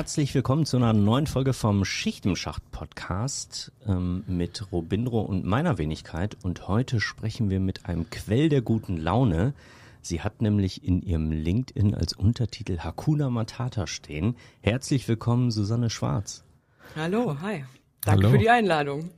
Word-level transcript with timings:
Herzlich 0.00 0.34
willkommen 0.34 0.64
zu 0.64 0.78
einer 0.78 0.94
neuen 0.94 1.26
Folge 1.26 1.52
vom 1.52 1.84
Schicht 1.84 2.24
im 2.24 2.34
Schacht 2.34 2.62
Podcast 2.70 3.70
ähm, 3.86 4.24
mit 4.26 4.72
Robindro 4.72 5.20
und 5.20 5.44
meiner 5.44 5.76
Wenigkeit. 5.76 6.38
Und 6.42 6.68
heute 6.68 7.00
sprechen 7.00 7.50
wir 7.50 7.60
mit 7.60 7.84
einem 7.84 8.08
Quell 8.08 8.48
der 8.48 8.62
guten 8.62 8.96
Laune. 8.96 9.52
Sie 10.00 10.22
hat 10.22 10.40
nämlich 10.40 10.84
in 10.84 11.02
ihrem 11.02 11.30
LinkedIn 11.30 11.94
als 11.94 12.14
Untertitel 12.14 12.78
Hakuna 12.78 13.28
Matata 13.28 13.86
stehen. 13.86 14.36
Herzlich 14.62 15.06
willkommen, 15.06 15.50
Susanne 15.50 15.90
Schwarz. 15.90 16.44
Hallo, 16.96 17.36
hi. 17.42 17.66
Danke 18.02 18.22
Hallo. 18.22 18.30
für 18.30 18.38
die 18.38 18.48
Einladung. 18.48 19.10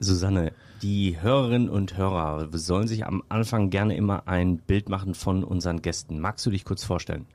Susanne, 0.00 0.52
die 0.82 1.22
Hörerinnen 1.22 1.70
und 1.70 1.96
Hörer 1.96 2.48
sollen 2.50 2.88
sich 2.88 3.06
am 3.06 3.22
Anfang 3.28 3.70
gerne 3.70 3.94
immer 3.94 4.26
ein 4.26 4.56
Bild 4.58 4.88
machen 4.88 5.14
von 5.14 5.44
unseren 5.44 5.82
Gästen. 5.82 6.18
Magst 6.18 6.44
du 6.44 6.50
dich 6.50 6.64
kurz 6.64 6.82
vorstellen? 6.82 7.26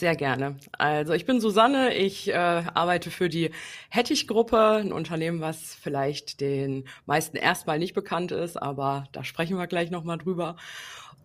Sehr 0.00 0.16
gerne. 0.16 0.56
Also 0.78 1.12
ich 1.12 1.26
bin 1.26 1.42
Susanne, 1.42 1.94
ich 1.94 2.30
äh, 2.30 2.32
arbeite 2.32 3.10
für 3.10 3.28
die 3.28 3.50
Hettich-Gruppe, 3.90 4.76
ein 4.76 4.94
Unternehmen, 4.94 5.42
was 5.42 5.74
vielleicht 5.74 6.40
den 6.40 6.88
meisten 7.04 7.36
erstmal 7.36 7.78
nicht 7.78 7.92
bekannt 7.92 8.32
ist, 8.32 8.56
aber 8.56 9.04
da 9.12 9.24
sprechen 9.24 9.58
wir 9.58 9.66
gleich 9.66 9.90
nochmal 9.90 10.16
drüber. 10.16 10.56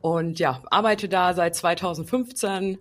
Und 0.02 0.40
ja, 0.40 0.62
arbeite 0.72 1.08
da 1.08 1.34
seit 1.34 1.56
2015 1.56 2.80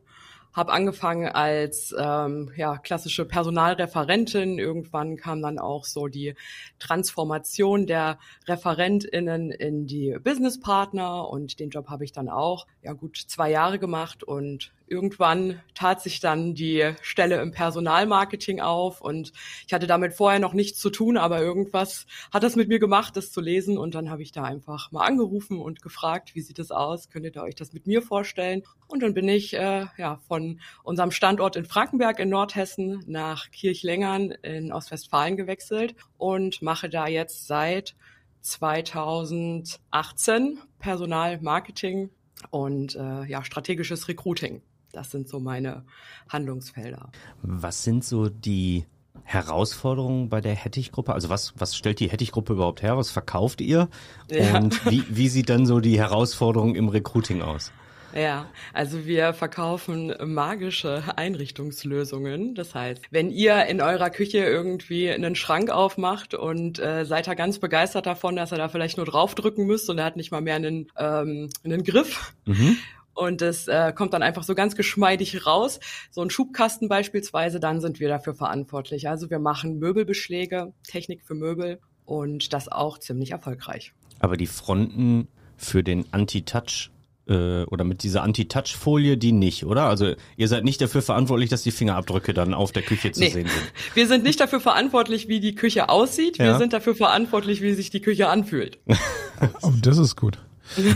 habe 0.55 0.73
angefangen 0.73 1.28
als 1.28 1.95
ähm, 1.98 2.53
ja, 2.56 2.79
klassische 2.79 3.25
Personalreferentin. 3.25 4.58
Irgendwann 4.58 5.17
kam 5.17 5.42
dann 5.42 5.58
auch 5.58 5.84
so 5.84 6.06
die 6.06 6.34
Transformation 6.79 7.86
der 7.86 8.19
ReferentInnen 8.47 9.51
in 9.51 9.86
die 9.86 10.17
Businesspartner 10.23 11.29
und 11.29 11.58
den 11.58 11.70
Job 11.70 11.89
habe 11.89 12.05
ich 12.05 12.12
dann 12.12 12.29
auch 12.29 12.67
ja 12.83 12.92
gut 12.92 13.17
zwei 13.17 13.51
Jahre 13.51 13.81
gemacht 13.81 14.23
und 14.23 14.73
irgendwann 14.87 15.61
tat 15.75 16.03
sich 16.03 16.21
dann 16.21 16.55
die 16.55 16.93
Stelle 17.03 17.41
im 17.41 17.53
Personalmarketing 17.53 18.61
auf 18.61 19.01
und 19.01 19.33
ich 19.67 19.73
hatte 19.73 19.87
damit 19.87 20.15
vorher 20.15 20.41
noch 20.41 20.53
nichts 20.53 20.79
zu 20.79 20.91
tun, 20.91 21.17
aber 21.17 21.41
irgendwas 21.41 22.07
hat 22.33 22.43
das 22.43 22.57
mit 22.57 22.69
mir 22.69 22.79
gemacht, 22.79 23.17
das 23.17 23.33
zu 23.33 23.41
lesen 23.41 23.79
und 23.79 23.95
dann 23.95 24.11
habe 24.11 24.23
ich 24.23 24.33
da 24.33 24.45
einfach 24.45 24.93
mal 24.93 25.05
angerufen 25.05 25.61
und 25.61 25.83
gefragt, 25.83 26.35
wie 26.35 26.41
sieht 26.41 26.59
es 26.59 26.71
aus, 26.71 27.09
könntet 27.09 27.37
ihr 27.37 27.43
euch 27.43 27.55
das 27.55 27.73
mit 27.73 27.87
mir 27.87 28.03
vorstellen? 28.03 28.63
Und 28.87 29.03
dann 29.03 29.15
bin 29.15 29.29
ich 29.29 29.55
äh, 29.55 29.87
ja 29.97 30.21
von 30.29 30.61
unserem 30.83 31.11
Standort 31.11 31.57
in 31.57 31.65
Frankenberg 31.65 32.19
in 32.19 32.29
Nordhessen 32.29 33.03
nach 33.07 33.51
Kirchlengern 33.51 34.33
in 34.43 34.73
Ostwestfalen 34.73 35.37
gewechselt 35.37 35.95
und 36.19 36.63
mache 36.63 36.89
da 36.89 37.07
jetzt 37.07 37.47
seit 37.47 37.95
2018 38.43 40.59
Personalmarketing 40.79 42.11
und 42.51 42.95
äh, 42.95 43.25
ja 43.25 43.45
strategisches 43.45 44.08
Recruiting. 44.08 44.63
Das 44.95 45.11
sind 45.11 45.29
so 45.29 45.41
meine 45.41 45.85
Handlungsfelder. 46.29 47.11
Was 47.43 47.83
sind 47.83 48.05
so 48.05 48.29
die 48.29 48.85
Herausforderungen 49.25 50.29
bei 50.29 50.41
der 50.41 50.55
Hettich-Gruppe? 50.55 51.13
Also 51.13 51.29
was, 51.29 51.55
was 51.57 51.77
stellt 51.77 52.01
die 52.01 52.11
Hettich-Gruppe 52.11 52.53
überhaupt 52.53 52.83
her? 52.83 52.97
Was 52.97 53.11
verkauft 53.11 53.61
ihr? 53.61 53.89
Ja. 54.31 54.59
Und 54.59 54.85
wie, 54.91 55.05
wie 55.09 55.29
sieht 55.29 55.49
dann 55.49 55.67
so 55.67 55.81
die 55.81 55.99
Herausforderung 55.99 56.75
im 56.75 56.89
Recruiting 56.89 57.43
aus? 57.43 57.73
Ja, 58.15 58.47
also 58.73 59.07
wir 59.07 59.35
verkaufen 59.35 60.15
magische 60.25 61.03
Einrichtungslösungen. 61.17 62.55
Das 62.55 62.73
heißt, 62.73 63.03
wenn 63.11 63.31
ihr 63.31 63.67
in 63.67 63.81
eurer 63.81 64.11
Küche 64.11 64.39
irgendwie 64.39 65.11
einen 65.11 65.35
Schrank 65.35 65.71
aufmacht 65.71 66.35
und 66.35 66.79
äh, 66.79 67.05
seid 67.05 67.27
da 67.27 67.35
ganz 67.35 67.59
begeistert 67.59 68.07
davon, 68.07 68.37
dass 68.37 68.53
ihr 68.53 68.59
da 68.59 68.69
vielleicht 68.69 68.99
nur 68.99 69.07
draufdrücken 69.07 69.67
müsst 69.67 69.91
und 69.91 69.99
er 69.99 70.05
hat 70.05 70.17
nicht 70.17 70.31
mal 70.31 70.41
mehr 70.41 70.55
einen, 70.55 70.87
ähm, 70.97 71.51
einen 71.65 71.83
Griff. 71.83 72.35
Mhm 72.45 72.77
und 73.14 73.42
es 73.42 73.69
äh, 73.69 73.92
kommt 73.95 74.13
dann 74.13 74.23
einfach 74.23 74.42
so 74.42 74.55
ganz 74.55 74.77
geschmeidig 74.77 75.47
raus. 75.47 75.80
So 76.11 76.20
ein 76.20 76.30
Schubkasten 76.30 76.89
beispielsweise, 76.89 77.61
dann 77.61 77.80
sind 77.80 78.01
wir 78.01 78.08
dafür 78.08 78.35
verantwortlich. 78.35 79.08
Also 79.08 79.30
wir 79.30 79.39
machen 79.39 79.79
Möbelbeschläge, 79.79 80.73
Technik 80.86 81.23
für 81.25 81.35
Möbel 81.35 81.79
und 82.05 82.52
das 82.52 82.70
auch 82.70 82.98
ziemlich 82.98 83.30
erfolgreich. 83.30 83.92
Aber 84.19 84.36
die 84.36 84.47
Fronten 84.47 85.29
für 85.57 85.83
den 85.83 86.07
Anti-Touch 86.13 86.91
äh, 87.27 87.64
oder 87.64 87.85
mit 87.85 88.02
dieser 88.02 88.23
Anti-Touch-Folie, 88.23 89.17
die 89.17 89.33
nicht, 89.33 89.64
oder? 89.64 89.85
Also 89.85 90.14
ihr 90.36 90.48
seid 90.48 90.64
nicht 90.64 90.81
dafür 90.81 91.02
verantwortlich, 91.02 91.51
dass 91.51 91.63
die 91.63 91.70
Fingerabdrücke 91.70 92.35
dann 92.35 92.55
auf 92.55 92.73
der 92.73 92.83
Küche 92.83 93.13
zu 93.13 93.20
nee. 93.20 93.31
sehen 93.31 93.48
sind. 93.48 93.73
Wir 93.95 94.07
sind 94.07 94.25
nicht 94.25 94.41
dafür 94.41 94.61
verantwortlich, 94.61 95.29
wie 95.29 95.41
die 95.41 95.55
Küche 95.55 95.89
aussieht. 95.89 96.39
Wir 96.39 96.46
ja. 96.46 96.58
sind 96.58 96.73
dafür 96.73 96.95
verantwortlich, 96.95 97.63
wie 97.63 97.73
sich 97.73 97.91
die 97.91 98.01
Küche 98.01 98.29
anfühlt. 98.29 98.79
oh, 99.63 99.73
das 99.81 99.98
ist 99.98 100.17
gut. 100.17 100.39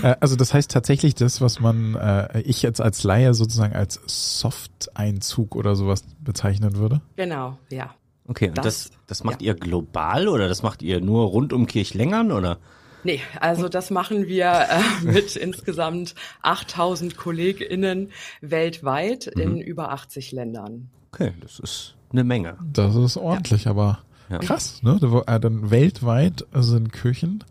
Äh, 0.02 0.16
also 0.20 0.36
das 0.36 0.54
heißt 0.54 0.70
tatsächlich 0.70 1.14
das, 1.14 1.40
was 1.40 1.60
man, 1.60 1.94
äh, 1.94 2.40
ich 2.40 2.62
jetzt 2.62 2.80
als 2.80 3.04
Laie 3.04 3.34
sozusagen 3.34 3.74
als 3.74 4.00
Soft-Einzug 4.06 5.54
oder 5.54 5.76
sowas 5.76 6.04
bezeichnen 6.20 6.76
würde? 6.76 7.00
Genau, 7.16 7.58
ja. 7.70 7.94
Okay, 8.26 8.48
und 8.48 8.58
das, 8.58 8.64
das, 8.64 8.90
das 9.06 9.24
macht 9.24 9.40
ja. 9.40 9.48
ihr 9.48 9.54
global 9.54 10.28
oder 10.28 10.48
das 10.48 10.62
macht 10.62 10.82
ihr 10.82 11.00
nur 11.00 11.26
rund 11.28 11.52
um 11.52 11.66
Kirchlängern 11.66 12.30
oder? 12.32 12.58
Nee, 13.04 13.20
also 13.40 13.68
das 13.68 13.90
machen 13.90 14.26
wir 14.26 14.66
äh, 14.68 14.80
mit 15.04 15.36
insgesamt 15.36 16.14
8000 16.42 17.16
KollegInnen 17.16 18.10
weltweit 18.40 19.30
mhm. 19.34 19.42
in 19.42 19.60
über 19.60 19.92
80 19.92 20.32
Ländern. 20.32 20.90
Okay, 21.12 21.32
das 21.40 21.58
ist 21.58 21.94
eine 22.12 22.24
Menge. 22.24 22.58
Das 22.72 22.94
ist 22.96 23.16
ordentlich, 23.16 23.64
ja. 23.64 23.70
aber 23.70 24.00
ja. 24.28 24.38
krass, 24.38 24.82
ne? 24.82 24.98
Äh, 25.26 25.40
dann 25.40 25.70
weltweit 25.70 26.46
sind 26.52 26.92
Küchen 26.92 27.44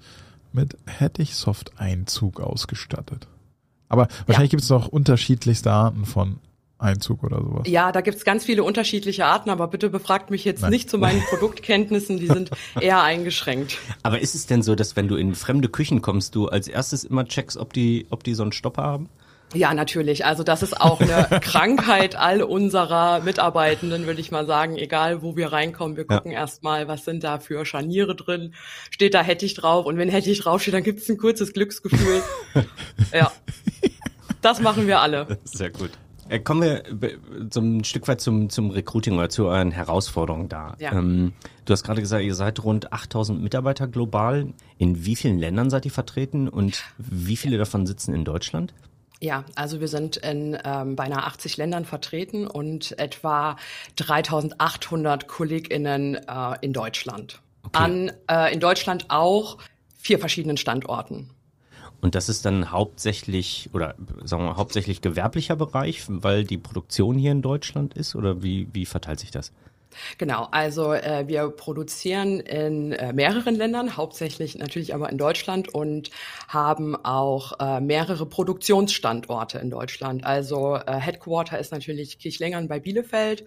mit 0.57 0.77
Hettich-Soft-Einzug 0.85 2.41
ausgestattet. 2.41 3.27
Aber 3.87 4.09
wahrscheinlich 4.25 4.51
ja. 4.51 4.57
gibt 4.57 4.63
es 4.63 4.71
auch 4.71 4.87
unterschiedlichste 4.89 5.71
Arten 5.71 6.05
von 6.05 6.39
Einzug 6.79 7.23
oder 7.23 7.37
sowas. 7.37 7.63
Ja, 7.67 7.91
da 7.91 8.01
gibt's 8.01 8.25
ganz 8.25 8.43
viele 8.43 8.63
unterschiedliche 8.63 9.25
Arten, 9.25 9.49
aber 9.49 9.67
bitte 9.67 9.89
befragt 9.89 10.29
mich 10.29 10.45
jetzt 10.45 10.61
Nein. 10.61 10.71
nicht 10.71 10.89
zu 10.89 10.97
meinen 10.97 11.21
Produktkenntnissen, 11.29 12.17
die 12.17 12.27
sind 12.27 12.51
eher 12.79 13.01
eingeschränkt. 13.01 13.77
Aber 14.03 14.19
ist 14.19 14.35
es 14.35 14.45
denn 14.45 14.61
so, 14.61 14.75
dass 14.75 14.95
wenn 14.95 15.07
du 15.07 15.15
in 15.15 15.33
fremde 15.33 15.69
Küchen 15.69 16.01
kommst, 16.01 16.35
du 16.35 16.47
als 16.47 16.67
erstes 16.67 17.03
immer 17.03 17.25
checkst, 17.25 17.57
ob 17.57 17.73
die, 17.73 18.05
ob 18.09 18.23
die 18.23 18.35
so 18.35 18.43
einen 18.43 18.51
Stopper 18.51 18.83
haben? 18.83 19.09
Ja, 19.53 19.73
natürlich. 19.73 20.25
Also 20.25 20.43
das 20.43 20.61
ist 20.61 20.79
auch 20.79 20.99
eine 20.99 21.39
Krankheit 21.41 22.15
all 22.15 22.43
unserer 22.43 23.21
Mitarbeitenden, 23.21 24.05
würde 24.05 24.19
ich 24.19 24.31
mal 24.31 24.45
sagen. 24.45 24.75
Egal, 24.77 25.21
wo 25.21 25.35
wir 25.35 25.53
reinkommen, 25.53 25.95
wir 25.95 26.05
gucken 26.05 26.31
ja. 26.31 26.39
erstmal, 26.39 26.87
was 26.87 27.05
sind 27.05 27.23
da 27.23 27.39
für 27.39 27.65
Scharniere 27.65 28.15
drin. 28.15 28.53
Steht 28.91 29.13
da 29.13 29.21
Hettich 29.21 29.53
drauf 29.53 29.85
und 29.85 29.97
wenn 29.97 30.09
Hettich 30.09 30.39
draufsteht, 30.39 30.73
dann 30.73 30.83
gibt 30.83 30.99
es 30.99 31.09
ein 31.09 31.17
kurzes 31.17 31.53
Glücksgefühl. 31.53 32.21
ja, 33.13 33.31
das 34.41 34.61
machen 34.61 34.85
wir 34.87 34.99
alle. 34.99 35.39
Sehr 35.45 35.69
gut. 35.69 35.91
Äh, 36.29 36.39
kommen 36.39 36.61
wir 36.61 36.83
so 37.51 37.61
ein 37.61 37.83
Stück 37.85 38.07
weit 38.09 38.19
zum, 38.19 38.49
zum 38.49 38.71
Recruiting 38.71 39.17
oder 39.17 39.29
zu 39.29 39.45
euren 39.45 39.71
Herausforderungen 39.71 40.49
da. 40.49 40.75
Ja. 40.79 40.91
Ähm, 40.91 41.33
du 41.65 41.71
hast 41.71 41.83
gerade 41.83 42.01
gesagt, 42.01 42.23
ihr 42.23 42.35
seid 42.35 42.63
rund 42.63 42.91
8000 42.91 43.41
Mitarbeiter 43.41 43.87
global. 43.87 44.53
In 44.77 45.05
wie 45.05 45.15
vielen 45.15 45.39
Ländern 45.39 45.69
seid 45.69 45.85
ihr 45.85 45.91
vertreten 45.91 46.49
und 46.49 46.83
wie 46.97 47.37
viele 47.37 47.57
davon 47.57 47.87
sitzen 47.87 48.13
in 48.13 48.25
Deutschland? 48.25 48.73
Ja, 49.19 49.45
also 49.55 49.79
wir 49.79 49.87
sind 49.87 50.17
in 50.17 50.57
ähm, 50.63 50.95
beinahe 50.95 51.23
80 51.23 51.57
Ländern 51.57 51.85
vertreten 51.85 52.45
und 52.45 52.97
etwa 52.99 53.57
3800 53.95 55.27
KollegInnen 55.27 56.15
äh, 56.15 56.55
in 56.61 56.73
Deutschland. 56.73 57.41
Okay. 57.63 57.83
An 57.83 58.11
äh, 58.29 58.53
in 58.53 58.59
Deutschland 58.59 59.05
auch 59.09 59.57
vier 59.97 60.19
verschiedenen 60.19 60.57
Standorten. 60.57 61.31
Und 61.99 62.13
das 62.13 62.29
ist 62.29 62.45
dann 62.45 62.71
hauptsächlich 62.71 63.71
oder 63.73 63.95
sagen 64.23 64.45
wir 64.45 64.55
hauptsächlich 64.55 65.01
gewerblicher 65.01 65.55
Bereich, 65.55 66.03
weil 66.07 66.43
die 66.43 66.59
Produktion 66.59 67.17
hier 67.17 67.31
in 67.31 67.41
Deutschland 67.41 67.95
ist 67.95 68.15
oder 68.15 68.43
wie, 68.43 68.67
wie 68.71 68.85
verteilt 68.85 69.19
sich 69.19 69.31
das? 69.31 69.51
Genau, 70.17 70.47
also 70.51 70.93
äh, 70.93 71.27
wir 71.27 71.49
produzieren 71.49 72.39
in 72.39 72.91
äh, 72.91 73.13
mehreren 73.13 73.55
Ländern, 73.55 73.97
hauptsächlich 73.97 74.57
natürlich 74.57 74.93
aber 74.93 75.09
in 75.09 75.17
Deutschland 75.17 75.73
und 75.73 76.09
haben 76.47 76.95
auch 76.95 77.59
äh, 77.59 77.81
mehrere 77.81 78.25
Produktionsstandorte 78.25 79.59
in 79.59 79.69
Deutschland. 79.69 80.23
Also 80.25 80.75
äh, 80.75 80.93
Headquarter 80.95 81.59
ist 81.59 81.71
natürlich 81.71 82.19
Kirchlengern 82.19 82.67
bei 82.67 82.79
Bielefeld, 82.79 83.45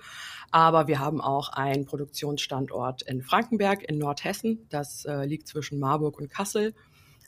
aber 0.51 0.89
wir 0.89 0.99
haben 0.99 1.21
auch 1.21 1.51
einen 1.51 1.87
Produktionsstandort 1.87 3.03
in 3.03 3.23
Frankenberg 3.23 3.83
in 3.89 3.99
Nordhessen, 3.99 4.67
das 4.69 5.05
äh, 5.05 5.25
liegt 5.25 5.49
zwischen 5.49 5.79
Marburg 5.79 6.19
und 6.19 6.31
Kassel, 6.31 6.75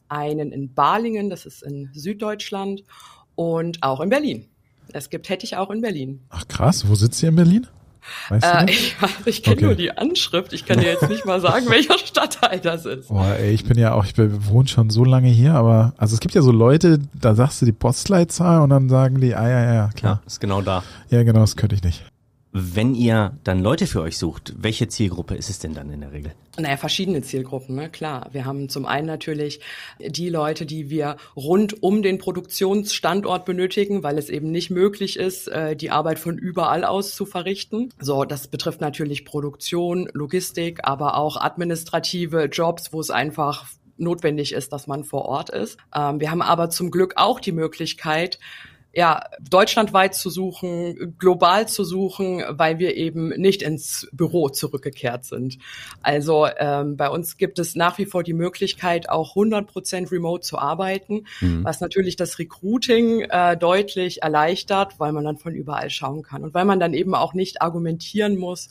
einen 0.08 0.52
in 0.52 0.74
Balingen, 0.74 1.30
das 1.30 1.46
ist 1.46 1.62
in 1.62 1.90
Süddeutschland 1.94 2.82
und 3.34 3.82
auch 3.82 4.00
in 4.00 4.10
Berlin 4.10 4.48
es 4.92 5.10
gibt 5.10 5.28
Hettich 5.28 5.56
auch 5.56 5.70
in 5.70 5.80
Berlin. 5.80 6.20
Ach 6.28 6.46
krass, 6.48 6.88
wo 6.88 6.94
sitzt 6.94 7.22
ihr 7.22 7.30
in 7.30 7.36
Berlin? 7.36 7.66
Weißt 8.28 8.44
äh, 8.44 8.70
ich 8.70 8.96
ich 9.24 9.42
kenne 9.42 9.56
okay. 9.56 9.64
nur 9.64 9.74
die 9.74 9.96
Anschrift. 9.96 10.52
Ich 10.52 10.66
kann 10.66 10.78
dir 10.78 10.86
jetzt 10.86 11.08
nicht 11.08 11.24
mal 11.24 11.40
sagen, 11.40 11.66
welcher 11.70 11.98
Stadtteil 11.98 12.60
das 12.60 12.84
ist. 12.84 13.08
Boah, 13.08 13.36
ey, 13.38 13.52
ich 13.52 13.64
bin 13.64 13.78
ja 13.78 13.94
auch, 13.94 14.04
ich 14.04 14.14
wohne 14.16 14.68
schon 14.68 14.90
so 14.90 15.04
lange 15.04 15.28
hier, 15.28 15.54
aber 15.54 15.94
also 15.96 16.14
es 16.14 16.20
gibt 16.20 16.34
ja 16.34 16.42
so 16.42 16.52
Leute, 16.52 17.00
da 17.14 17.34
sagst 17.34 17.62
du 17.62 17.66
die 17.66 17.72
Postleitzahl 17.72 18.60
und 18.60 18.70
dann 18.70 18.88
sagen 18.88 19.20
die, 19.20 19.34
ah 19.34 19.48
ja, 19.48 19.74
ja, 19.74 19.90
klar. 19.94 20.20
Ja, 20.22 20.26
ist 20.26 20.40
genau 20.40 20.62
da. 20.62 20.82
Ja, 21.10 21.22
genau, 21.22 21.40
das 21.40 21.56
könnte 21.56 21.74
ich 21.74 21.82
nicht. 21.82 22.04
Wenn 22.54 22.94
ihr 22.94 23.38
dann 23.44 23.62
Leute 23.62 23.86
für 23.86 24.02
euch 24.02 24.18
sucht, 24.18 24.52
welche 24.58 24.86
Zielgruppe 24.86 25.34
ist 25.34 25.48
es 25.48 25.58
denn 25.58 25.72
dann 25.72 25.90
in 25.90 26.02
der 26.02 26.12
Regel? 26.12 26.32
Naja, 26.58 26.76
verschiedene 26.76 27.22
Zielgruppen, 27.22 27.74
ne? 27.74 27.88
klar. 27.88 28.28
Wir 28.32 28.44
haben 28.44 28.68
zum 28.68 28.84
einen 28.84 29.06
natürlich 29.06 29.60
die 29.98 30.28
Leute, 30.28 30.66
die 30.66 30.90
wir 30.90 31.16
rund 31.34 31.82
um 31.82 32.02
den 32.02 32.18
Produktionsstandort 32.18 33.46
benötigen, 33.46 34.02
weil 34.02 34.18
es 34.18 34.28
eben 34.28 34.50
nicht 34.50 34.68
möglich 34.68 35.18
ist, 35.18 35.48
äh, 35.48 35.74
die 35.74 35.90
Arbeit 35.90 36.18
von 36.18 36.36
überall 36.36 36.84
aus 36.84 37.14
zu 37.14 37.24
verrichten. 37.24 37.88
So, 37.98 38.26
das 38.26 38.48
betrifft 38.48 38.82
natürlich 38.82 39.24
Produktion, 39.24 40.10
Logistik, 40.12 40.80
aber 40.82 41.16
auch 41.16 41.38
administrative 41.38 42.50
Jobs, 42.52 42.92
wo 42.92 43.00
es 43.00 43.08
einfach 43.08 43.64
notwendig 43.96 44.52
ist, 44.52 44.74
dass 44.74 44.86
man 44.86 45.04
vor 45.04 45.24
Ort 45.24 45.48
ist. 45.48 45.78
Ähm, 45.94 46.20
wir 46.20 46.30
haben 46.30 46.42
aber 46.42 46.68
zum 46.68 46.90
Glück 46.90 47.14
auch 47.16 47.40
die 47.40 47.52
Möglichkeit, 47.52 48.38
ja, 48.94 49.22
deutschlandweit 49.40 50.14
zu 50.14 50.28
suchen, 50.28 51.16
global 51.18 51.66
zu 51.66 51.82
suchen, 51.82 52.42
weil 52.50 52.78
wir 52.78 52.94
eben 52.94 53.30
nicht 53.30 53.62
ins 53.62 54.08
Büro 54.12 54.50
zurückgekehrt 54.50 55.24
sind. 55.24 55.58
Also 56.02 56.46
ähm, 56.58 56.96
bei 56.96 57.08
uns 57.08 57.38
gibt 57.38 57.58
es 57.58 57.74
nach 57.74 57.96
wie 57.96 58.04
vor 58.04 58.22
die 58.22 58.34
Möglichkeit, 58.34 59.08
auch 59.08 59.30
100 59.30 59.66
Prozent 59.66 60.12
remote 60.12 60.42
zu 60.42 60.58
arbeiten, 60.58 61.24
mhm. 61.40 61.64
was 61.64 61.80
natürlich 61.80 62.16
das 62.16 62.38
Recruiting 62.38 63.22
äh, 63.22 63.56
deutlich 63.56 64.22
erleichtert, 64.22 65.00
weil 65.00 65.12
man 65.12 65.24
dann 65.24 65.38
von 65.38 65.54
überall 65.54 65.88
schauen 65.88 66.22
kann 66.22 66.44
und 66.44 66.52
weil 66.52 66.66
man 66.66 66.78
dann 66.78 66.92
eben 66.92 67.14
auch 67.14 67.32
nicht 67.32 67.62
argumentieren 67.62 68.36
muss, 68.36 68.68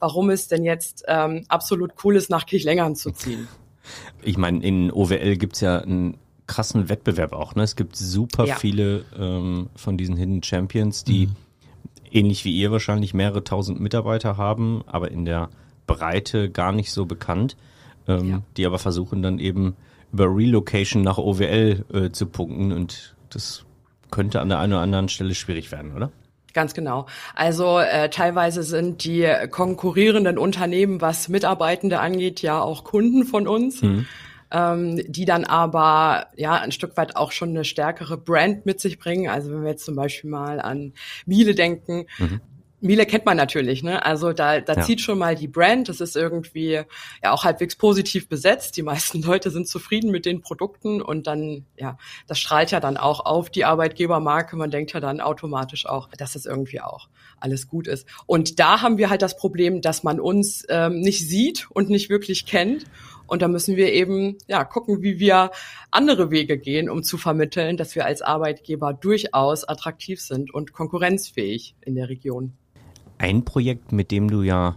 warum 0.00 0.30
es 0.30 0.48
denn 0.48 0.64
jetzt 0.64 1.04
ähm, 1.06 1.44
absolut 1.48 1.92
cool 2.02 2.16
ist, 2.16 2.28
nach 2.28 2.44
Kirchlängern 2.44 2.96
zu 2.96 3.12
ziehen. 3.12 3.46
Ich 4.22 4.36
meine, 4.36 4.64
in 4.64 4.90
OWL 4.92 5.36
gibt's 5.36 5.60
ja 5.60 5.78
ein 5.78 6.18
krassen 6.50 6.88
Wettbewerb 6.88 7.32
auch. 7.32 7.54
Ne? 7.54 7.62
Es 7.62 7.76
gibt 7.76 7.94
super 7.94 8.44
ja. 8.44 8.56
viele 8.56 9.04
ähm, 9.16 9.70
von 9.76 9.96
diesen 9.96 10.16
Hidden 10.16 10.42
Champions, 10.42 11.04
die 11.04 11.28
mhm. 11.28 11.36
ähnlich 12.10 12.44
wie 12.44 12.52
ihr 12.52 12.72
wahrscheinlich 12.72 13.14
mehrere 13.14 13.44
tausend 13.44 13.78
Mitarbeiter 13.78 14.36
haben, 14.36 14.82
aber 14.86 15.12
in 15.12 15.24
der 15.24 15.48
Breite 15.86 16.50
gar 16.50 16.72
nicht 16.72 16.90
so 16.90 17.06
bekannt, 17.06 17.56
ähm, 18.08 18.28
ja. 18.28 18.42
die 18.56 18.66
aber 18.66 18.80
versuchen 18.80 19.22
dann 19.22 19.38
eben 19.38 19.76
über 20.12 20.24
Relocation 20.24 21.02
nach 21.02 21.18
OWL 21.18 21.84
äh, 21.92 22.10
zu 22.10 22.26
punkten 22.26 22.72
und 22.72 23.14
das 23.30 23.64
könnte 24.10 24.40
an 24.40 24.48
der 24.48 24.58
einen 24.58 24.72
oder 24.72 24.82
anderen 24.82 25.08
Stelle 25.08 25.36
schwierig 25.36 25.70
werden, 25.70 25.94
oder? 25.94 26.10
Ganz 26.52 26.74
genau. 26.74 27.06
Also 27.36 27.78
äh, 27.78 28.10
teilweise 28.10 28.64
sind 28.64 29.04
die 29.04 29.24
konkurrierenden 29.52 30.36
Unternehmen, 30.36 31.00
was 31.00 31.28
Mitarbeitende 31.28 32.00
angeht, 32.00 32.42
ja 32.42 32.60
auch 32.60 32.82
Kunden 32.82 33.24
von 33.24 33.46
uns. 33.46 33.82
Mhm 33.82 34.06
ähm, 34.50 35.00
die 35.06 35.24
dann 35.24 35.44
aber 35.44 36.26
ja 36.36 36.54
ein 36.54 36.72
Stück 36.72 36.96
weit 36.96 37.16
auch 37.16 37.32
schon 37.32 37.50
eine 37.50 37.64
stärkere 37.64 38.16
Brand 38.16 38.66
mit 38.66 38.80
sich 38.80 38.98
bringen. 38.98 39.28
Also 39.28 39.50
wenn 39.50 39.62
wir 39.62 39.70
jetzt 39.70 39.84
zum 39.84 39.96
Beispiel 39.96 40.30
mal 40.30 40.60
an 40.60 40.92
Miele 41.26 41.54
denken, 41.54 42.06
mhm. 42.18 42.40
Miele 42.82 43.04
kennt 43.04 43.26
man 43.26 43.36
natürlich, 43.36 43.82
ne? 43.82 44.04
Also 44.04 44.32
da, 44.32 44.60
da 44.60 44.72
ja. 44.72 44.82
zieht 44.82 45.02
schon 45.02 45.18
mal 45.18 45.36
die 45.36 45.48
Brand. 45.48 45.88
Das 45.90 46.00
ist 46.00 46.16
irgendwie 46.16 46.80
ja 47.22 47.32
auch 47.32 47.44
halbwegs 47.44 47.76
positiv 47.76 48.28
besetzt. 48.28 48.76
Die 48.76 48.82
meisten 48.82 49.22
Leute 49.22 49.50
sind 49.50 49.68
zufrieden 49.68 50.10
mit 50.10 50.24
den 50.24 50.40
Produkten 50.40 51.02
und 51.02 51.26
dann, 51.26 51.66
ja, 51.76 51.98
das 52.26 52.38
strahlt 52.38 52.70
ja 52.70 52.80
dann 52.80 52.96
auch 52.96 53.20
auf 53.26 53.50
die 53.50 53.66
Arbeitgebermarke. 53.66 54.56
Man 54.56 54.70
denkt 54.70 54.94
ja 54.94 55.00
dann 55.00 55.20
automatisch 55.20 55.86
auch, 55.86 56.08
dass 56.16 56.36
es 56.36 56.46
irgendwie 56.46 56.80
auch 56.80 57.08
alles 57.38 57.68
gut 57.68 57.86
ist. 57.86 58.06
Und 58.26 58.58
da 58.58 58.80
haben 58.80 58.96
wir 58.96 59.10
halt 59.10 59.22
das 59.22 59.36
Problem, 59.36 59.82
dass 59.82 60.02
man 60.02 60.18
uns 60.18 60.64
ähm, 60.68 61.00
nicht 61.00 61.28
sieht 61.28 61.68
und 61.70 61.90
nicht 61.90 62.08
wirklich 62.08 62.46
kennt. 62.46 62.84
Und 63.30 63.42
da 63.42 63.48
müssen 63.48 63.76
wir 63.76 63.92
eben 63.92 64.38
ja 64.48 64.64
gucken, 64.64 65.02
wie 65.02 65.20
wir 65.20 65.52
andere 65.92 66.32
Wege 66.32 66.58
gehen, 66.58 66.90
um 66.90 67.04
zu 67.04 67.16
vermitteln, 67.16 67.76
dass 67.76 67.94
wir 67.94 68.04
als 68.04 68.22
Arbeitgeber 68.22 68.92
durchaus 68.92 69.62
attraktiv 69.62 70.20
sind 70.20 70.52
und 70.52 70.72
konkurrenzfähig 70.72 71.76
in 71.80 71.94
der 71.94 72.08
Region. 72.08 72.54
Ein 73.18 73.44
Projekt, 73.44 73.92
mit 73.92 74.10
dem 74.10 74.28
du 74.28 74.42
ja 74.42 74.76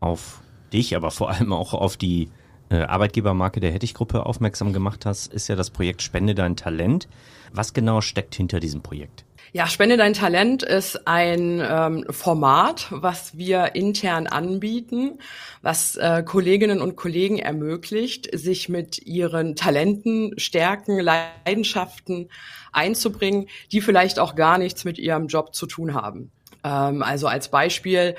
auf 0.00 0.42
dich, 0.70 0.94
aber 0.96 1.10
vor 1.10 1.30
allem 1.30 1.54
auch 1.54 1.72
auf 1.72 1.96
die 1.96 2.28
äh, 2.68 2.82
Arbeitgebermarke 2.82 3.60
der 3.60 3.72
Hettich-Gruppe 3.72 4.26
aufmerksam 4.26 4.74
gemacht 4.74 5.06
hast, 5.06 5.32
ist 5.32 5.48
ja 5.48 5.56
das 5.56 5.70
Projekt 5.70 6.02
Spende 6.02 6.34
dein 6.34 6.56
Talent. 6.56 7.08
Was 7.54 7.72
genau 7.72 8.02
steckt 8.02 8.34
hinter 8.34 8.60
diesem 8.60 8.82
Projekt? 8.82 9.24
Ja, 9.56 9.68
Spende 9.68 9.96
dein 9.96 10.14
Talent 10.14 10.64
ist 10.64 11.06
ein 11.06 11.62
ähm, 11.64 12.04
Format, 12.10 12.88
was 12.90 13.38
wir 13.38 13.76
intern 13.76 14.26
anbieten, 14.26 15.20
was 15.62 15.94
äh, 15.94 16.24
Kolleginnen 16.24 16.80
und 16.80 16.96
Kollegen 16.96 17.38
ermöglicht, 17.38 18.28
sich 18.36 18.68
mit 18.68 19.06
ihren 19.06 19.54
Talenten, 19.54 20.36
Stärken, 20.40 20.98
Leidenschaften 20.98 22.30
einzubringen, 22.72 23.46
die 23.70 23.80
vielleicht 23.80 24.18
auch 24.18 24.34
gar 24.34 24.58
nichts 24.58 24.84
mit 24.84 24.98
ihrem 24.98 25.28
Job 25.28 25.54
zu 25.54 25.66
tun 25.66 25.94
haben. 25.94 26.32
Ähm, 26.64 27.04
also 27.04 27.28
als 27.28 27.48
Beispiel, 27.48 28.16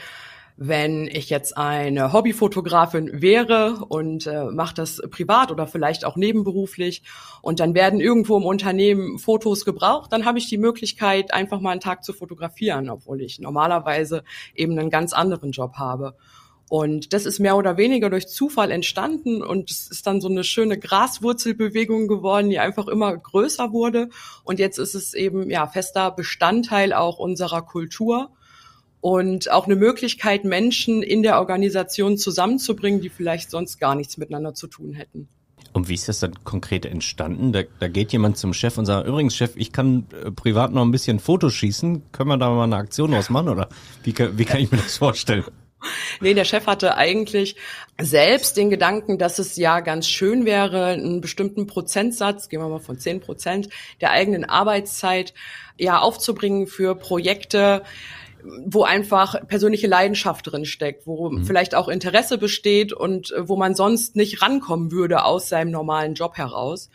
wenn 0.58 1.08
ich 1.08 1.30
jetzt 1.30 1.58
eine 1.58 2.14
Hobbyfotografin 2.14 3.22
wäre 3.22 3.86
und 3.90 4.26
äh, 4.26 4.46
mache 4.46 4.74
das 4.74 5.02
privat 5.10 5.52
oder 5.52 5.68
vielleicht 5.68 6.06
auch 6.06 6.16
nebenberuflich 6.16 7.04
und 7.42 7.60
dann 7.60 7.74
werden 7.74 8.00
irgendwo 8.00 8.38
im 8.38 8.46
Unternehmen 8.46 9.20
Fotos 9.20 9.66
gebraucht, 9.66 10.14
dann 10.14 10.26
habe 10.26 10.38
ich 10.38 10.48
die 10.48 10.58
Möglichkeit, 10.58 11.34
einfach 11.34 11.60
mal 11.60 11.72
einen 11.72 11.82
Tag 11.82 12.06
zu 12.06 12.14
fotografieren, 12.14 12.90
obwohl 12.90 13.22
ich 13.22 13.40
normalerweise 13.40 14.24
eben 14.54 14.80
einen 14.80 14.90
ganz 14.90 15.12
anderen 15.12 15.52
Job 15.52 15.74
habe. 15.76 16.16
Und 16.68 17.14
das 17.14 17.26
ist 17.26 17.40
mehr 17.40 17.58
oder 17.58 17.78
weniger 17.78 18.10
durch 18.10 18.28
Zufall 18.28 18.72
entstanden 18.72 19.44
und 19.44 19.70
es 19.70 19.88
ist 19.92 20.08
dann 20.08 20.20
so 20.20 20.30
eine 20.30 20.44
schöne 20.44 20.80
Graswurzelbewegung 20.80 22.08
geworden, 22.08 22.50
die 22.50 22.60
einfach 22.60 22.88
immer 22.88 23.16
größer 23.16 23.72
wurde. 23.72 24.10
Und 24.44 24.58
jetzt 24.58 24.80
ist 24.80 24.96
es 24.96 25.14
eben 25.14 25.50
ja 25.52 25.68
fester 25.68 26.10
Bestandteil 26.10 26.94
auch 26.94 27.20
unserer 27.20 27.62
Kultur 27.62 28.32
und 29.06 29.52
auch 29.52 29.68
eine 29.68 29.76
Möglichkeit, 29.76 30.46
Menschen 30.46 31.04
in 31.04 31.22
der 31.22 31.38
Organisation 31.38 32.18
zusammenzubringen, 32.18 33.02
die 33.02 33.10
vielleicht 33.10 33.52
sonst 33.52 33.80
gar 33.80 33.94
nichts 33.94 34.18
miteinander 34.18 34.56
zu 34.56 34.66
tun 34.66 34.94
hätten. 34.94 35.28
Und 35.74 35.90
wie 35.90 35.94
ist 35.94 36.10
das 36.10 36.22
dann 36.22 36.44
konkret 36.44 36.88
entstanden? 36.88 37.52
Da, 37.52 37.62
da 37.80 37.88
geht 37.88 38.14
jemand 38.14 38.38
zum 38.38 38.52
Chef 38.52 38.80
und 38.80 38.88
sagt, 38.88 39.08
übrigens 39.08 39.36
Chef, 39.36 39.52
ich 39.58 39.72
kann 39.72 40.08
äh, 40.24 40.32
privat 40.32 40.72
noch 40.72 40.82
ein 40.82 40.90
bisschen 40.90 41.20
Fotos 41.20 41.54
schießen. 41.54 42.02
Können 42.14 42.30
wir 42.30 42.38
da 42.38 42.50
mal 42.50 42.64
eine 42.64 42.78
Aktion 42.78 43.14
ausmachen 43.14 43.50
oder 43.50 43.70
wie, 44.02 44.16
wie 44.18 44.46
kann 44.46 44.60
ich 44.60 44.72
mir 44.72 44.80
das 44.80 44.98
vorstellen? 44.98 45.44
Nee, 46.20 46.34
der 46.34 46.46
Chef 46.46 46.66
hatte 46.66 46.98
eigentlich 46.98 47.58
selbst 48.02 48.58
den 48.58 48.72
Gedanken, 48.72 49.20
dass 49.20 49.38
es 49.38 49.56
ja 49.56 49.82
ganz 49.82 50.08
schön 50.08 50.46
wäre, 50.46 50.86
einen 50.86 51.22
bestimmten 51.22 51.68
Prozentsatz, 51.68 52.50
gehen 52.50 52.60
wir 52.60 52.70
mal 52.70 52.80
von 52.80 52.98
zehn 52.98 53.20
Prozent 53.20 53.70
der 54.02 54.10
eigenen 54.10 54.46
Arbeitszeit 54.46 55.36
ja 55.78 56.00
aufzubringen 56.00 56.66
für 56.66 56.96
Projekte, 56.96 57.84
wo 58.66 58.84
einfach 58.84 59.48
persönliche 59.48 59.88
Leidenschaft 59.88 60.52
drin 60.52 60.66
steckt, 60.66 61.08
wo 61.08 61.30
mhm. 61.30 61.46
vielleicht 61.46 61.76
auch 61.76 61.88
Interesse 61.88 62.38
besteht 62.38 62.94
und 62.94 63.32
äh, 63.32 63.48
wo 63.48 63.56
man 63.56 63.76
sonst 63.76 64.16
nicht 64.16 64.42
rankommen 64.42 64.92
würde 64.92 65.24
aus 65.24 65.50
seinem 65.50 65.72
normalen 65.72 66.14
Job 66.14 66.38
heraus. 66.38 66.90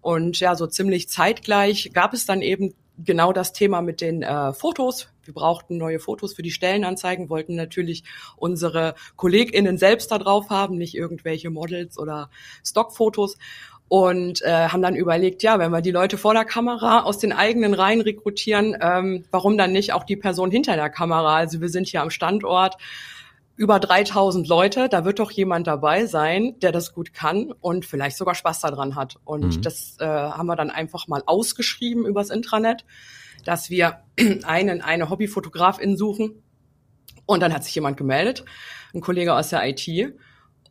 Und 0.00 0.40
ja, 0.40 0.54
so 0.54 0.66
ziemlich 0.66 1.08
zeitgleich 1.08 1.90
gab 1.92 2.14
es 2.14 2.24
dann 2.24 2.42
eben 2.42 2.74
genau 3.04 3.32
das 3.32 3.52
Thema 3.52 3.82
mit 3.82 4.00
den 4.00 4.22
äh, 4.22 4.52
Fotos. 4.52 5.08
Wir 5.24 5.34
brauchten 5.34 5.76
neue 5.76 6.00
Fotos 6.00 6.34
für 6.34 6.42
die 6.42 6.50
Stellenanzeigen, 6.50 7.28
wollten 7.28 7.54
natürlich 7.54 8.04
unsere 8.36 8.94
KollegInnen 9.16 9.78
selbst 9.78 10.10
da 10.10 10.18
drauf 10.18 10.50
haben, 10.50 10.76
nicht 10.76 10.94
irgendwelche 10.94 11.50
Models 11.50 11.98
oder 11.98 12.30
Stockfotos 12.64 13.36
und 13.90 14.40
äh, 14.42 14.68
haben 14.68 14.82
dann 14.82 14.94
überlegt, 14.94 15.42
ja, 15.42 15.58
wenn 15.58 15.72
wir 15.72 15.80
die 15.80 15.90
Leute 15.90 16.16
vor 16.16 16.32
der 16.32 16.44
Kamera 16.44 17.00
aus 17.00 17.18
den 17.18 17.32
eigenen 17.32 17.74
Reihen 17.74 18.00
rekrutieren, 18.00 18.76
ähm, 18.80 19.24
warum 19.32 19.58
dann 19.58 19.72
nicht 19.72 19.92
auch 19.92 20.04
die 20.04 20.14
Person 20.14 20.52
hinter 20.52 20.76
der 20.76 20.90
Kamera? 20.90 21.34
Also 21.34 21.60
wir 21.60 21.68
sind 21.68 21.88
hier 21.88 22.00
am 22.00 22.10
Standort 22.10 22.76
über 23.56 23.80
3000 23.80 24.46
Leute, 24.46 24.88
da 24.88 25.04
wird 25.04 25.18
doch 25.18 25.32
jemand 25.32 25.66
dabei 25.66 26.06
sein, 26.06 26.54
der 26.60 26.70
das 26.70 26.94
gut 26.94 27.12
kann 27.12 27.52
und 27.60 27.84
vielleicht 27.84 28.16
sogar 28.16 28.36
Spaß 28.36 28.60
daran 28.60 28.94
hat. 28.94 29.16
Und 29.24 29.56
mhm. 29.56 29.62
das 29.62 29.96
äh, 29.98 30.06
haben 30.06 30.46
wir 30.46 30.54
dann 30.54 30.70
einfach 30.70 31.08
mal 31.08 31.24
ausgeschrieben 31.26 32.06
übers 32.06 32.30
Intranet, 32.30 32.84
dass 33.44 33.70
wir 33.70 34.04
einen, 34.44 34.82
eine 34.82 35.10
Hobbyfotografin 35.10 35.96
suchen. 35.96 36.44
Und 37.26 37.40
dann 37.40 37.52
hat 37.52 37.64
sich 37.64 37.74
jemand 37.74 37.96
gemeldet, 37.96 38.44
ein 38.94 39.00
Kollege 39.00 39.34
aus 39.34 39.48
der 39.48 39.68
IT. 39.68 40.14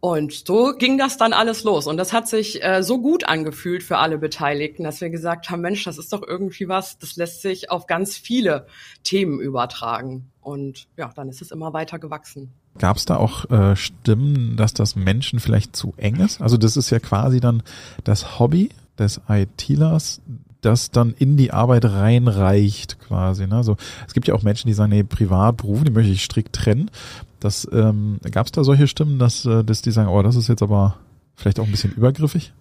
Und 0.01 0.48
so 0.48 0.74
ging 0.77 0.98
das 0.98 1.18
dann 1.18 1.34
alles 1.34 1.63
los. 1.65 1.86
Und 1.86 1.98
das 1.98 2.13
hat 2.13 2.27
sich 2.27 2.63
äh, 2.63 2.84
so 2.84 3.01
gut 3.01 3.25
angefühlt 3.25 3.84
für 3.84 3.98
alle 3.98 4.18
Beteiligten, 4.18 4.84
dass 4.84 5.01
wir 5.01 5.10
gesagt 5.10 5.50
haben, 5.50 5.62
Mensch, 5.62 5.84
das 5.84 5.98
ist 5.98 6.13
doch 6.13 6.24
irgendwie 6.25 6.70
was, 6.70 6.98
das 7.00 7.18
lässt 7.18 7.41
sich 7.41 7.70
auf 7.70 7.86
ganz 7.86 8.18
viele 8.18 8.68
Themen 9.03 9.41
übertragen. 9.41 10.32
Und 10.41 10.88
ja, 10.96 11.12
dann 11.13 11.27
ist 11.27 11.41
es 11.41 11.51
immer 11.51 11.74
weiter 11.74 12.00
gewachsen. 12.00 12.53
Gab 12.77 12.96
es 12.96 13.06
da 13.06 13.18
auch 13.18 13.50
äh, 13.51 13.75
Stimmen, 13.75 14.56
dass 14.56 14.74
das 14.74 14.96
Menschen 14.96 15.39
vielleicht 15.41 15.75
zu 15.75 15.94
eng 15.98 16.15
ist? 16.22 16.39
Also 16.39 16.56
das 16.56 16.77
ist 16.77 16.91
ja 16.91 17.00
quasi 17.00 17.41
dann 17.41 17.62
das 18.06 18.39
Hobby 18.39 18.70
des 18.98 19.20
ITlers, 19.27 20.22
das 20.62 20.92
dann 20.92 21.13
in 21.18 21.38
die 21.38 21.51
Arbeit 21.51 21.86
reinreicht 21.86 23.00
quasi. 23.00 23.48
Ne? 23.48 23.56
Also 23.56 23.78
es 24.08 24.13
gibt 24.13 24.28
ja 24.28 24.36
auch 24.36 24.44
Menschen, 24.44 24.68
die 24.68 24.74
sagen, 24.74 24.92
nee, 24.92 25.04
privat, 25.04 25.58
Beruf, 25.58 25.84
die 25.84 25.92
möchte 25.92 26.12
ich 26.12 26.24
strikt 26.24 26.54
trennen. 26.54 26.92
Das 27.39 27.68
ähm, 27.72 28.20
gab 28.32 28.48
es 28.48 28.51
da 28.51 28.63
solche 28.63 28.88
Stimmen, 28.88 29.20
dass, 29.20 29.46
äh, 29.46 29.63
dass 29.63 29.82
die 29.82 29.92
sagen, 29.92 30.10
oh, 30.10 30.22
das 30.22 30.36
ist 30.36 30.50
jetzt 30.50 30.62
aber 30.62 30.98
vielleicht 31.36 31.60
auch 31.60 31.66
ein 31.66 31.72
bisschen 31.72 31.94
übergriffig? 31.94 32.51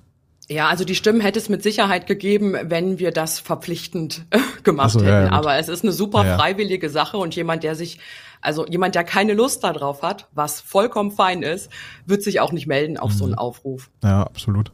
Ja, 0.48 0.68
also 0.68 0.84
die 0.84 0.94
Stimmen 0.94 1.20
hätte 1.20 1.38
es 1.38 1.50
mit 1.50 1.62
Sicherheit 1.62 2.06
gegeben, 2.06 2.56
wenn 2.62 2.98
wir 2.98 3.10
das 3.10 3.38
verpflichtend 3.38 4.24
gemacht 4.62 4.92
so, 4.92 5.00
hätten. 5.00 5.08
Ja, 5.08 5.22
ja, 5.24 5.32
Aber 5.32 5.56
es 5.56 5.68
ist 5.68 5.84
eine 5.84 5.92
super 5.92 6.24
ja, 6.24 6.38
freiwillige 6.38 6.88
Sache 6.88 7.18
und 7.18 7.36
jemand, 7.36 7.64
der 7.64 7.74
sich, 7.74 7.98
also 8.40 8.66
jemand, 8.66 8.94
der 8.94 9.04
keine 9.04 9.34
Lust 9.34 9.64
darauf 9.64 10.02
hat, 10.02 10.28
was 10.32 10.60
vollkommen 10.60 11.10
fein 11.10 11.42
ist, 11.42 11.70
wird 12.06 12.22
sich 12.22 12.40
auch 12.40 12.52
nicht 12.52 12.66
melden 12.66 12.96
auf 12.96 13.12
mhm. 13.12 13.16
so 13.16 13.24
einen 13.24 13.32
mhm. 13.32 13.38
Aufruf. 13.38 13.90
Ja, 14.02 14.22
absolut. 14.22 14.72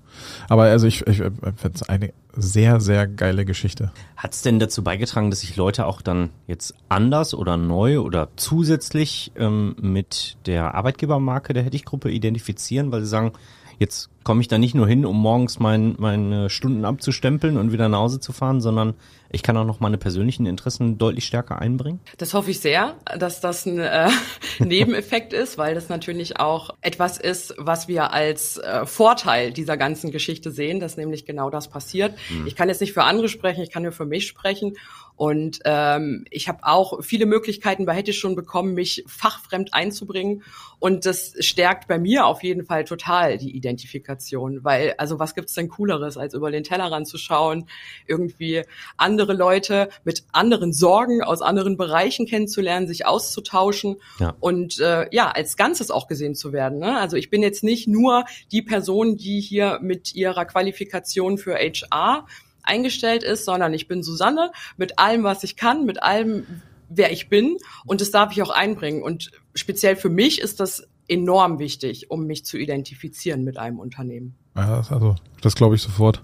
Aber 0.48 0.64
also 0.64 0.86
ich, 0.86 1.06
ich, 1.06 1.20
ich 1.20 1.32
finde 1.56 1.72
es 1.74 1.82
eine 1.82 2.12
sehr, 2.36 2.80
sehr 2.80 3.06
geile 3.06 3.44
Geschichte. 3.44 3.92
Hat 4.16 4.34
es 4.34 4.42
denn 4.42 4.58
dazu 4.58 4.82
beigetragen, 4.82 5.30
dass 5.30 5.40
sich 5.40 5.56
Leute 5.56 5.86
auch 5.86 6.02
dann 6.02 6.30
jetzt 6.46 6.74
anders 6.88 7.34
oder 7.34 7.56
neu 7.56 8.00
oder 8.00 8.28
zusätzlich 8.36 9.32
ähm, 9.36 9.76
mit 9.80 10.36
der 10.46 10.74
Arbeitgebermarke 10.74 11.52
der 11.52 11.62
Hettich-Gruppe 11.62 12.10
identifizieren, 12.10 12.92
weil 12.92 13.00
sie 13.00 13.08
sagen, 13.08 13.32
Jetzt 13.78 14.08
komme 14.24 14.40
ich 14.40 14.48
da 14.48 14.58
nicht 14.58 14.74
nur 14.74 14.88
hin, 14.88 15.04
um 15.04 15.20
morgens 15.20 15.58
mein, 15.58 15.94
meine 15.98 16.50
Stunden 16.50 16.84
abzustempeln 16.84 17.56
und 17.56 17.72
wieder 17.72 17.88
nach 17.88 18.00
Hause 18.00 18.20
zu 18.20 18.32
fahren, 18.32 18.60
sondern 18.60 18.94
ich 19.30 19.42
kann 19.42 19.56
auch 19.56 19.64
noch 19.64 19.80
meine 19.80 19.98
persönlichen 19.98 20.46
Interessen 20.46 20.96
deutlich 20.96 21.24
stärker 21.24 21.58
einbringen. 21.58 22.00
Das 22.18 22.34
hoffe 22.34 22.52
ich 22.52 22.60
sehr, 22.60 22.96
dass 23.18 23.40
das 23.40 23.66
ein 23.66 23.80
äh, 23.80 24.08
Nebeneffekt 24.60 25.32
ist, 25.32 25.58
weil 25.58 25.74
das 25.74 25.88
natürlich 25.88 26.38
auch 26.38 26.70
etwas 26.80 27.18
ist, 27.18 27.54
was 27.58 27.88
wir 27.88 28.12
als 28.12 28.58
äh, 28.58 28.86
Vorteil 28.86 29.52
dieser 29.52 29.76
ganzen 29.76 30.12
Geschichte 30.12 30.50
sehen, 30.50 30.78
dass 30.80 30.96
nämlich 30.96 31.26
genau 31.26 31.50
das 31.50 31.68
passiert. 31.68 32.14
Hm. 32.28 32.46
Ich 32.46 32.54
kann 32.54 32.68
jetzt 32.68 32.80
nicht 32.80 32.92
für 32.92 33.04
andere 33.04 33.28
sprechen, 33.28 33.62
ich 33.62 33.70
kann 33.70 33.82
nur 33.82 33.92
für 33.92 34.06
mich 34.06 34.26
sprechen. 34.26 34.74
Und 35.16 35.60
ähm, 35.64 36.24
ich 36.30 36.48
habe 36.48 36.58
auch 36.62 37.02
viele 37.02 37.26
Möglichkeiten 37.26 37.86
bei 37.86 37.94
Hätte 37.94 38.12
schon 38.12 38.34
bekommen, 38.34 38.74
mich 38.74 39.04
fachfremd 39.06 39.72
einzubringen. 39.72 40.42
Und 40.80 41.06
das 41.06 41.34
stärkt 41.38 41.86
bei 41.86 41.98
mir 41.98 42.26
auf 42.26 42.42
jeden 42.42 42.64
Fall 42.64 42.84
total 42.84 43.38
die 43.38 43.56
Identifikation. 43.56 44.13
Weil, 44.62 44.94
also 44.98 45.18
was 45.18 45.34
gibt's 45.34 45.54
denn 45.54 45.68
Cooleres, 45.68 46.16
als 46.16 46.34
über 46.34 46.50
den 46.50 46.64
Tellerrand 46.64 47.06
zu 47.08 47.18
schauen, 47.18 47.66
irgendwie 48.06 48.62
andere 48.96 49.32
Leute 49.32 49.88
mit 50.04 50.24
anderen 50.32 50.72
Sorgen 50.72 51.22
aus 51.22 51.42
anderen 51.42 51.76
Bereichen 51.76 52.26
kennenzulernen, 52.26 52.86
sich 52.86 53.06
auszutauschen 53.06 53.96
ja. 54.18 54.34
und 54.40 54.78
äh, 54.80 55.06
ja, 55.12 55.30
als 55.30 55.56
Ganzes 55.56 55.90
auch 55.90 56.08
gesehen 56.08 56.34
zu 56.34 56.52
werden. 56.52 56.78
Ne? 56.78 56.98
Also 56.98 57.16
ich 57.16 57.30
bin 57.30 57.42
jetzt 57.42 57.64
nicht 57.64 57.88
nur 57.88 58.24
die 58.52 58.62
Person, 58.62 59.16
die 59.16 59.40
hier 59.40 59.78
mit 59.82 60.14
ihrer 60.14 60.44
Qualifikation 60.44 61.38
für 61.38 61.54
HR 61.54 62.26
eingestellt 62.62 63.22
ist, 63.22 63.44
sondern 63.44 63.74
ich 63.74 63.88
bin 63.88 64.02
Susanne 64.02 64.50
mit 64.76 64.98
allem, 64.98 65.22
was 65.22 65.44
ich 65.44 65.56
kann, 65.56 65.84
mit 65.84 66.02
allem, 66.02 66.62
wer 66.88 67.12
ich 67.12 67.28
bin 67.28 67.58
und 67.84 68.00
das 68.00 68.10
darf 68.10 68.32
ich 68.32 68.42
auch 68.42 68.50
einbringen. 68.50 69.02
Und 69.02 69.30
speziell 69.54 69.96
für 69.96 70.08
mich 70.08 70.40
ist 70.40 70.60
das 70.60 70.86
enorm 71.08 71.58
wichtig, 71.58 72.10
um 72.10 72.26
mich 72.26 72.44
zu 72.44 72.58
identifizieren 72.58 73.44
mit 73.44 73.58
einem 73.58 73.78
Unternehmen. 73.78 74.34
Ja, 74.56 74.84
also 74.88 75.16
das 75.40 75.56
glaube 75.56 75.74
ich 75.74 75.82
sofort, 75.82 76.22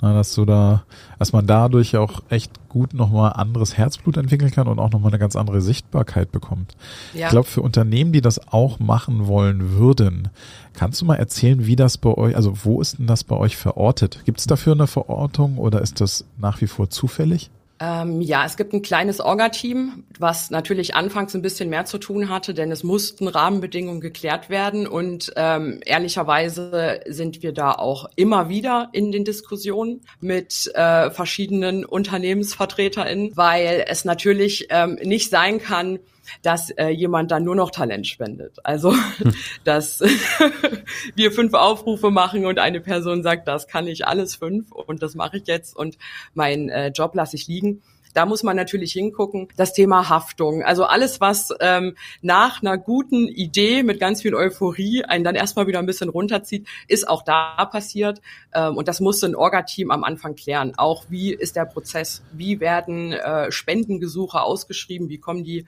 dass 0.00 0.34
du 0.34 0.44
da, 0.44 0.84
dass 1.18 1.32
man 1.32 1.46
dadurch 1.46 1.96
auch 1.96 2.22
echt 2.28 2.68
gut 2.68 2.94
nochmal 2.94 3.32
anderes 3.32 3.76
Herzblut 3.76 4.16
entwickeln 4.16 4.50
kann 4.52 4.68
und 4.68 4.78
auch 4.78 4.90
nochmal 4.90 5.10
eine 5.10 5.18
ganz 5.18 5.34
andere 5.34 5.60
Sichtbarkeit 5.60 6.30
bekommt. 6.30 6.76
Ja. 7.12 7.26
Ich 7.26 7.30
glaube, 7.30 7.48
für 7.48 7.60
Unternehmen, 7.60 8.12
die 8.12 8.20
das 8.20 8.48
auch 8.48 8.78
machen 8.78 9.26
wollen 9.26 9.72
würden, 9.72 10.28
kannst 10.74 11.00
du 11.00 11.04
mal 11.04 11.16
erzählen, 11.16 11.66
wie 11.66 11.76
das 11.76 11.98
bei 11.98 12.14
euch, 12.14 12.36
also 12.36 12.64
wo 12.64 12.80
ist 12.80 12.98
denn 12.98 13.08
das 13.08 13.24
bei 13.24 13.36
euch 13.36 13.56
verortet? 13.56 14.20
Gibt 14.24 14.38
es 14.38 14.46
dafür 14.46 14.74
eine 14.74 14.86
Verortung 14.86 15.58
oder 15.58 15.82
ist 15.82 16.00
das 16.00 16.24
nach 16.38 16.60
wie 16.60 16.68
vor 16.68 16.88
zufällig? 16.88 17.50
Ähm, 17.82 18.20
ja, 18.20 18.44
es 18.44 18.56
gibt 18.56 18.72
ein 18.74 18.82
kleines 18.82 19.20
Orga-Team, 19.20 20.04
was 20.16 20.52
natürlich 20.52 20.94
anfangs 20.94 21.34
ein 21.34 21.42
bisschen 21.42 21.68
mehr 21.68 21.84
zu 21.84 21.98
tun 21.98 22.28
hatte, 22.28 22.54
denn 22.54 22.70
es 22.70 22.84
mussten 22.84 23.26
Rahmenbedingungen 23.26 24.00
geklärt 24.00 24.50
werden 24.50 24.86
und 24.86 25.32
ähm, 25.34 25.80
ehrlicherweise 25.84 27.00
sind 27.08 27.42
wir 27.42 27.52
da 27.52 27.72
auch 27.72 28.08
immer 28.14 28.48
wieder 28.48 28.90
in 28.92 29.10
den 29.10 29.24
Diskussionen 29.24 30.02
mit 30.20 30.70
äh, 30.76 31.10
verschiedenen 31.10 31.84
UnternehmensvertreterInnen, 31.84 33.36
weil 33.36 33.84
es 33.88 34.04
natürlich 34.04 34.68
ähm, 34.70 34.96
nicht 35.02 35.30
sein 35.30 35.58
kann, 35.58 35.98
dass 36.42 36.70
äh, 36.70 36.88
jemand 36.88 37.30
dann 37.30 37.44
nur 37.44 37.56
noch 37.56 37.70
Talent 37.70 38.06
spendet. 38.06 38.58
Also, 38.64 38.92
hm. 38.92 39.34
dass 39.64 40.00
wir 41.14 41.32
fünf 41.32 41.54
Aufrufe 41.54 42.10
machen 42.10 42.46
und 42.46 42.58
eine 42.58 42.80
Person 42.80 43.22
sagt, 43.22 43.48
das 43.48 43.68
kann 43.68 43.86
ich 43.86 44.06
alles 44.06 44.36
fünf 44.36 44.72
und 44.72 45.02
das 45.02 45.14
mache 45.14 45.38
ich 45.38 45.46
jetzt 45.46 45.76
und 45.76 45.98
meinen 46.34 46.68
äh, 46.68 46.88
Job 46.88 47.14
lasse 47.14 47.36
ich 47.36 47.46
liegen. 47.46 47.82
Da 48.14 48.26
muss 48.26 48.42
man 48.42 48.56
natürlich 48.56 48.92
hingucken. 48.92 49.48
Das 49.56 49.72
Thema 49.72 50.08
Haftung, 50.08 50.62
also 50.62 50.84
alles, 50.84 51.20
was 51.20 51.48
ähm, 51.60 51.96
nach 52.20 52.60
einer 52.60 52.76
guten 52.76 53.28
Idee 53.28 53.82
mit 53.82 54.00
ganz 54.00 54.22
viel 54.22 54.34
Euphorie 54.34 55.04
einen 55.04 55.24
dann 55.24 55.34
erstmal 55.34 55.66
wieder 55.66 55.78
ein 55.78 55.86
bisschen 55.86 56.08
runterzieht, 56.08 56.66
ist 56.88 57.08
auch 57.08 57.22
da 57.22 57.64
passiert. 57.64 58.20
Ähm, 58.52 58.76
und 58.76 58.88
das 58.88 59.00
musste 59.00 59.26
ein 59.26 59.34
Orga-Team 59.34 59.90
am 59.90 60.04
Anfang 60.04 60.34
klären. 60.34 60.74
Auch 60.76 61.06
wie 61.08 61.32
ist 61.32 61.56
der 61.56 61.64
Prozess? 61.64 62.22
Wie 62.32 62.60
werden 62.60 63.12
äh, 63.12 63.50
Spendengesuche 63.50 64.42
ausgeschrieben? 64.42 65.08
Wie 65.08 65.18
kommen 65.18 65.44
die 65.44 65.66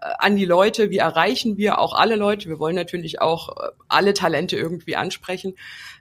an 0.00 0.36
die 0.36 0.44
Leute, 0.44 0.90
wie 0.90 0.98
erreichen 0.98 1.56
wir 1.56 1.78
auch 1.78 1.94
alle 1.94 2.16
Leute. 2.16 2.48
Wir 2.48 2.58
wollen 2.58 2.76
natürlich 2.76 3.20
auch 3.20 3.56
äh, 3.56 3.70
alle 3.88 4.14
Talente 4.14 4.56
irgendwie 4.56 4.96
ansprechen. 4.96 5.54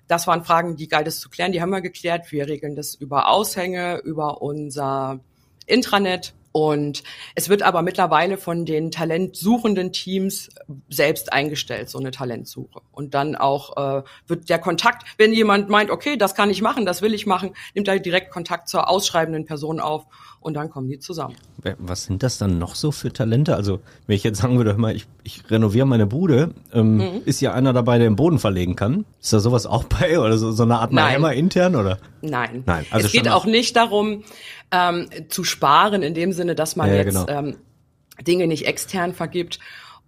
Das 0.08 0.26
waren 0.26 0.44
Fragen, 0.44 0.76
die 0.76 0.88
galt 0.88 1.08
es 1.08 1.20
zu 1.20 1.30
klären, 1.30 1.52
die 1.52 1.62
haben 1.62 1.70
wir 1.70 1.82
geklärt. 1.82 2.32
Wir 2.32 2.48
regeln 2.48 2.76
das 2.76 2.96
über 2.96 3.30
Aushänge, 3.30 3.98
über 3.98 4.42
unser 4.42 5.20
Intranet. 5.66 6.34
Und 6.52 7.04
es 7.36 7.50
wird 7.50 7.62
aber 7.62 7.82
mittlerweile 7.82 8.38
von 8.38 8.66
den 8.66 8.92
talentsuchenden 8.92 9.92
Teams 9.92 10.50
selbst 10.90 11.32
eingestellt, 11.32 11.90
so 11.90 12.00
eine 12.00 12.12
Talentsuche. 12.12 12.82
Und 12.92 13.14
dann 13.14 13.36
auch 13.36 13.78
äh, 13.78 14.04
wird 14.28 14.50
der 14.50 14.60
Kontakt, 14.60 15.06
wenn 15.18 15.32
jemand 15.32 15.70
meint, 15.70 15.92
okay, 15.92 16.18
das 16.18 16.34
kann 16.34 16.50
ich 16.50 16.62
machen, 16.62 16.86
das 16.86 17.02
will 17.02 17.14
ich 17.14 17.28
machen, 17.28 17.52
nimmt 17.76 17.88
er 17.88 18.00
direkt 18.00 18.32
Kontakt 18.32 18.68
zur 18.68 18.90
ausschreibenden 18.90 19.46
Person 19.46 19.80
auf 19.80 20.08
und 20.42 20.54
dann 20.54 20.70
kommen 20.70 20.88
die 20.88 21.00
zusammen. 21.00 21.36
Was 21.78 22.06
sind 22.06 22.24
das 22.24 22.38
dann 22.38 22.58
noch 22.58 22.76
so 22.76 22.92
für 22.92 23.12
Talente? 23.12 23.56
Also 23.56 23.82
wenn 24.08 24.16
ich 24.16 24.24
jetzt 24.24 24.40
sagen 24.40 24.58
würde, 24.58 24.74
mal, 24.76 24.96
ich, 24.96 25.06
ich 25.24 25.50
renoviere 25.52 25.86
meine 25.86 26.08
Bude, 26.08 26.52
ähm, 26.74 26.98
mhm. 26.98 27.22
ist 27.26 27.42
ja 27.42 27.54
einer 27.54 27.74
dabei, 27.74 27.98
der 27.98 28.10
den 28.10 28.16
Boden 28.16 28.40
verlegen 28.40 28.76
kann? 28.76 29.06
Ist 29.22 29.34
da 29.34 29.40
sowas 29.40 29.66
auch 29.66 29.84
bei 29.84 30.20
oder 30.26 30.38
so, 30.38 30.52
so 30.52 30.64
eine 30.64 30.80
Art 30.80 30.94
Heimer 30.94 31.34
intern 31.34 31.76
oder? 31.76 32.00
Nein. 32.22 32.64
Nein. 32.66 32.86
Also 32.90 33.08
es 33.08 33.12
geht 33.12 33.28
auch 33.28 33.46
nicht 33.46 33.76
darum 33.76 34.24
ähm, 34.72 35.10
zu 35.30 35.44
sparen 35.44 36.04
in 36.04 36.14
dem 36.14 36.34
Sinne, 36.34 36.56
dass 36.56 36.76
man 36.76 36.90
ja, 36.90 36.96
jetzt 36.96 37.28
genau. 37.28 37.28
ähm, 37.28 37.58
Dinge 38.26 38.48
nicht 38.48 38.66
extern 38.68 39.14
vergibt 39.14 39.60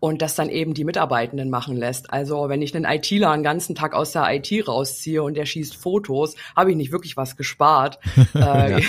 und 0.01 0.23
das 0.23 0.33
dann 0.33 0.49
eben 0.49 0.73
die 0.73 0.83
Mitarbeitenden 0.83 1.51
machen 1.51 1.77
lässt. 1.77 2.11
Also 2.11 2.49
wenn 2.49 2.61
ich 2.63 2.75
einen 2.75 2.85
ITler 2.85 3.29
einen 3.29 3.43
ganzen 3.43 3.75
Tag 3.75 3.93
aus 3.93 4.11
der 4.11 4.25
IT 4.33 4.67
rausziehe 4.67 5.21
und 5.21 5.35
der 5.35 5.45
schießt 5.45 5.75
Fotos, 5.75 6.35
habe 6.55 6.71
ich 6.71 6.75
nicht 6.75 6.91
wirklich 6.91 7.15
was 7.17 7.37
gespart 7.37 7.99
äh, 8.33 8.81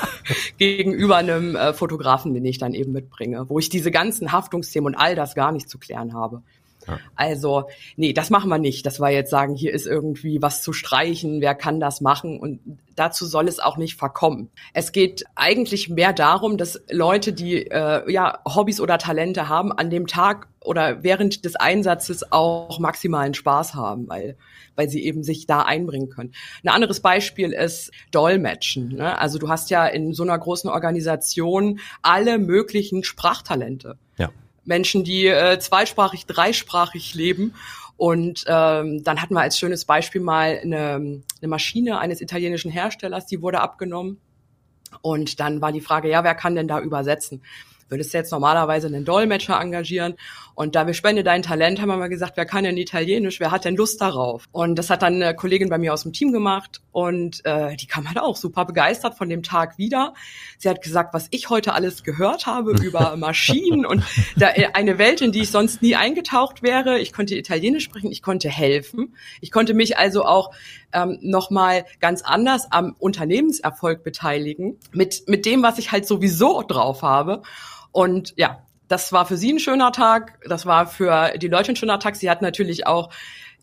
gegenüber 0.58 1.16
einem 1.16 1.54
äh, 1.54 1.74
Fotografen, 1.74 2.32
den 2.32 2.46
ich 2.46 2.56
dann 2.56 2.72
eben 2.72 2.92
mitbringe, 2.92 3.48
wo 3.50 3.58
ich 3.58 3.68
diese 3.68 3.90
ganzen 3.90 4.32
Haftungsthemen 4.32 4.94
und 4.94 5.00
all 5.00 5.14
das 5.14 5.34
gar 5.34 5.52
nicht 5.52 5.68
zu 5.68 5.78
klären 5.78 6.14
habe. 6.14 6.42
Ja. 6.86 6.98
Also, 7.16 7.68
nee, 7.96 8.12
das 8.12 8.30
machen 8.30 8.48
wir 8.48 8.58
nicht. 8.58 8.86
Das 8.86 9.00
war 9.00 9.10
jetzt 9.10 9.30
sagen, 9.30 9.54
hier 9.54 9.72
ist 9.72 9.86
irgendwie 9.86 10.42
was 10.42 10.62
zu 10.62 10.72
streichen, 10.72 11.40
wer 11.40 11.54
kann 11.54 11.80
das 11.80 12.00
machen? 12.00 12.38
Und 12.38 12.60
dazu 12.96 13.26
soll 13.26 13.48
es 13.48 13.60
auch 13.60 13.76
nicht 13.76 13.96
verkommen. 13.96 14.50
Es 14.72 14.92
geht 14.92 15.24
eigentlich 15.34 15.88
mehr 15.88 16.12
darum, 16.12 16.58
dass 16.58 16.82
Leute, 16.90 17.32
die 17.32 17.66
äh, 17.66 18.10
ja 18.10 18.38
Hobbys 18.46 18.80
oder 18.80 18.98
Talente 18.98 19.48
haben, 19.48 19.72
an 19.72 19.90
dem 19.90 20.06
Tag 20.06 20.48
oder 20.62 21.02
während 21.02 21.44
des 21.44 21.56
Einsatzes 21.56 22.32
auch 22.32 22.78
maximalen 22.78 23.34
Spaß 23.34 23.74
haben, 23.74 24.08
weil 24.08 24.36
weil 24.76 24.88
sie 24.88 25.04
eben 25.04 25.22
sich 25.22 25.46
da 25.46 25.62
einbringen 25.62 26.10
können. 26.10 26.32
Ein 26.62 26.68
anderes 26.68 27.00
Beispiel 27.00 27.52
ist 27.52 27.90
Dolmetschen. 28.10 28.88
Ne? 28.88 29.18
Also 29.18 29.38
du 29.38 29.48
hast 29.48 29.70
ja 29.70 29.86
in 29.86 30.12
so 30.12 30.22
einer 30.22 30.38
großen 30.38 30.68
Organisation 30.68 31.80
alle 32.02 32.38
möglichen 32.38 33.04
Sprachtalente. 33.04 33.98
Ja. 34.16 34.30
Menschen, 34.64 35.04
die 35.04 35.26
äh, 35.26 35.58
zweisprachig, 35.58 36.26
dreisprachig 36.26 37.14
leben. 37.14 37.54
Und 37.96 38.44
ähm, 38.48 39.04
dann 39.04 39.22
hatten 39.22 39.34
wir 39.34 39.40
als 39.40 39.58
schönes 39.58 39.84
Beispiel 39.84 40.20
mal 40.20 40.58
eine, 40.62 40.94
eine 40.94 41.48
Maschine 41.48 41.98
eines 41.98 42.20
italienischen 42.20 42.70
Herstellers, 42.70 43.26
die 43.26 43.40
wurde 43.40 43.60
abgenommen. 43.60 44.20
Und 45.00 45.40
dann 45.40 45.60
war 45.60 45.72
die 45.72 45.80
Frage, 45.80 46.08
ja, 46.08 46.24
wer 46.24 46.34
kann 46.34 46.54
denn 46.54 46.68
da 46.68 46.80
übersetzen? 46.80 47.42
Würdest 47.94 48.12
du 48.12 48.18
jetzt 48.18 48.32
normalerweise 48.32 48.88
einen 48.88 49.04
Dolmetscher 49.04 49.60
engagieren? 49.60 50.14
Und 50.56 50.74
da 50.74 50.86
wir 50.86 50.94
Spende 50.94 51.22
dein 51.22 51.42
Talent 51.42 51.80
haben 51.80 51.88
wir 51.88 51.96
mal 51.96 52.08
gesagt, 52.08 52.36
wer 52.36 52.44
kann 52.44 52.64
denn 52.64 52.76
Italienisch? 52.76 53.38
Wer 53.38 53.52
hat 53.52 53.64
denn 53.64 53.76
Lust 53.76 54.00
darauf? 54.00 54.46
Und 54.50 54.76
das 54.76 54.90
hat 54.90 55.02
dann 55.02 55.14
eine 55.14 55.36
Kollegin 55.36 55.68
bei 55.68 55.78
mir 55.78 55.92
aus 55.94 56.02
dem 56.02 56.12
Team 56.12 56.32
gemacht 56.32 56.80
und 56.90 57.44
äh, 57.44 57.76
die 57.76 57.86
kam 57.86 58.08
halt 58.08 58.18
auch 58.18 58.34
super 58.34 58.64
begeistert 58.64 59.14
von 59.16 59.28
dem 59.28 59.44
Tag 59.44 59.78
wieder. 59.78 60.14
Sie 60.58 60.68
hat 60.68 60.82
gesagt, 60.82 61.14
was 61.14 61.28
ich 61.30 61.50
heute 61.50 61.72
alles 61.72 62.02
gehört 62.02 62.46
habe 62.46 62.72
über 62.82 63.16
Maschinen 63.16 63.86
und 63.86 64.02
da, 64.36 64.50
äh, 64.50 64.70
eine 64.74 64.98
Welt, 64.98 65.20
in 65.20 65.30
die 65.30 65.42
ich 65.42 65.50
sonst 65.52 65.82
nie 65.82 65.94
eingetaucht 65.94 66.64
wäre. 66.64 66.98
Ich 66.98 67.12
konnte 67.12 67.36
Italienisch 67.36 67.84
sprechen, 67.84 68.10
ich 68.10 68.22
konnte 68.22 68.48
helfen. 68.48 69.14
Ich 69.40 69.52
konnte 69.52 69.74
mich 69.74 69.98
also 69.98 70.24
auch 70.24 70.52
ähm, 70.92 71.18
nochmal 71.20 71.84
ganz 72.00 72.22
anders 72.22 72.70
am 72.70 72.96
Unternehmenserfolg 72.98 74.02
beteiligen, 74.02 74.78
mit, 74.92 75.28
mit 75.28 75.46
dem, 75.46 75.62
was 75.62 75.78
ich 75.78 75.92
halt 75.92 76.06
sowieso 76.06 76.62
drauf 76.62 77.02
habe. 77.02 77.42
Und 77.94 78.34
ja, 78.36 78.58
das 78.88 79.12
war 79.12 79.24
für 79.24 79.36
sie 79.36 79.52
ein 79.52 79.60
schöner 79.60 79.92
Tag, 79.92 80.40
das 80.48 80.66
war 80.66 80.88
für 80.88 81.38
die 81.38 81.46
Leute 81.46 81.72
ein 81.72 81.76
schöner 81.76 82.00
Tag. 82.00 82.16
Sie 82.16 82.28
hat 82.28 82.42
natürlich 82.42 82.88
auch 82.88 83.10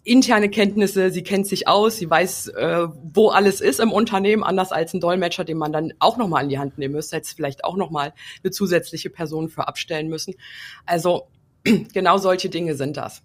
interne 0.05 0.49
Kenntnisse, 0.49 1.11
sie 1.11 1.21
kennt 1.21 1.47
sich 1.47 1.67
aus, 1.67 1.97
sie 1.97 2.09
weiß, 2.09 2.47
äh, 2.47 2.87
wo 3.13 3.27
alles 3.27 3.59
ist 3.59 3.81
im 3.81 3.91
Unternehmen, 3.91 4.41
anders 4.41 4.71
als 4.71 4.93
ein 4.93 5.01
Dolmetscher, 5.01 5.43
den 5.43 5.57
man 5.57 5.73
dann 5.73 5.93
auch 5.99 6.15
nochmal 6.15 6.43
in 6.43 6.49
die 6.49 6.59
Hand 6.59 6.77
nehmen 6.77 6.93
müsste, 6.93 7.17
hätte 7.17 7.35
vielleicht 7.35 7.65
auch 7.65 7.75
nochmal 7.75 8.13
eine 8.41 8.51
zusätzliche 8.51 9.09
Person 9.09 9.49
für 9.49 9.67
abstellen 9.67 10.07
müssen. 10.07 10.33
Also 10.85 11.27
genau 11.93 12.17
solche 12.17 12.49
Dinge 12.49 12.75
sind 12.75 12.95
das. 12.95 13.21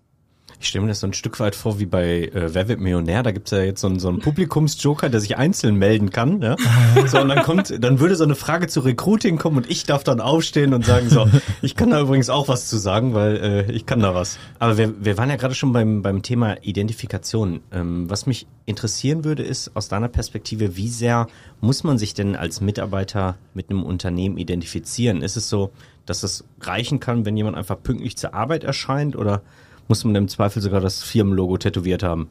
Ich 0.58 0.68
stelle 0.68 0.82
mir 0.82 0.88
das 0.88 1.00
so 1.00 1.06
ein 1.06 1.12
Stück 1.12 1.38
weit 1.38 1.54
vor 1.54 1.78
wie 1.78 1.86
bei 1.86 2.24
äh, 2.24 2.54
Wer 2.54 2.68
wird 2.68 2.80
Millionär? 2.80 3.22
Da 3.22 3.30
gibt's 3.30 3.50
ja 3.50 3.60
jetzt 3.60 3.80
so 3.80 3.88
einen, 3.88 3.98
so 3.98 4.08
einen 4.08 4.20
Publikumsjoker, 4.20 5.10
der 5.10 5.20
sich 5.20 5.36
einzeln 5.36 5.76
melden 5.76 6.10
kann. 6.10 6.40
Ja? 6.42 6.56
So, 7.06 7.20
und 7.20 7.28
dann 7.28 7.42
kommt, 7.42 7.72
dann 7.84 8.00
würde 8.00 8.16
so 8.16 8.24
eine 8.24 8.34
Frage 8.34 8.68
zu 8.68 8.80
Recruiting 8.80 9.36
kommen 9.36 9.58
und 9.58 9.70
ich 9.70 9.84
darf 9.84 10.02
dann 10.02 10.20
aufstehen 10.20 10.72
und 10.72 10.84
sagen 10.84 11.08
so, 11.10 11.28
ich 11.62 11.76
kann 11.76 11.90
da 11.90 12.00
übrigens 12.00 12.30
auch 12.30 12.48
was 12.48 12.68
zu 12.68 12.78
sagen, 12.78 13.14
weil 13.14 13.36
äh, 13.36 13.72
ich 13.72 13.86
kann 13.86 14.00
da 14.00 14.14
was. 14.14 14.38
Aber 14.58 14.78
wir, 14.78 15.04
wir 15.04 15.18
waren 15.18 15.28
ja 15.28 15.36
gerade 15.36 15.54
schon 15.54 15.72
beim, 15.72 16.02
beim 16.02 16.22
Thema 16.22 16.56
Identifikation. 16.62 17.60
Ähm, 17.70 18.08
was 18.08 18.26
mich 18.26 18.46
interessieren 18.64 19.24
würde, 19.24 19.42
ist 19.42 19.76
aus 19.76 19.88
deiner 19.88 20.08
Perspektive, 20.08 20.76
wie 20.76 20.88
sehr 20.88 21.28
muss 21.60 21.84
man 21.84 21.98
sich 21.98 22.14
denn 22.14 22.34
als 22.34 22.60
Mitarbeiter 22.60 23.36
mit 23.54 23.70
einem 23.70 23.84
Unternehmen 23.84 24.38
identifizieren? 24.38 25.22
Ist 25.22 25.36
es 25.36 25.48
so, 25.48 25.70
dass 26.06 26.22
es 26.22 26.44
reichen 26.60 26.98
kann, 26.98 27.26
wenn 27.26 27.36
jemand 27.36 27.56
einfach 27.56 27.80
pünktlich 27.82 28.16
zur 28.16 28.34
Arbeit 28.34 28.64
erscheint 28.64 29.16
oder 29.16 29.42
muss 29.88 30.04
man 30.04 30.14
im 30.14 30.28
Zweifel 30.28 30.62
sogar 30.62 30.80
das 30.80 31.02
Firmenlogo 31.02 31.56
tätowiert 31.58 32.02
haben. 32.02 32.30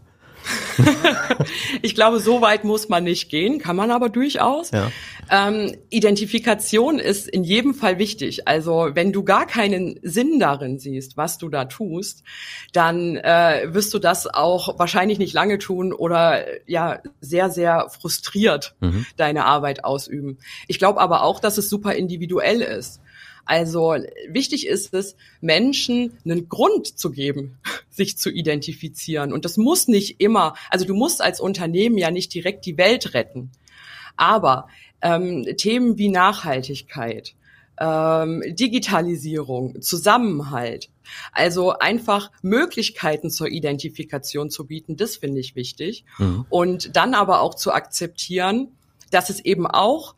ich 1.82 1.96
glaube, 1.96 2.20
so 2.20 2.42
weit 2.42 2.64
muss 2.64 2.90
man 2.90 3.04
nicht 3.04 3.30
gehen, 3.30 3.60
kann 3.60 3.76
man 3.76 3.92
aber 3.92 4.10
durchaus. 4.10 4.72
Ja. 4.72 4.92
Ähm, 5.32 5.76
Identifikation 5.90 7.00
ist 7.00 7.28
in 7.28 7.44
jedem 7.44 7.74
Fall 7.74 7.98
wichtig. 7.98 8.48
Also 8.48 8.90
wenn 8.94 9.12
du 9.12 9.24
gar 9.24 9.48
keinen 9.48 10.00
Sinn 10.04 10.40
darin 10.40 10.78
siehst, 10.78 11.18
was 11.18 11.38
du 11.38 11.50
da 11.50 11.66
tust, 11.66 12.24
dann 12.74 13.16
äh, 13.18 13.68
wirst 13.70 13.94
du 13.94 14.00
das 14.00 14.28
auch 14.28 14.78
wahrscheinlich 14.78 15.18
nicht 15.18 15.34
lange 15.34 15.58
tun 15.58 15.94
oder 15.94 16.46
ja 16.68 17.00
sehr, 17.22 17.50
sehr 17.50 17.88
frustriert 17.90 18.76
mhm. 18.82 19.06
deine 19.18 19.46
Arbeit 19.46 19.84
ausüben. 19.84 20.38
Ich 20.68 20.78
glaube 20.78 21.00
aber 21.00 21.24
auch, 21.24 21.40
dass 21.40 21.58
es 21.58 21.70
super 21.70 21.94
individuell 21.94 22.62
ist. 22.62 23.02
Also 23.46 23.96
wichtig 24.28 24.68
ist 24.68 24.94
es, 24.94 25.16
Menschen 25.40 26.18
einen 26.26 26.50
Grund 26.50 26.98
zu 26.98 27.12
geben, 27.12 27.58
sich 27.90 28.18
zu 28.18 28.30
identifizieren. 28.32 29.32
Und 29.32 29.46
das 29.46 29.58
muss 29.58 29.88
nicht 29.88 30.20
immer, 30.20 30.56
also 30.70 30.86
du 30.86 30.96
musst 30.96 31.22
als 31.22 31.40
Unternehmen 31.40 31.98
ja 31.98 32.12
nicht 32.12 32.34
direkt 32.34 32.66
die 32.66 32.78
Welt 32.78 33.14
retten. 33.14 33.52
Aber 34.18 34.68
ähm, 35.02 35.46
Themen 35.58 35.98
wie 35.98 36.10
Nachhaltigkeit, 36.10 37.36
ähm, 37.78 38.42
Digitalisierung, 38.48 39.82
Zusammenhalt, 39.82 40.90
also 41.32 41.74
einfach 41.78 42.32
Möglichkeiten 42.42 43.30
zur 43.30 43.48
Identifikation 43.48 44.50
zu 44.50 44.66
bieten, 44.66 44.96
das 44.96 45.18
finde 45.18 45.42
ich 45.42 45.56
wichtig. 45.56 46.06
Mhm. 46.18 46.46
Und 46.50 46.96
dann 46.96 47.14
aber 47.14 47.42
auch 47.42 47.54
zu 47.54 47.72
akzeptieren, 47.72 48.70
dass 49.12 49.30
es 49.30 49.40
eben 49.42 49.68
auch 49.68 50.16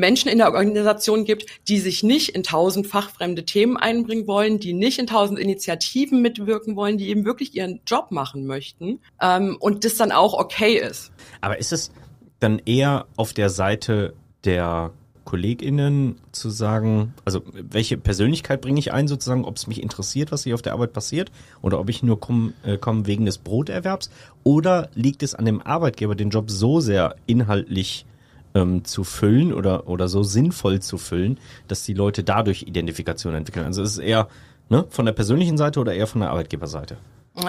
Menschen 0.00 0.28
in 0.28 0.38
der 0.38 0.52
Organisation 0.52 1.24
gibt, 1.24 1.46
die 1.68 1.78
sich 1.78 2.02
nicht 2.02 2.30
in 2.30 2.42
tausend 2.42 2.86
fachfremde 2.86 3.44
Themen 3.44 3.76
einbringen 3.76 4.26
wollen, 4.26 4.58
die 4.58 4.72
nicht 4.72 4.98
in 4.98 5.06
tausend 5.06 5.38
Initiativen 5.38 6.22
mitwirken 6.22 6.74
wollen, 6.74 6.98
die 6.98 7.08
eben 7.08 7.24
wirklich 7.24 7.54
ihren 7.54 7.80
Job 7.86 8.10
machen 8.10 8.46
möchten 8.46 8.98
ähm, 9.20 9.56
und 9.60 9.84
das 9.84 9.96
dann 9.96 10.10
auch 10.10 10.34
okay 10.34 10.76
ist. 10.78 11.12
Aber 11.40 11.58
ist 11.58 11.72
es 11.72 11.92
dann 12.40 12.60
eher 12.64 13.06
auf 13.16 13.32
der 13.32 13.50
Seite 13.50 14.14
der 14.44 14.92
KollegInnen 15.24 16.16
zu 16.32 16.50
sagen, 16.50 17.14
also 17.24 17.42
welche 17.52 17.96
Persönlichkeit 17.96 18.60
bringe 18.60 18.80
ich 18.80 18.92
ein, 18.92 19.06
sozusagen, 19.06 19.44
ob 19.44 19.56
es 19.56 19.68
mich 19.68 19.80
interessiert, 19.80 20.32
was 20.32 20.42
hier 20.42 20.54
auf 20.54 20.62
der 20.62 20.72
Arbeit 20.72 20.92
passiert, 20.92 21.30
oder 21.62 21.78
ob 21.78 21.88
ich 21.88 22.02
nur 22.02 22.18
komme 22.18 22.52
äh, 22.64 22.78
komm 22.78 23.06
wegen 23.06 23.26
des 23.26 23.38
Broterwerbs, 23.38 24.10
oder 24.42 24.88
liegt 24.94 25.22
es 25.22 25.36
an 25.36 25.44
dem 25.44 25.60
Arbeitgeber, 25.60 26.16
den 26.16 26.30
Job 26.30 26.50
so 26.50 26.80
sehr 26.80 27.14
inhaltlich 27.26 28.06
ähm, 28.54 28.84
zu 28.84 29.04
füllen 29.04 29.52
oder, 29.52 29.88
oder 29.88 30.08
so 30.08 30.22
sinnvoll 30.22 30.80
zu 30.80 30.98
füllen, 30.98 31.38
dass 31.68 31.84
die 31.84 31.94
Leute 31.94 32.24
dadurch 32.24 32.62
Identifikation 32.62 33.34
entwickeln. 33.34 33.66
Also 33.66 33.82
ist 33.82 33.92
es 33.92 33.98
eher 33.98 34.28
ne, 34.68 34.86
von 34.88 35.06
der 35.06 35.12
persönlichen 35.12 35.56
Seite 35.56 35.80
oder 35.80 35.94
eher 35.94 36.06
von 36.06 36.20
der 36.20 36.30
Arbeitgeberseite? 36.30 36.96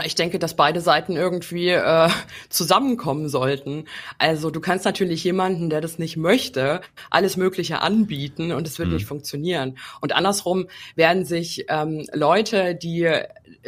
Ich 0.05 0.13
denke, 0.13 0.37
dass 0.37 0.55
beide 0.55 0.79
Seiten 0.79 1.15
irgendwie 1.15 1.69
äh, 1.69 2.09
zusammenkommen 2.49 3.29
sollten. 3.29 3.85
Also 4.19 4.51
du 4.51 4.61
kannst 4.61 4.85
natürlich 4.85 5.23
jemanden, 5.23 5.71
der 5.71 5.81
das 5.81 5.97
nicht 5.97 6.17
möchte, 6.17 6.81
alles 7.09 7.35
Mögliche 7.35 7.81
anbieten 7.81 8.51
und 8.51 8.67
es 8.67 8.77
wird 8.77 8.89
mhm. 8.89 8.95
nicht 8.95 9.05
funktionieren. 9.07 9.79
Und 9.99 10.13
andersrum 10.13 10.67
werden 10.95 11.25
sich 11.25 11.65
ähm, 11.69 12.05
Leute, 12.13 12.75
die 12.75 13.09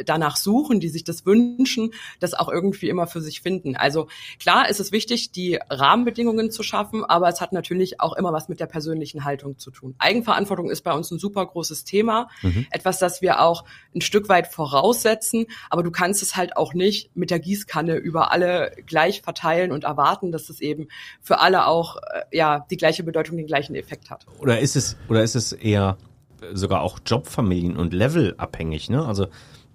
danach 0.04 0.36
suchen, 0.36 0.80
die 0.80 0.88
sich 0.88 1.04
das 1.04 1.26
wünschen, 1.26 1.90
das 2.20 2.32
auch 2.34 2.48
irgendwie 2.48 2.88
immer 2.88 3.06
für 3.06 3.20
sich 3.20 3.42
finden. 3.42 3.76
Also 3.76 4.08
klar 4.40 4.68
ist 4.68 4.80
es 4.80 4.92
wichtig, 4.92 5.32
die 5.32 5.58
Rahmenbedingungen 5.68 6.50
zu 6.50 6.62
schaffen, 6.62 7.04
aber 7.04 7.28
es 7.28 7.40
hat 7.40 7.52
natürlich 7.52 8.00
auch 8.00 8.14
immer 8.14 8.32
was 8.32 8.48
mit 8.48 8.60
der 8.60 8.66
persönlichen 8.66 9.24
Haltung 9.24 9.58
zu 9.58 9.70
tun. 9.70 9.94
Eigenverantwortung 9.98 10.70
ist 10.70 10.82
bei 10.82 10.92
uns 10.92 11.10
ein 11.10 11.18
super 11.18 11.44
großes 11.44 11.84
Thema, 11.84 12.28
mhm. 12.42 12.66
etwas, 12.70 12.98
das 12.98 13.20
wir 13.20 13.40
auch 13.40 13.64
ein 13.94 14.00
Stück 14.00 14.28
weit 14.28 14.46
voraussetzen, 14.46 15.46
aber 15.70 15.82
du 15.82 15.90
kannst 15.90 16.03
es 16.10 16.36
halt 16.36 16.56
auch 16.56 16.74
nicht 16.74 17.14
mit 17.16 17.30
der 17.30 17.38
Gießkanne 17.38 17.96
über 17.96 18.32
alle 18.32 18.72
gleich 18.86 19.22
verteilen 19.22 19.72
und 19.72 19.84
erwarten, 19.84 20.32
dass 20.32 20.48
es 20.48 20.60
eben 20.60 20.88
für 21.20 21.40
alle 21.40 21.66
auch 21.66 21.96
äh, 21.96 22.36
ja 22.36 22.66
die 22.70 22.76
gleiche 22.76 23.02
Bedeutung, 23.02 23.36
den 23.36 23.46
gleichen 23.46 23.74
Effekt 23.74 24.10
hat. 24.10 24.26
Oder 24.38 24.60
ist 24.60 24.76
es 24.76 24.96
oder 25.08 25.22
ist 25.22 25.34
es 25.34 25.52
eher 25.52 25.96
sogar 26.52 26.82
auch 26.82 26.98
Jobfamilien 27.04 27.76
und 27.76 27.92
Level 27.92 28.34
abhängig, 28.36 28.90
ne? 28.90 29.04
Also 29.04 29.26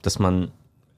dass 0.02 0.20
man 0.20 0.52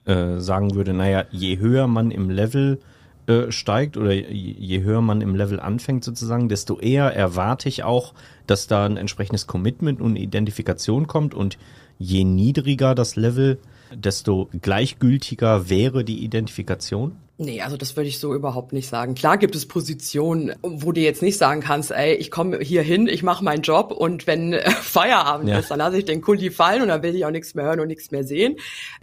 äh, 0.05 0.39
sagen 0.39 0.75
würde, 0.75 0.93
naja, 0.93 1.25
je 1.31 1.57
höher 1.57 1.87
man 1.87 2.11
im 2.11 2.29
Level 2.29 2.79
äh, 3.27 3.51
steigt 3.51 3.97
oder 3.97 4.13
je 4.13 4.81
höher 4.81 5.01
man 5.01 5.21
im 5.21 5.35
Level 5.35 5.59
anfängt 5.59 6.03
sozusagen, 6.03 6.49
desto 6.49 6.79
eher 6.79 7.15
erwarte 7.15 7.69
ich 7.69 7.83
auch, 7.83 8.13
dass 8.47 8.67
da 8.67 8.85
ein 8.85 8.97
entsprechendes 8.97 9.47
Commitment 9.47 10.01
und 10.01 10.15
Identifikation 10.15 11.07
kommt 11.07 11.33
und 11.33 11.57
je 11.99 12.23
niedriger 12.23 12.95
das 12.95 13.15
Level, 13.15 13.59
desto 13.93 14.49
gleichgültiger 14.61 15.69
wäre 15.69 16.03
die 16.03 16.23
Identifikation? 16.23 17.17
Nee, 17.41 17.61
also 17.61 17.75
das 17.75 17.95
würde 17.97 18.07
ich 18.07 18.19
so 18.19 18.35
überhaupt 18.35 18.71
nicht 18.71 18.87
sagen. 18.87 19.15
Klar 19.15 19.39
gibt 19.39 19.55
es 19.55 19.67
Positionen, 19.67 20.53
wo 20.61 20.91
du 20.91 21.01
jetzt 21.01 21.23
nicht 21.23 21.39
sagen 21.39 21.61
kannst, 21.61 21.89
ey, 21.89 22.13
ich 22.13 22.29
komme 22.29 22.59
hier 22.59 22.83
hin, 22.83 23.07
ich 23.07 23.23
mache 23.23 23.43
meinen 23.43 23.63
Job 23.63 23.91
und 23.91 24.27
wenn 24.27 24.53
Feierabend 24.81 25.49
ja. 25.49 25.57
ist, 25.57 25.71
dann 25.71 25.79
lasse 25.79 25.97
ich 25.97 26.05
den 26.05 26.21
Kuli 26.21 26.51
fallen 26.51 26.83
und 26.83 26.89
dann 26.89 27.01
will 27.01 27.15
ich 27.15 27.25
auch 27.25 27.31
nichts 27.31 27.55
mehr 27.55 27.65
hören 27.65 27.79
und 27.79 27.87
nichts 27.87 28.11
mehr 28.11 28.23
sehen. 28.23 28.57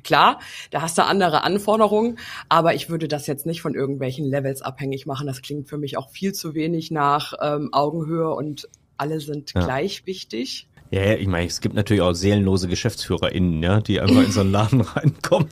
Klar, 0.04 0.38
da 0.70 0.82
hast 0.82 0.96
du 0.98 1.04
andere 1.04 1.42
Anforderungen, 1.42 2.16
aber 2.48 2.74
ich 2.74 2.88
würde 2.88 3.08
das 3.08 3.26
jetzt 3.26 3.44
nicht 3.44 3.60
von 3.60 3.74
irgendwelchen 3.74 4.24
Levels 4.24 4.62
abhängig 4.62 5.04
machen. 5.04 5.26
Das 5.26 5.42
klingt 5.42 5.68
für 5.68 5.78
mich 5.78 5.96
auch 5.96 6.08
viel 6.08 6.32
zu 6.32 6.54
wenig 6.54 6.92
nach 6.92 7.32
ähm, 7.42 7.70
Augenhöhe 7.72 8.32
und 8.32 8.68
alle 8.96 9.18
sind 9.18 9.52
ja. 9.54 9.64
gleich 9.64 10.06
wichtig. 10.06 10.68
Ja, 10.90 11.02
ja, 11.02 11.14
ich 11.14 11.26
meine, 11.26 11.46
es 11.46 11.60
gibt 11.60 11.74
natürlich 11.74 12.02
auch 12.02 12.14
seelenlose 12.14 12.66
GeschäftsführerInnen, 12.68 13.62
ja, 13.62 13.80
die 13.80 14.00
einfach 14.00 14.22
in 14.22 14.32
so 14.32 14.40
einen 14.40 14.52
Laden 14.52 14.80
reinkommen, 14.96 15.48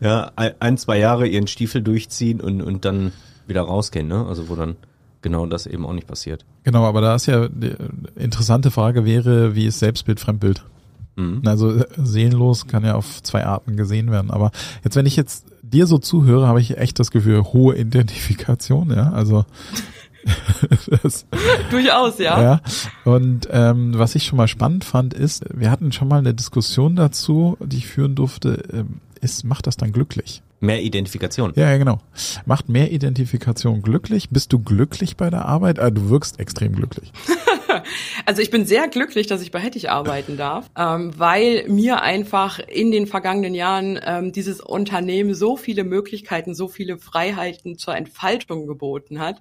ja, 0.00 0.32
ein, 0.36 0.78
zwei 0.78 0.98
Jahre 0.98 1.26
ihren 1.26 1.46
Stiefel 1.46 1.82
durchziehen 1.82 2.40
und, 2.40 2.62
und 2.62 2.84
dann 2.84 3.12
wieder 3.46 3.62
rausgehen, 3.62 4.08
ne? 4.08 4.26
Also 4.26 4.48
wo 4.48 4.56
dann 4.56 4.76
genau 5.20 5.46
das 5.46 5.66
eben 5.66 5.84
auch 5.84 5.92
nicht 5.92 6.06
passiert. 6.06 6.44
Genau, 6.64 6.84
aber 6.84 7.00
da 7.00 7.14
ist 7.14 7.26
ja 7.26 7.48
die 7.48 7.74
interessante 8.16 8.70
Frage 8.70 9.04
wäre, 9.04 9.54
wie 9.54 9.66
ist 9.66 9.78
Selbstbild, 9.78 10.20
Fremdbild? 10.20 10.64
Mhm. 11.16 11.42
Also 11.44 11.84
seelenlos 11.96 12.66
kann 12.66 12.84
ja 12.84 12.94
auf 12.94 13.22
zwei 13.22 13.44
Arten 13.44 13.76
gesehen 13.76 14.10
werden. 14.10 14.30
Aber 14.30 14.52
jetzt, 14.84 14.96
wenn 14.96 15.06
ich 15.06 15.16
jetzt 15.16 15.46
dir 15.62 15.86
so 15.86 15.98
zuhöre, 15.98 16.46
habe 16.46 16.60
ich 16.60 16.78
echt 16.78 16.98
das 16.98 17.10
Gefühl, 17.10 17.42
hohe 17.42 17.76
Identifikation, 17.76 18.90
ja. 18.90 19.10
Also 19.10 19.44
Durchaus, 21.70 22.18
ja. 22.18 22.42
ja. 22.42 22.60
Und 23.04 23.48
ähm, 23.50 23.98
was 23.98 24.14
ich 24.14 24.24
schon 24.24 24.36
mal 24.36 24.48
spannend 24.48 24.84
fand, 24.84 25.14
ist, 25.14 25.44
wir 25.52 25.70
hatten 25.70 25.92
schon 25.92 26.08
mal 26.08 26.18
eine 26.18 26.34
Diskussion 26.34 26.96
dazu, 26.96 27.56
die 27.60 27.78
ich 27.78 27.86
führen 27.86 28.14
durfte, 28.14 28.62
ähm, 28.72 29.00
ist, 29.20 29.44
macht 29.44 29.66
das 29.66 29.76
dann 29.76 29.92
glücklich? 29.92 30.42
Mehr 30.60 30.82
Identifikation. 30.82 31.52
Ja, 31.54 31.70
ja, 31.70 31.78
genau. 31.78 32.00
Macht 32.44 32.68
mehr 32.68 32.90
Identifikation 32.90 33.80
glücklich? 33.82 34.30
Bist 34.30 34.52
du 34.52 34.58
glücklich 34.58 35.16
bei 35.16 35.30
der 35.30 35.44
Arbeit? 35.44 35.78
Ah, 35.78 35.90
du 35.90 36.10
wirkst 36.10 36.40
extrem 36.40 36.74
glücklich. 36.74 37.12
also 38.26 38.42
ich 38.42 38.50
bin 38.50 38.66
sehr 38.66 38.88
glücklich, 38.88 39.28
dass 39.28 39.40
ich 39.40 39.52
bei 39.52 39.60
Hettich 39.60 39.90
arbeiten 39.90 40.36
darf, 40.36 40.68
ähm, 40.76 41.12
weil 41.16 41.68
mir 41.68 42.02
einfach 42.02 42.58
in 42.58 42.90
den 42.90 43.06
vergangenen 43.06 43.54
Jahren 43.54 44.00
ähm, 44.04 44.32
dieses 44.32 44.60
Unternehmen 44.60 45.34
so 45.34 45.56
viele 45.56 45.84
Möglichkeiten, 45.84 46.54
so 46.54 46.66
viele 46.66 46.98
Freiheiten 46.98 47.78
zur 47.78 47.94
Entfaltung 47.94 48.66
geboten 48.66 49.20
hat. 49.20 49.40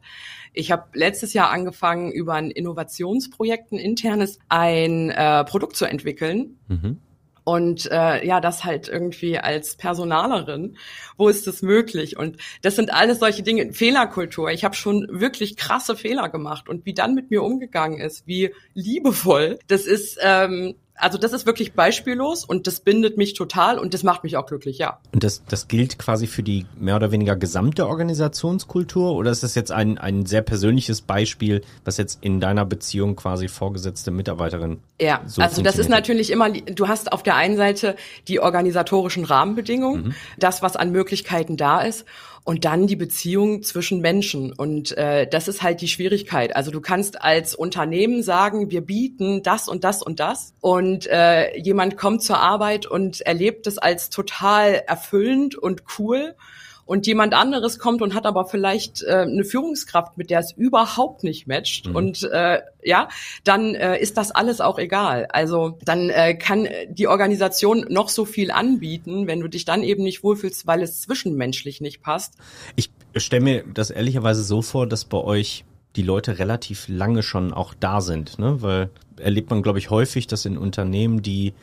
Ich 0.53 0.71
habe 0.71 0.83
letztes 0.93 1.33
Jahr 1.33 1.49
angefangen, 1.49 2.11
über 2.11 2.35
ein 2.35 2.51
Innovationsprojekt, 2.51 3.71
ein 3.71 3.79
internes, 3.79 4.37
ein 4.49 5.09
äh, 5.09 5.43
Produkt 5.45 5.77
zu 5.77 5.85
entwickeln. 5.85 6.57
Mhm 6.67 6.99
Und 7.47 7.89
äh, 7.89 8.27
ja, 8.27 8.41
das 8.41 8.65
halt 8.65 8.89
irgendwie 8.89 9.39
als 9.39 9.77
Personalerin, 9.77 10.75
wo 11.15 11.29
ist 11.29 11.47
das 11.47 11.61
möglich? 11.61 12.17
Und 12.17 12.35
das 12.61 12.75
sind 12.75 12.91
alles 12.91 13.19
solche 13.19 13.41
Dinge, 13.41 13.71
Fehlerkultur. 13.71 14.51
Ich 14.51 14.65
habe 14.65 14.75
schon 14.75 15.07
wirklich 15.09 15.55
krasse 15.55 15.95
Fehler 15.95 16.27
gemacht 16.27 16.67
und 16.67 16.85
wie 16.85 16.93
dann 16.93 17.15
mit 17.15 17.31
mir 17.31 17.41
umgegangen 17.41 18.01
ist, 18.01 18.27
wie 18.27 18.53
liebevoll, 18.73 19.59
das 19.67 19.85
ist 19.85 20.19
ähm, 20.21 20.75
also 20.97 21.17
das 21.17 21.31
ist 21.31 21.45
wirklich 21.45 21.73
beispiellos 21.73 22.43
und 22.43 22.67
das 22.67 22.79
bindet 22.79 23.17
mich 23.17 23.33
total 23.33 23.79
und 23.79 23.93
das 23.93 24.03
macht 24.03 24.23
mich 24.23 24.35
auch 24.35 24.45
glücklich, 24.45 24.77
ja. 24.79 24.99
Und 25.13 25.23
das, 25.23 25.43
das 25.47 25.67
gilt 25.67 25.99
quasi 25.99 26.27
für 26.27 26.43
die 26.43 26.65
mehr 26.77 26.95
oder 26.95 27.11
weniger 27.11 27.35
gesamte 27.35 27.87
Organisationskultur 27.87 29.13
oder 29.13 29.31
ist 29.31 29.43
das 29.43 29.55
jetzt 29.55 29.71
ein, 29.71 29.97
ein 29.97 30.25
sehr 30.25 30.41
persönliches 30.41 31.01
Beispiel, 31.01 31.61
was 31.85 31.97
jetzt 31.97 32.19
in 32.21 32.39
deiner 32.39 32.65
Beziehung 32.65 33.15
quasi 33.15 33.47
vorgesetzte 33.47 34.11
Mitarbeiterin? 34.11 34.79
Ja, 34.99 35.21
so 35.27 35.41
also 35.41 35.61
das 35.61 35.77
ist 35.77 35.89
natürlich 35.89 36.31
immer, 36.31 36.49
du 36.49 36.87
hast 36.87 37.11
auf 37.11 37.23
der 37.23 37.35
einen 37.35 37.57
Seite 37.57 37.95
die 38.27 38.39
organisatorischen 38.39 39.23
Rahmenbedingungen, 39.23 40.07
mhm. 40.07 40.15
das, 40.37 40.61
was 40.61 40.75
an 40.75 40.91
Möglichkeiten 40.91 41.57
da 41.57 41.81
ist 41.81 42.05
und 42.47 42.63
dann 42.63 42.87
die 42.87 42.95
Beziehung 42.95 43.61
zwischen 43.61 43.99
Menschen. 43.99 44.53
Und 44.53 44.97
äh, 44.97 45.27
das 45.27 45.49
ist 45.49 45.63
halt 45.63 45.81
die 45.81 45.89
Schwierigkeit. 45.89 46.55
Also 46.55 46.71
du 46.71 46.79
kannst 46.79 47.21
als 47.21 47.53
Unternehmen 47.53 48.23
sagen, 48.23 48.71
wir 48.71 48.79
bieten 48.79 49.43
das 49.43 49.67
und 49.67 49.83
das 49.83 50.01
und 50.01 50.21
das. 50.21 50.53
Und 50.61 51.07
äh, 51.07 51.57
jemand 51.57 51.97
kommt 51.97 52.23
zur 52.23 52.39
Arbeit 52.39 52.85
und 52.85 53.19
erlebt 53.19 53.67
es 53.67 53.77
als 53.77 54.09
total 54.09 54.81
erfüllend 54.87 55.57
und 55.57 55.83
cool 55.99 56.35
und 56.87 57.05
jemand 57.05 57.35
anderes 57.35 57.77
kommt 57.77 58.01
und 58.01 58.15
hat 58.15 58.25
aber 58.25 58.45
vielleicht 58.45 59.03
äh, 59.03 59.27
eine 59.29 59.43
Führungskraft, 59.43 60.17
mit 60.17 60.31
der 60.31 60.39
es 60.39 60.53
überhaupt 60.53 61.23
nicht 61.23 61.45
matcht 61.45 61.87
mhm. 61.87 61.95
und 61.95 62.23
äh, 62.23 62.61
ja, 62.83 63.09
dann 63.43 63.75
äh, 63.75 63.99
ist 63.99 64.17
das 64.17 64.31
alles 64.31 64.61
auch 64.61 64.79
egal. 64.79 65.27
Also 65.29 65.77
dann 65.83 66.09
äh, 66.09 66.33
kann 66.35 66.67
die 66.89 67.07
Organisation 67.07 67.85
noch 67.89 68.09
so 68.09 68.25
viel 68.25 68.49
anbieten, 68.49 69.27
wenn 69.27 69.41
du 69.41 69.47
dich 69.47 69.65
dann 69.65 69.83
eben 69.83 70.03
nicht 70.03 70.23
wohlfühlst, 70.23 70.65
weil 70.65 70.81
es 70.81 71.01
zwischenmenschlich 71.01 71.81
nicht 71.81 72.01
passt. 72.01 72.35
Ich 72.75 72.89
stelle 73.17 73.43
mir 73.43 73.63
das 73.73 73.89
ehrlicherweise 73.89 74.41
so 74.43 74.61
vor, 74.61 74.87
dass 74.87 75.05
bei 75.05 75.17
euch 75.17 75.65
die 75.97 76.03
Leute 76.03 76.39
relativ 76.39 76.87
lange 76.87 77.23
schon 77.23 77.53
auch 77.53 77.73
da 77.73 78.01
sind, 78.01 78.39
ne? 78.39 78.61
Weil 78.61 78.89
erlebt 79.17 79.49
man, 79.49 79.63
glaube 79.63 79.79
ich, 79.79 79.89
häufig, 79.89 80.27
dass 80.27 80.45
in 80.45 80.57
Unternehmen, 80.57 81.23
die 81.23 81.53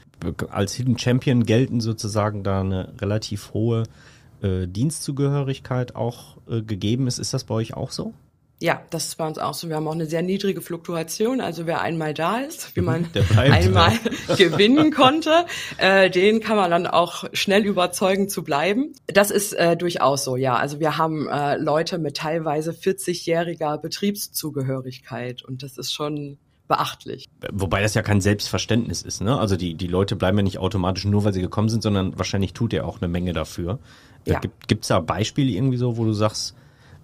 als 0.51 0.75
Hidden 0.75 0.99
Champion 0.99 1.45
gelten, 1.45 1.81
sozusagen 1.81 2.43
da 2.43 2.61
eine 2.61 2.93
relativ 3.01 3.55
hohe 3.55 3.85
äh, 4.45 4.67
Dienstzugehörigkeit 4.69 5.97
auch 5.97 6.37
äh, 6.49 6.63
gegeben 6.63 7.07
ist. 7.07 7.19
Ist 7.19 7.35
das 7.35 7.45
bei 7.45 7.55
euch 7.55 7.75
auch 7.75 7.91
so? 7.91 8.13
Ja, 8.61 8.83
das 8.91 9.07
ist 9.07 9.17
bei 9.17 9.27
uns 9.27 9.39
auch 9.39 9.53
so. 9.53 9.69
Wir 9.69 9.77
haben 9.77 9.89
auch 9.89 9.93
eine 9.95 10.07
sehr 10.07 10.23
niedrige 10.23 10.61
Fluktuation. 10.61 11.41
Also 11.41 11.67
wer 11.67 11.81
einmal 11.81 12.15
da 12.15 12.39
ist, 12.39 12.77
wie 12.77 12.81
mhm, 12.81 12.87
man 12.87 13.11
einmal 13.37 13.93
gewinnen 14.39 14.93
konnte, 14.93 15.47
äh, 15.79 16.09
den 16.09 16.41
kann 16.41 16.57
man 16.57 16.71
dann 16.71 16.87
auch 16.87 17.25
schnell 17.33 17.67
überzeugen 17.67 18.29
zu 18.29 18.45
bleiben. 18.45 18.93
Das 19.07 19.31
ist 19.31 19.55
äh, 19.55 19.77
durchaus 19.77 20.25
so, 20.25 20.37
ja. 20.37 20.57
Also 20.57 20.79
wir 20.79 20.97
haben 20.99 21.29
äh, 21.29 21.57
Leute 21.57 21.99
mit 21.99 22.17
teilweise 22.17 22.71
40-jähriger 22.71 23.79
Betriebszugehörigkeit 23.79 25.43
und 25.43 25.63
das 25.63 25.77
ist 25.77 25.93
schon 25.93 26.39
beachtlich. 26.69 27.29
Wobei 27.53 27.83
das 27.83 27.95
ja 27.95 28.03
kein 28.03 28.21
Selbstverständnis 28.21 29.03
ist, 29.03 29.21
ne? 29.21 29.39
Also 29.39 29.57
die, 29.57 29.75
die 29.75 29.87
Leute 29.87 30.17
bleiben 30.17 30.39
ja 30.39 30.43
nicht 30.43 30.59
automatisch 30.59 31.05
nur, 31.05 31.25
weil 31.25 31.33
sie 31.33 31.43
gekommen 31.43 31.69
sind, 31.69 31.83
sondern 31.83 32.19
wahrscheinlich 32.19 32.53
tut 32.53 32.73
er 32.73 32.87
auch 32.87 33.01
eine 33.01 33.09
Menge 33.09 33.33
dafür. 33.33 33.79
Ja. 34.27 34.41
Gibt 34.67 34.85
es 34.85 34.89
da 34.89 35.01
Beispiele 35.01 35.51
irgendwie 35.51 35.77
so, 35.77 35.97
wo 35.99 36.05
du 36.05 36.13
sagst, 36.13 36.55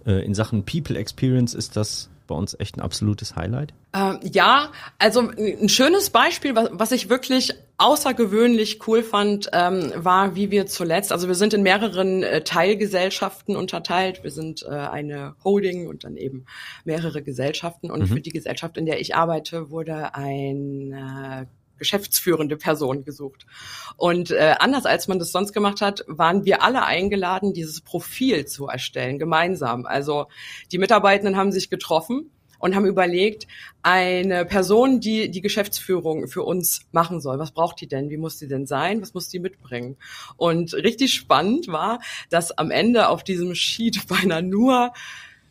äh, 0.06 0.24
in 0.24 0.34
Sachen 0.34 0.64
People 0.64 0.96
Experience 0.96 1.54
ist 1.54 1.76
das 1.76 2.08
bei 2.26 2.34
uns 2.34 2.56
echt 2.58 2.76
ein 2.76 2.80
absolutes 2.80 3.36
Highlight? 3.36 3.74
Ähm, 3.92 4.20
ja, 4.22 4.70
also 4.98 5.28
ein 5.28 5.68
schönes 5.68 6.10
Beispiel, 6.10 6.54
was, 6.54 6.70
was 6.72 6.92
ich 6.92 7.10
wirklich 7.10 7.52
außergewöhnlich 7.80 8.86
cool 8.86 9.02
fand, 9.02 9.50
ähm, 9.52 9.92
war, 9.96 10.36
wie 10.36 10.50
wir 10.50 10.66
zuletzt, 10.66 11.12
also 11.12 11.28
wir 11.28 11.34
sind 11.34 11.54
in 11.54 11.62
mehreren 11.62 12.22
äh, 12.22 12.42
Teilgesellschaften 12.42 13.56
unterteilt. 13.56 14.22
Wir 14.22 14.30
sind 14.30 14.62
äh, 14.62 14.68
eine 14.68 15.34
Holding 15.42 15.88
und 15.88 16.04
dann 16.04 16.16
eben 16.16 16.44
mehrere 16.84 17.22
Gesellschaften. 17.22 17.90
Und 17.90 18.02
mhm. 18.02 18.06
für 18.06 18.20
die 18.20 18.30
Gesellschaft, 18.30 18.76
in 18.76 18.86
der 18.86 19.00
ich 19.00 19.16
arbeite, 19.16 19.70
wurde 19.70 20.14
ein 20.14 20.92
äh, 20.92 21.46
geschäftsführende 21.78 22.56
Person 22.56 23.04
gesucht. 23.04 23.46
Und 23.96 24.30
äh, 24.30 24.54
anders 24.58 24.84
als 24.84 25.08
man 25.08 25.18
das 25.18 25.32
sonst 25.32 25.52
gemacht 25.52 25.80
hat, 25.80 26.04
waren 26.06 26.44
wir 26.44 26.62
alle 26.62 26.84
eingeladen, 26.84 27.54
dieses 27.54 27.80
Profil 27.80 28.44
zu 28.44 28.66
erstellen, 28.66 29.18
gemeinsam. 29.18 29.86
Also 29.86 30.26
die 30.70 30.78
Mitarbeitenden 30.78 31.36
haben 31.36 31.50
sich 31.50 31.70
getroffen 31.70 32.30
und 32.60 32.76
haben 32.76 32.86
überlegt, 32.86 33.48
eine 33.82 34.44
Person, 34.44 35.00
die 35.00 35.30
die 35.30 35.40
Geschäftsführung 35.40 36.28
für 36.28 36.42
uns 36.44 36.82
machen 36.92 37.20
soll, 37.20 37.38
was 37.38 37.50
braucht 37.50 37.80
die 37.80 37.88
denn? 37.88 38.10
Wie 38.10 38.18
muss 38.18 38.38
die 38.38 38.46
denn 38.46 38.66
sein? 38.66 39.02
Was 39.02 39.14
muss 39.14 39.28
die 39.28 39.40
mitbringen? 39.40 39.96
Und 40.36 40.74
richtig 40.74 41.14
spannend 41.14 41.66
war, 41.68 42.00
dass 42.28 42.56
am 42.56 42.70
Ende 42.70 43.08
auf 43.08 43.24
diesem 43.24 43.54
Sheet 43.54 44.06
beinahe 44.08 44.42
nur 44.42 44.92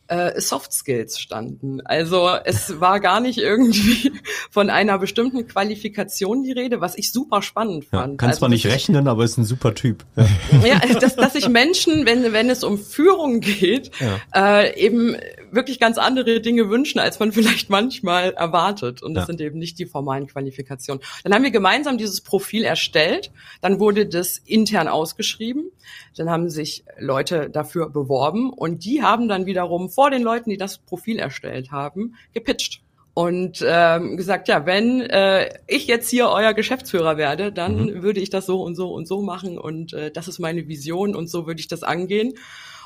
äh, 0.09 0.41
Soft 0.41 0.73
Skills 0.73 1.19
standen. 1.19 1.81
Also 1.85 2.29
es 2.43 2.79
war 2.79 2.99
gar 2.99 3.19
nicht 3.19 3.37
irgendwie 3.37 4.11
von 4.49 4.69
einer 4.69 4.97
bestimmten 4.97 5.47
Qualifikation 5.47 6.43
die 6.43 6.51
Rede, 6.51 6.81
was 6.81 6.97
ich 6.97 7.11
super 7.11 7.41
spannend 7.41 7.85
fand. 7.85 8.13
Ja, 8.13 8.17
kann 8.17 8.29
also, 8.29 8.39
zwar 8.39 8.49
nicht 8.49 8.65
rechnen, 8.65 9.07
aber 9.07 9.23
ist 9.23 9.37
ein 9.37 9.45
super 9.45 9.73
Typ. 9.73 10.03
Ja, 10.63 10.81
ja 10.83 10.99
dass, 10.99 11.15
dass 11.15 11.33
sich 11.33 11.47
Menschen, 11.47 12.05
wenn, 12.05 12.33
wenn 12.33 12.49
es 12.49 12.63
um 12.63 12.77
Führung 12.77 13.39
geht, 13.39 13.91
ja. 13.99 14.61
äh, 14.61 14.79
eben 14.79 15.15
wirklich 15.51 15.79
ganz 15.79 15.97
andere 15.97 16.41
Dinge 16.41 16.69
wünschen, 16.69 16.99
als 16.99 17.19
man 17.19 17.31
vielleicht 17.33 17.69
manchmal 17.69 18.31
erwartet. 18.33 19.01
Und 19.01 19.13
das 19.13 19.23
ja. 19.23 19.25
sind 19.27 19.41
eben 19.41 19.59
nicht 19.59 19.79
die 19.79 19.85
formalen 19.85 20.27
Qualifikationen. 20.27 21.03
Dann 21.23 21.33
haben 21.33 21.43
wir 21.43 21.51
gemeinsam 21.51 21.97
dieses 21.97 22.21
Profil 22.21 22.63
erstellt. 22.63 23.31
Dann 23.61 23.79
wurde 23.79 24.05
das 24.05 24.37
intern 24.37 24.87
ausgeschrieben. 24.87 25.71
Dann 26.15 26.29
haben 26.29 26.49
sich 26.49 26.83
Leute 26.97 27.49
dafür 27.49 27.89
beworben 27.89 28.51
und 28.51 28.85
die 28.85 29.01
haben 29.01 29.27
dann 29.27 29.45
wiederum 29.45 29.89
vor 29.89 30.11
den 30.11 30.21
Leuten, 30.21 30.49
die 30.49 30.57
das 30.57 30.77
Profil 30.77 31.19
erstellt 31.19 31.71
haben, 31.71 32.15
gepitcht 32.33 32.81
und 33.19 33.63
ähm, 33.67 34.15
gesagt, 34.15 34.47
ja, 34.47 34.65
wenn 34.65 35.01
äh, 35.01 35.49
ich 35.67 35.87
jetzt 35.87 36.09
hier 36.09 36.29
euer 36.29 36.53
Geschäftsführer 36.53 37.17
werde, 37.17 37.51
dann 37.51 37.87
mhm. 37.87 38.01
würde 38.01 38.21
ich 38.21 38.29
das 38.29 38.45
so 38.45 38.61
und 38.61 38.75
so 38.75 38.93
und 38.93 39.07
so 39.09 39.21
machen 39.21 39.57
und 39.57 39.91
äh, 39.91 40.09
das 40.09 40.27
ist 40.29 40.39
meine 40.39 40.69
Vision 40.69 41.15
und 41.15 41.29
so 41.29 41.45
würde 41.45 41.59
ich 41.59 41.67
das 41.67 41.83
angehen. 41.83 42.35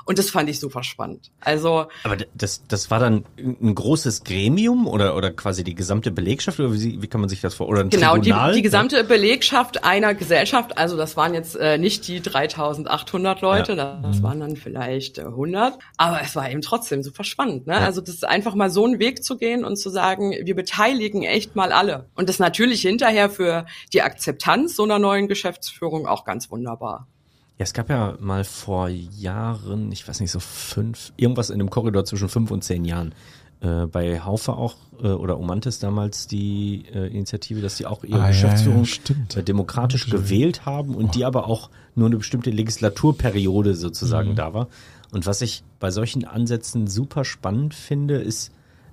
Und 0.06 0.20
das 0.20 0.30
fand 0.30 0.50
ich 0.50 0.60
super 0.60 0.84
spannend. 0.84 1.32
Also. 1.40 1.88
Aber 2.04 2.18
das, 2.34 2.64
das 2.68 2.92
war 2.92 3.00
dann 3.00 3.26
ein 3.38 3.74
großes 3.76 4.24
Gremium 4.24 4.88
oder, 4.88 5.16
oder 5.16 5.32
quasi 5.32 5.64
die 5.64 5.76
gesamte 5.76 6.12
Belegschaft 6.12 6.60
oder 6.60 6.74
wie, 6.74 7.02
wie 7.02 7.08
kann 7.08 7.22
man 7.22 7.30
sich 7.30 7.42
das 7.42 7.56
vor? 7.56 7.68
Oder 7.70 7.82
ein 7.82 7.90
genau, 7.90 8.16
Tribunal? 8.16 8.52
die, 8.52 8.58
die 8.58 8.62
gesamte 8.62 9.04
Belegschaft 9.04 9.84
einer 9.84 10.14
Gesellschaft. 10.14 10.78
Also 10.78 10.98
das 10.98 11.16
waren 11.16 11.34
jetzt 11.34 11.56
äh, 11.56 11.78
nicht 11.78 12.08
die 12.08 12.22
3800 12.22 13.42
Leute, 13.42 13.74
ja. 13.74 14.00
das 14.04 14.22
waren 14.22 14.40
dann 14.40 14.56
vielleicht 14.56 15.18
äh, 15.18 15.24
100. 15.24 15.78
Aber 15.98 16.22
es 16.22 16.36
war 16.36 16.50
eben 16.50 16.62
trotzdem 16.62 17.04
super 17.04 17.24
spannend. 17.24 17.68
Ne? 17.68 17.74
Ja. 17.74 17.80
Also 17.80 18.02
das 18.02 18.16
ist 18.16 18.28
einfach 18.28 18.56
mal 18.56 18.70
so 18.70 18.86
einen 18.86 19.00
Weg 19.00 19.24
zu 19.24 19.38
gehen 19.38 19.64
und 19.64 19.78
zu 19.78 19.90
sagen, 19.90 20.32
wir 20.32 20.56
beteiligen 20.56 21.24
echt 21.24 21.56
mal 21.56 21.72
alle. 21.72 22.10
Und 22.16 22.30
das 22.30 22.40
natürlich 22.40 22.82
hinterher 22.82 23.30
für 23.30 23.66
die 23.94 24.02
Akzeptanz 24.02 24.76
so 24.76 24.84
einer 24.84 25.00
neuen 25.00 25.28
Geschäftsführung 25.28 26.08
auch 26.08 26.26
ganz 26.26 26.52
wunderbar. 26.52 27.08
Ja, 27.58 27.64
es 27.64 27.74
gab 27.74 27.90
ja 27.90 28.18
mal 28.20 28.44
vor 28.44 28.90
Jahren, 28.90 29.92
ich 29.92 30.08
weiß 30.08 30.20
nicht, 30.20 30.32
so 30.32 30.40
fünf, 30.40 31.14
irgendwas 31.18 31.50
in 31.50 31.60
dem 31.60 31.70
Korridor 31.70 32.04
zwischen 32.06 32.30
fünf 32.30 32.50
und 32.52 32.64
zehn 32.64 32.84
Jahren. 32.84 33.14
Äh, 33.62 33.86
bei 33.86 34.20
Haufe 34.20 34.54
auch 34.54 34.76
äh, 35.02 35.08
oder 35.08 35.40
Omantis 35.40 35.80
damals 35.80 36.28
die 36.28 36.84
äh, 36.94 37.08
Initiative, 37.08 37.62
dass 37.62 37.78
sie 37.78 37.86
auch 37.86 38.04
ihre 38.04 38.24
ah, 38.24 38.28
Geschäftsführung 38.28 38.84
ja, 38.84 39.16
ja, 39.32 39.40
äh, 39.40 39.44
demokratisch 39.44 40.04
stimmt. 40.04 40.24
gewählt 40.24 40.66
haben 40.66 40.96
und 40.96 41.06
oh. 41.06 41.12
die 41.12 41.24
aber 41.24 41.48
auch 41.48 41.70
nur 41.96 42.08
eine 42.08 42.18
bestimmte 42.18 42.50
Legislaturperiode 42.50 43.76
sozusagen 43.76 44.32
mhm. 44.32 44.36
da 44.36 44.54
war. 44.54 44.68
Und 45.12 45.28
was 45.28 45.42
ich 45.42 45.64
bei 45.80 45.92
solchen 45.92 46.26
Ansätzen 46.26 46.88
super 46.88 47.24
spannend 47.24 47.74
finde, 47.74 48.16
ist 48.16 48.52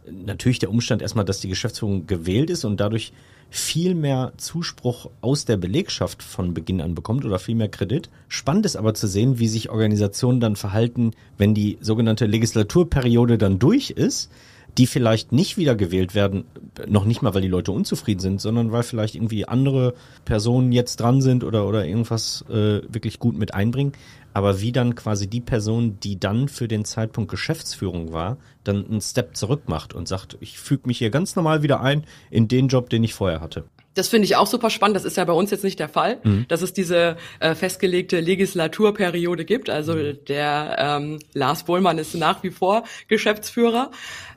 natürlich 0.08 0.58
der 0.58 0.70
Umstand 0.70 1.02
erstmal, 1.02 1.24
dass 1.24 1.40
die 1.40 1.48
Geschäftsführung 1.48 2.06
gewählt 2.06 2.50
ist 2.50 2.64
und 2.64 2.78
dadurch 2.78 3.12
viel 3.50 3.94
mehr 3.96 4.32
Zuspruch 4.36 5.10
aus 5.20 5.44
der 5.44 5.56
Belegschaft 5.56 6.22
von 6.22 6.54
Beginn 6.54 6.80
an 6.80 6.94
bekommt 6.94 7.24
oder 7.24 7.38
viel 7.38 7.56
mehr 7.56 7.68
Kredit. 7.68 8.08
Spannend 8.28 8.64
ist 8.64 8.76
aber 8.76 8.94
zu 8.94 9.08
sehen, 9.08 9.38
wie 9.38 9.48
sich 9.48 9.70
Organisationen 9.70 10.40
dann 10.40 10.56
verhalten, 10.56 11.10
wenn 11.36 11.52
die 11.52 11.76
sogenannte 11.80 12.26
Legislaturperiode 12.26 13.38
dann 13.38 13.58
durch 13.58 13.90
ist, 13.90 14.30
die 14.78 14.86
vielleicht 14.86 15.32
nicht 15.32 15.56
wieder 15.56 15.74
gewählt 15.74 16.14
werden, 16.14 16.44
noch 16.86 17.04
nicht 17.04 17.22
mal, 17.22 17.34
weil 17.34 17.42
die 17.42 17.48
Leute 17.48 17.72
unzufrieden 17.72 18.20
sind, 18.20 18.40
sondern 18.40 18.70
weil 18.70 18.84
vielleicht 18.84 19.16
irgendwie 19.16 19.46
andere 19.46 19.94
Personen 20.24 20.70
jetzt 20.70 21.00
dran 21.00 21.20
sind 21.20 21.42
oder, 21.42 21.66
oder 21.66 21.84
irgendwas 21.84 22.44
äh, 22.48 22.82
wirklich 22.88 23.18
gut 23.18 23.36
mit 23.36 23.52
einbringen 23.52 23.92
aber 24.32 24.60
wie 24.60 24.72
dann 24.72 24.94
quasi 24.94 25.26
die 25.26 25.40
Person, 25.40 25.98
die 26.00 26.18
dann 26.18 26.48
für 26.48 26.68
den 26.68 26.84
Zeitpunkt 26.84 27.30
Geschäftsführung 27.30 28.12
war, 28.12 28.38
dann 28.64 28.86
einen 28.86 29.00
Step 29.00 29.36
zurück 29.36 29.62
macht 29.68 29.94
und 29.94 30.08
sagt, 30.08 30.36
ich 30.40 30.58
füge 30.58 30.86
mich 30.86 30.98
hier 30.98 31.10
ganz 31.10 31.36
normal 31.36 31.62
wieder 31.62 31.80
ein 31.80 32.04
in 32.30 32.48
den 32.48 32.68
Job, 32.68 32.90
den 32.90 33.04
ich 33.04 33.14
vorher 33.14 33.40
hatte. 33.40 33.64
Das 33.94 34.06
finde 34.06 34.24
ich 34.26 34.36
auch 34.36 34.46
super 34.46 34.70
spannend. 34.70 34.94
Das 34.94 35.04
ist 35.04 35.16
ja 35.16 35.24
bei 35.24 35.32
uns 35.32 35.50
jetzt 35.50 35.64
nicht 35.64 35.80
der 35.80 35.88
Fall, 35.88 36.20
mhm. 36.22 36.46
dass 36.46 36.62
es 36.62 36.72
diese 36.72 37.16
äh, 37.40 37.56
festgelegte 37.56 38.20
Legislaturperiode 38.20 39.44
gibt. 39.44 39.68
Also 39.68 39.94
mhm. 39.94 40.18
der 40.28 40.76
ähm, 40.78 41.18
Lars 41.32 41.64
Bohlmann 41.64 41.98
ist 41.98 42.14
nach 42.14 42.42
wie 42.44 42.50
vor 42.50 42.84
Geschäftsführer. 43.08 43.90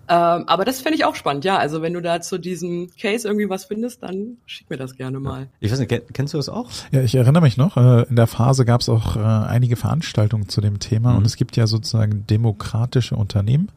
Ähm, 0.10 0.44
aber 0.48 0.66
das 0.66 0.82
fände 0.82 0.98
ich 0.98 1.06
auch 1.06 1.16
spannend, 1.16 1.46
ja. 1.46 1.58
Also 1.58 1.82
wenn 1.82 1.94
du 1.94 2.02
da 2.02 2.20
zu 2.20 2.38
diesem 2.38 2.90
Case 3.00 3.28
irgendwie 3.28 3.50
was 3.50 3.66
findest, 3.66 4.04
dann 4.04 4.38
schick 4.46 4.70
mir 4.70 4.78
das 4.78 4.96
gerne 4.96 5.20
mal. 5.20 5.48
Ich 5.62 5.72
weiß 5.72 5.80
nicht, 5.80 6.14
kennst 6.14 6.34
du 6.34 6.38
das 6.38 6.50
auch? 6.50 6.70
Ja, 6.92 7.02
ich 7.02 7.16
erinnere 7.16 7.42
mich 7.42 7.56
noch, 7.56 7.78
äh, 7.78 8.04
in 8.10 8.16
der 8.16 8.28
Phase 8.28 8.66
gab 8.66 8.82
es 8.82 8.90
auch 8.90 9.16
äh, 9.16 9.20
einige 9.20 9.76
Veranstaltungen 9.78 10.50
zu 10.50 10.60
dem 10.60 10.80
Thema 10.80 11.12
mhm. 11.12 11.20
und 11.20 11.26
es 11.26 11.38
gibt 11.38 11.56
ja 11.56 11.68
sozusagen 11.68 12.28
demokratische 12.28 13.16
Unternehmen 13.16 13.70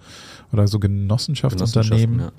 oder 0.52 0.66
so 0.66 0.80
Genossenschaftsunternehmen. 0.80 2.30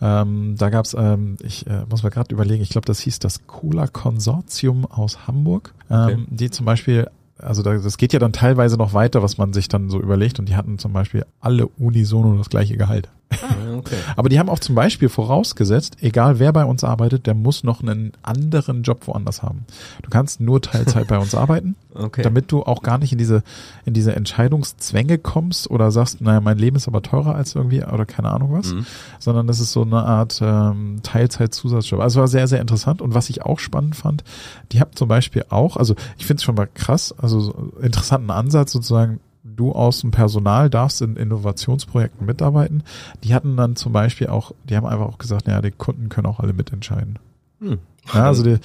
Ja. 0.00 0.22
Ähm, 0.22 0.56
da 0.56 0.70
gab's, 0.70 0.94
ähm, 0.94 1.36
ich 1.42 1.66
äh, 1.66 1.84
muss 1.88 2.02
mal 2.02 2.10
gerade 2.10 2.32
überlegen, 2.32 2.62
ich 2.62 2.70
glaube, 2.70 2.86
das 2.86 3.00
hieß 3.00 3.18
das 3.18 3.46
Cola 3.46 3.86
Konsortium 3.86 4.84
aus 4.86 5.26
Hamburg, 5.26 5.74
ähm, 5.90 5.96
okay. 5.96 6.26
die 6.28 6.50
zum 6.50 6.66
Beispiel 6.66 7.08
also 7.38 7.62
das 7.62 7.96
geht 7.96 8.12
ja 8.12 8.18
dann 8.18 8.32
teilweise 8.32 8.76
noch 8.76 8.94
weiter, 8.94 9.22
was 9.22 9.36
man 9.36 9.52
sich 9.52 9.68
dann 9.68 9.90
so 9.90 10.00
überlegt 10.00 10.38
und 10.38 10.48
die 10.48 10.54
hatten 10.54 10.78
zum 10.78 10.92
Beispiel 10.92 11.26
alle 11.40 11.66
unisono 11.66 12.36
das 12.36 12.50
gleiche 12.50 12.76
Gehalt. 12.76 13.08
Ah, 13.42 13.76
okay. 13.76 13.96
Aber 14.16 14.28
die 14.28 14.38
haben 14.38 14.48
auch 14.48 14.58
zum 14.58 14.74
Beispiel 14.74 15.08
vorausgesetzt, 15.08 15.96
egal 16.00 16.38
wer 16.38 16.52
bei 16.52 16.64
uns 16.64 16.84
arbeitet, 16.84 17.26
der 17.26 17.34
muss 17.34 17.64
noch 17.64 17.82
einen 17.82 18.12
anderen 18.22 18.82
Job 18.82 19.06
woanders 19.06 19.42
haben. 19.42 19.66
Du 20.02 20.10
kannst 20.10 20.40
nur 20.40 20.60
Teilzeit 20.60 21.08
bei 21.08 21.18
uns 21.18 21.34
arbeiten, 21.34 21.76
okay. 21.94 22.22
damit 22.22 22.50
du 22.52 22.62
auch 22.62 22.82
gar 22.82 22.98
nicht 22.98 23.12
in 23.12 23.18
diese, 23.18 23.42
in 23.84 23.94
diese 23.94 24.14
Entscheidungszwänge 24.14 25.18
kommst 25.18 25.70
oder 25.70 25.90
sagst, 25.90 26.20
naja, 26.20 26.40
mein 26.40 26.58
Leben 26.58 26.76
ist 26.76 26.88
aber 26.88 27.02
teurer 27.02 27.34
als 27.34 27.54
irgendwie 27.54 27.82
oder 27.82 28.06
keine 28.06 28.30
Ahnung 28.30 28.52
was, 28.52 28.72
mhm. 28.72 28.86
sondern 29.18 29.46
das 29.46 29.60
ist 29.60 29.72
so 29.72 29.82
eine 29.82 30.04
Art 30.04 30.40
ähm, 30.42 31.00
Teilzeit-Zusatzjob. 31.02 32.00
Also 32.00 32.20
war 32.20 32.28
sehr, 32.28 32.48
sehr 32.48 32.60
interessant 32.60 33.02
und 33.02 33.14
was 33.14 33.30
ich 33.30 33.42
auch 33.42 33.58
spannend 33.58 33.96
fand, 33.96 34.24
die 34.72 34.80
haben 34.80 34.92
zum 34.94 35.08
Beispiel 35.08 35.44
auch, 35.48 35.76
also 35.76 35.94
ich 36.18 36.26
finde 36.26 36.40
es 36.40 36.44
schon 36.44 36.54
mal 36.54 36.68
krass, 36.72 37.14
also 37.16 37.40
so 37.40 37.72
interessanten 37.80 38.30
Ansatz 38.30 38.72
sozusagen, 38.72 39.20
du 39.56 39.72
aus 39.72 40.00
dem 40.00 40.10
Personal 40.10 40.70
darfst 40.70 41.02
in 41.02 41.16
Innovationsprojekten 41.16 42.26
mitarbeiten. 42.26 42.82
Die 43.24 43.34
hatten 43.34 43.56
dann 43.56 43.76
zum 43.76 43.92
Beispiel 43.92 44.28
auch, 44.28 44.52
die 44.64 44.76
haben 44.76 44.86
einfach 44.86 45.06
auch 45.06 45.18
gesagt, 45.18 45.46
naja, 45.46 45.60
die 45.62 45.70
Kunden 45.70 46.08
können 46.08 46.26
auch 46.26 46.40
alle 46.40 46.52
mitentscheiden. 46.52 47.18
Hm. 47.60 47.78
Ja, 48.12 48.24
also 48.24 48.42
die, 48.42 48.56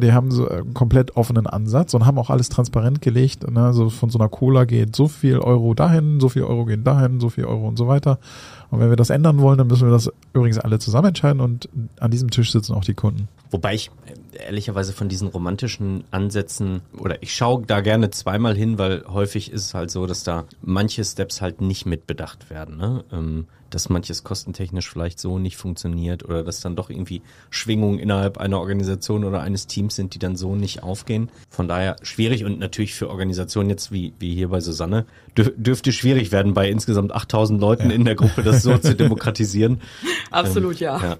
die 0.00 0.12
haben 0.12 0.30
so 0.30 0.48
einen 0.48 0.74
komplett 0.74 1.16
offenen 1.16 1.48
Ansatz 1.48 1.92
und 1.92 2.06
haben 2.06 2.18
auch 2.18 2.30
alles 2.30 2.48
transparent 2.48 3.02
gelegt. 3.02 3.50
Ne? 3.50 3.60
Also 3.60 3.90
von 3.90 4.10
so 4.10 4.18
einer 4.18 4.28
Cola 4.28 4.64
geht 4.64 4.94
so 4.94 5.08
viel 5.08 5.38
Euro 5.38 5.74
dahin, 5.74 6.20
so 6.20 6.28
viel 6.28 6.44
Euro 6.44 6.64
gehen 6.64 6.84
dahin, 6.84 7.18
so 7.18 7.30
viel 7.30 7.46
Euro 7.46 7.66
und 7.66 7.76
so 7.76 7.88
weiter. 7.88 8.20
Und 8.70 8.80
wenn 8.80 8.88
wir 8.88 8.96
das 8.96 9.10
ändern 9.10 9.40
wollen, 9.40 9.58
dann 9.58 9.66
müssen 9.66 9.86
wir 9.86 9.92
das 9.92 10.10
übrigens 10.32 10.58
alle 10.58 10.78
zusammen 10.78 11.08
entscheiden 11.08 11.40
und 11.40 11.68
an 11.98 12.10
diesem 12.10 12.30
Tisch 12.30 12.52
sitzen 12.52 12.74
auch 12.74 12.84
die 12.84 12.94
Kunden. 12.94 13.28
Wobei 13.50 13.74
ich 13.74 13.90
ehrlicherweise 14.34 14.92
von 14.92 15.08
diesen 15.08 15.28
romantischen 15.28 16.04
Ansätzen 16.10 16.82
oder 16.98 17.22
ich 17.22 17.34
schaue 17.34 17.64
da 17.64 17.80
gerne 17.80 18.10
zweimal 18.10 18.56
hin, 18.56 18.78
weil 18.78 19.04
häufig 19.06 19.52
ist 19.52 19.66
es 19.66 19.74
halt 19.74 19.90
so, 19.90 20.06
dass 20.06 20.24
da 20.24 20.44
manche 20.62 21.04
Steps 21.04 21.40
halt 21.40 21.60
nicht 21.60 21.86
mitbedacht 21.86 22.50
werden. 22.50 22.76
Ne? 22.76 23.04
Ähm, 23.12 23.46
dass 23.74 23.88
manches 23.88 24.22
kostentechnisch 24.22 24.88
vielleicht 24.88 25.18
so 25.18 25.38
nicht 25.38 25.56
funktioniert 25.56 26.24
oder 26.24 26.44
dass 26.44 26.60
dann 26.60 26.76
doch 26.76 26.90
irgendwie 26.90 27.22
Schwingungen 27.50 27.98
innerhalb 27.98 28.38
einer 28.38 28.60
Organisation 28.60 29.24
oder 29.24 29.40
eines 29.40 29.66
Teams 29.66 29.96
sind, 29.96 30.14
die 30.14 30.20
dann 30.20 30.36
so 30.36 30.54
nicht 30.54 30.82
aufgehen. 30.82 31.28
Von 31.50 31.66
daher 31.66 31.96
schwierig 32.02 32.44
und 32.44 32.60
natürlich 32.60 32.94
für 32.94 33.10
Organisationen 33.10 33.70
jetzt 33.70 33.90
wie, 33.90 34.12
wie 34.20 34.34
hier 34.34 34.48
bei 34.48 34.60
Susanne 34.60 35.06
dürf, 35.36 35.52
dürfte 35.56 35.92
schwierig 35.92 36.30
werden, 36.30 36.54
bei 36.54 36.70
insgesamt 36.70 37.12
8000 37.12 37.60
Leuten 37.60 37.90
ja. 37.90 37.96
in 37.96 38.04
der 38.04 38.14
Gruppe 38.14 38.42
das 38.54 38.62
so 38.62 38.78
zu 38.78 38.94
demokratisieren. 38.94 39.80
Absolut, 40.30 40.80
ähm, 40.80 40.86
ja. 40.86 41.02
ja. 41.02 41.16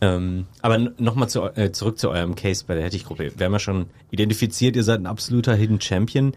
Ähm, 0.00 0.46
aber 0.60 0.78
nochmal 0.98 1.28
zu, 1.28 1.42
äh, 1.56 1.72
zurück 1.72 1.98
zu 1.98 2.10
eurem 2.10 2.34
Case 2.34 2.64
bei 2.66 2.74
der 2.74 2.84
Hettich-Gruppe. 2.84 3.32
Wir 3.36 3.46
haben 3.46 3.52
ja 3.52 3.58
schon 3.58 3.86
identifiziert, 4.10 4.76
ihr 4.76 4.84
seid 4.84 5.00
ein 5.00 5.06
absoluter 5.06 5.54
Hidden 5.54 5.80
Champion. 5.80 6.32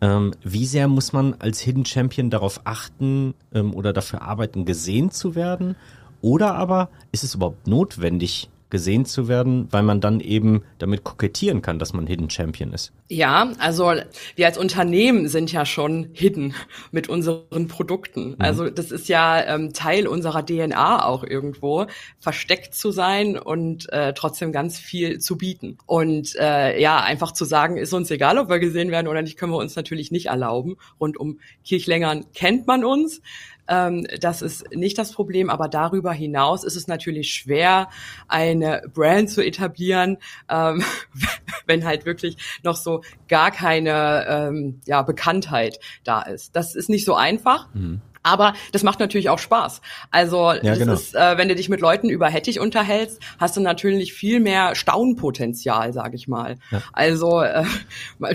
Ähm, 0.00 0.32
wie 0.42 0.66
sehr 0.66 0.88
muss 0.88 1.12
man 1.12 1.34
als 1.34 1.60
Hidden 1.60 1.84
Champion 1.84 2.30
darauf 2.30 2.62
achten 2.64 3.34
ähm, 3.54 3.74
oder 3.74 3.92
dafür 3.92 4.22
arbeiten, 4.22 4.64
gesehen 4.64 5.10
zu 5.10 5.34
werden? 5.34 5.76
Oder 6.22 6.54
aber 6.54 6.88
ist 7.10 7.24
es 7.24 7.34
überhaupt 7.34 7.66
notwendig, 7.66 8.48
gesehen 8.72 9.04
zu 9.04 9.28
werden, 9.28 9.68
weil 9.70 9.82
man 9.82 10.00
dann 10.00 10.18
eben 10.18 10.62
damit 10.78 11.04
kokettieren 11.04 11.60
kann, 11.60 11.78
dass 11.78 11.92
man 11.92 12.06
Hidden 12.06 12.30
Champion 12.30 12.72
ist. 12.72 12.90
Ja, 13.08 13.52
also 13.58 13.92
wir 14.34 14.46
als 14.46 14.56
Unternehmen 14.56 15.28
sind 15.28 15.52
ja 15.52 15.66
schon 15.66 16.08
hidden 16.14 16.54
mit 16.90 17.06
unseren 17.06 17.68
Produkten. 17.68 18.30
Mhm. 18.30 18.36
Also 18.38 18.70
das 18.70 18.90
ist 18.90 19.08
ja 19.08 19.44
ähm, 19.44 19.74
Teil 19.74 20.06
unserer 20.06 20.44
DNA 20.46 21.04
auch 21.04 21.22
irgendwo, 21.22 21.84
versteckt 22.18 22.74
zu 22.74 22.92
sein 22.92 23.38
und 23.38 23.92
äh, 23.92 24.14
trotzdem 24.14 24.52
ganz 24.52 24.78
viel 24.78 25.18
zu 25.18 25.36
bieten. 25.36 25.76
Und 25.84 26.34
äh, 26.36 26.80
ja, 26.80 26.98
einfach 27.02 27.32
zu 27.32 27.44
sagen, 27.44 27.76
ist 27.76 27.92
uns 27.92 28.10
egal, 28.10 28.38
ob 28.38 28.48
wir 28.48 28.58
gesehen 28.58 28.90
werden 28.90 29.06
oder 29.06 29.20
nicht, 29.20 29.36
können 29.36 29.52
wir 29.52 29.58
uns 29.58 29.76
natürlich 29.76 30.10
nicht 30.10 30.26
erlauben. 30.26 30.78
Rund 30.98 31.18
um 31.18 31.40
Kirchlängern 31.62 32.24
kennt 32.32 32.66
man 32.66 32.86
uns. 32.86 33.20
Ähm, 33.68 34.06
das 34.20 34.42
ist 34.42 34.74
nicht 34.74 34.98
das 34.98 35.12
Problem, 35.12 35.50
aber 35.50 35.68
darüber 35.68 36.12
hinaus 36.12 36.64
ist 36.64 36.76
es 36.76 36.88
natürlich 36.88 37.32
schwer, 37.34 37.88
eine 38.28 38.82
Brand 38.92 39.30
zu 39.30 39.44
etablieren, 39.44 40.18
ähm, 40.48 40.84
wenn 41.66 41.84
halt 41.84 42.04
wirklich 42.04 42.36
noch 42.62 42.76
so 42.76 43.02
gar 43.28 43.50
keine 43.50 44.26
ähm, 44.28 44.80
ja, 44.86 45.02
Bekanntheit 45.02 45.78
da 46.04 46.22
ist. 46.22 46.56
Das 46.56 46.74
ist 46.74 46.88
nicht 46.88 47.04
so 47.04 47.14
einfach. 47.14 47.68
Mhm. 47.74 48.00
Aber 48.22 48.54
das 48.72 48.82
macht 48.82 49.00
natürlich 49.00 49.28
auch 49.28 49.38
Spaß. 49.38 49.80
Also 50.10 50.52
ja, 50.52 50.74
genau. 50.76 50.92
ist, 50.92 51.14
äh, 51.14 51.36
wenn 51.36 51.48
du 51.48 51.56
dich 51.56 51.68
mit 51.68 51.80
Leuten 51.80 52.08
über 52.08 52.28
Hettich 52.28 52.60
unterhältst, 52.60 53.20
hast 53.38 53.56
du 53.56 53.60
natürlich 53.60 54.12
viel 54.12 54.40
mehr 54.40 54.74
Staunpotenzial, 54.74 55.92
sag 55.92 56.14
ich 56.14 56.28
mal. 56.28 56.56
Ja. 56.70 56.82
Also 56.92 57.40
äh, 57.40 57.64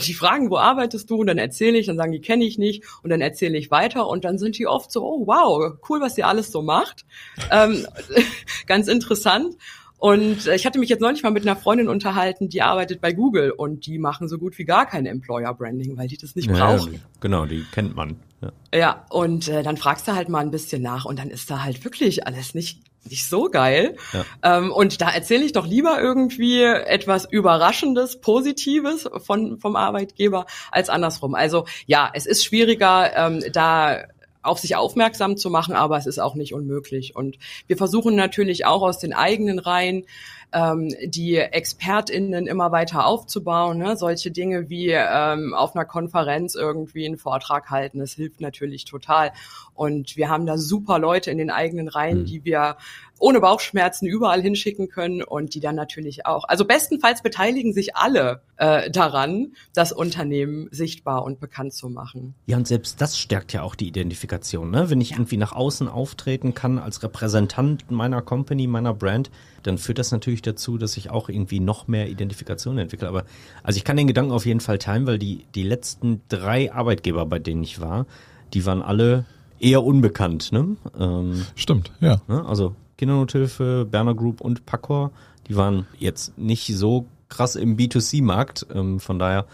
die 0.06 0.14
fragen, 0.14 0.50
wo 0.50 0.58
arbeitest 0.58 1.10
du? 1.10 1.18
Und 1.18 1.28
dann 1.28 1.38
erzähle 1.38 1.78
ich, 1.78 1.88
dann 1.88 1.98
sagen 1.98 2.12
die, 2.12 2.22
kenne 2.22 2.44
ich 2.44 2.58
nicht. 2.58 2.84
Und 3.02 3.10
dann 3.10 3.22
erzähle 3.22 3.58
ich 3.58 3.72
weiter 3.72 4.08
und 4.08 4.26
dann 4.26 4.38
sind 4.38 4.58
die 4.58 4.68
oft 4.68 4.92
so, 4.92 5.04
oh 5.04 5.28
wow, 5.28 5.78
cool, 5.90 6.02
was 6.02 6.18
ihr 6.18 6.28
alles 6.28 6.52
so 6.52 6.62
macht. 6.62 7.06
Ähm, 7.52 7.88
ganz 8.68 8.88
interessant. 8.88 9.56
Und 9.98 10.46
äh, 10.46 10.56
ich 10.56 10.66
hatte 10.66 10.80
mich 10.80 10.90
jetzt 10.90 11.02
neulich 11.02 11.24
mal 11.24 11.32
mit 11.32 11.44
einer 11.44 11.56
Freundin 11.56 11.88
unterhalten, 11.88 12.50
die 12.50 12.62
arbeitet 12.62 13.02
bei 13.02 13.14
Google 13.14 13.52
und 13.52 13.86
die 13.86 13.98
machen 13.98 14.28
so 14.28 14.38
gut 14.38 14.58
wie 14.58 14.66
gar 14.66 14.86
kein 14.86 15.06
Employer 15.06 15.54
Branding, 15.54 15.98
weil 15.98 16.08
die 16.08 16.18
das 16.18 16.36
nicht 16.36 16.50
ja, 16.50 16.54
brauchen. 16.54 17.02
Genau, 17.20 17.46
die 17.46 17.66
kennt 17.72 17.96
man. 17.96 18.18
Ja, 18.42 18.52
ja 18.74 19.06
und 19.10 19.48
äh, 19.48 19.64
dann 19.64 19.78
fragst 19.78 20.08
du 20.08 20.14
halt 20.14 20.30
mal 20.30 20.40
ein 20.40 20.52
bisschen 20.52 20.82
nach 20.82 21.06
und 21.06 21.18
dann 21.18 21.30
ist 21.30 21.50
da 21.50 21.64
halt 21.64 21.84
wirklich 21.84 22.28
alles 22.28 22.54
nicht 22.54 22.82
nicht 23.10 23.28
so 23.28 23.46
geil. 23.46 23.96
Ja. 24.12 24.58
Ähm, 24.58 24.72
und 24.72 25.02
da 25.02 25.10
erzähle 25.10 25.46
ich 25.46 25.54
doch 25.54 25.66
lieber 25.66 26.00
irgendwie 26.02 26.62
etwas 26.64 27.26
Überraschendes, 27.26 28.20
Positives 28.20 29.10
von, 29.26 29.60
vom 29.60 29.78
Arbeitgeber 29.78 30.46
als 30.72 30.90
andersrum. 30.90 31.34
Also 31.34 31.66
ja, 31.86 32.10
es 32.14 32.26
ist 32.26 32.44
schwieriger, 32.44 33.16
ähm, 33.16 33.44
da 33.54 34.04
auf 34.48 34.60
sich 34.60 34.76
aufmerksam 34.76 35.38
zu 35.38 35.50
machen, 35.50 35.76
aber 35.76 35.98
es 35.98 36.06
ist 36.06 36.20
auch 36.20 36.36
nicht 36.36 36.54
unmöglich. 36.54 37.16
Und 37.16 37.38
wir 37.68 37.78
versuchen 37.78 38.16
natürlich 38.16 38.66
auch 38.66 38.82
aus 38.82 39.00
den 39.00 39.14
eigenen 39.14 39.60
Reihen 39.60 40.06
ähm, 40.54 40.94
die 41.04 41.36
ExpertInnen 41.36 42.48
immer 42.48 42.72
weiter 42.72 43.06
aufzubauen. 43.06 43.78
Ne? 43.78 43.98
Solche 43.98 44.32
Dinge 44.32 44.70
wie 44.70 44.90
ähm, 44.92 45.54
auf 45.54 45.76
einer 45.76 45.86
Konferenz 45.86 46.56
irgendwie 46.56 47.06
einen 47.06 47.18
Vortrag 47.18 47.70
halten, 47.70 48.00
das 48.00 48.14
hilft 48.14 48.42
natürlich 48.42 48.86
total. 48.86 49.32
Und 49.74 50.18
wir 50.18 50.30
haben 50.30 50.46
da 50.46 50.58
super 50.58 51.00
Leute 51.00 51.30
in 51.30 51.38
den 51.38 51.52
eigenen 51.52 51.88
Reihen, 51.88 52.22
mhm. 52.22 52.26
die 52.26 52.46
wir 52.46 52.78
ohne 53.20 53.40
Bauchschmerzen 53.42 54.08
überall 54.08 54.42
hinschicken 54.42 54.90
können 54.90 55.24
und 55.24 55.56
die 55.56 55.60
dann 55.60 55.76
natürlich 55.76 56.26
auch. 56.26 56.46
Also 56.46 56.66
bestenfalls 56.66 57.22
beteiligen 57.22 57.74
sich 57.74 57.96
alle 57.96 58.42
äh, 58.58 58.90
daran, 58.92 59.54
das 59.74 59.92
Unternehmen 59.92 60.68
sichtbar 60.72 61.24
und 61.24 61.40
bekannt 61.40 61.74
zu 61.74 61.90
machen. 61.90 62.36
Ja, 62.46 62.58
und 62.58 62.68
selbst 62.68 63.02
das 63.02 63.18
stärkt 63.18 63.54
ja 63.54 63.64
auch 63.64 63.76
die 63.76 63.88
Identifikation. 63.88 64.70
Ne? 64.72 64.90
Wenn 64.90 65.02
ich 65.02 65.12
ja. 65.12 65.18
irgendwie 65.18 65.38
nach 65.38 65.54
außen 65.54 65.88
auftreten 65.88 66.54
kann 66.54 66.80
als 66.80 67.02
Repräsentant 67.04 67.90
meiner 67.90 68.22
Company, 68.22 68.68
meiner 68.68 68.94
Brand, 68.94 69.32
dann 69.68 69.78
führt 69.78 70.00
das 70.00 70.12
natürlich 70.12 70.42
dazu, 70.42 70.78
dass 70.78 70.98
ich 70.98 71.10
auch 71.10 71.30
irgendwie 71.30 71.60
noch 71.60 71.88
mehr 71.88 72.10
Identifikation 72.10 72.78
entwickle. 72.78 73.08
Aber 73.08 73.26
also 73.64 73.78
ich 73.78 73.84
kann 73.84 73.98
den 73.98 74.08
Gedanken 74.08 74.32
auf 74.32 74.46
jeden 74.46 74.62
Fall 74.62 74.78
teilen, 74.78 75.06
weil 75.06 75.20
die, 75.20 75.46
die 75.56 75.64
letzten 75.64 76.22
drei 76.30 76.72
Arbeitgeber, 76.72 77.26
bei 77.26 77.40
denen 77.40 77.64
ich 77.64 77.82
war, 77.82 78.06
die 78.54 78.66
waren 78.66 78.82
alle 78.82 79.26
eher 79.60 79.84
unbekannt. 79.84 80.52
Ne? 80.52 80.78
Ähm, 80.98 81.46
Stimmt, 81.56 81.92
ja. 82.00 82.22
Ne? 82.28 82.46
Also 82.46 82.76
Kindernothilfe, 82.98 83.86
Berner 83.90 84.16
Group 84.16 84.42
und 84.42 84.66
Pacor. 84.66 85.12
Die 85.48 85.56
waren 85.56 85.86
jetzt 86.00 86.38
nicht 86.38 86.68
so 86.76 87.06
krass 87.30 87.56
im 87.56 87.78
B2C-Markt. 87.78 88.68
Ähm, 88.74 89.00
von 89.00 89.20
daher, 89.20 89.46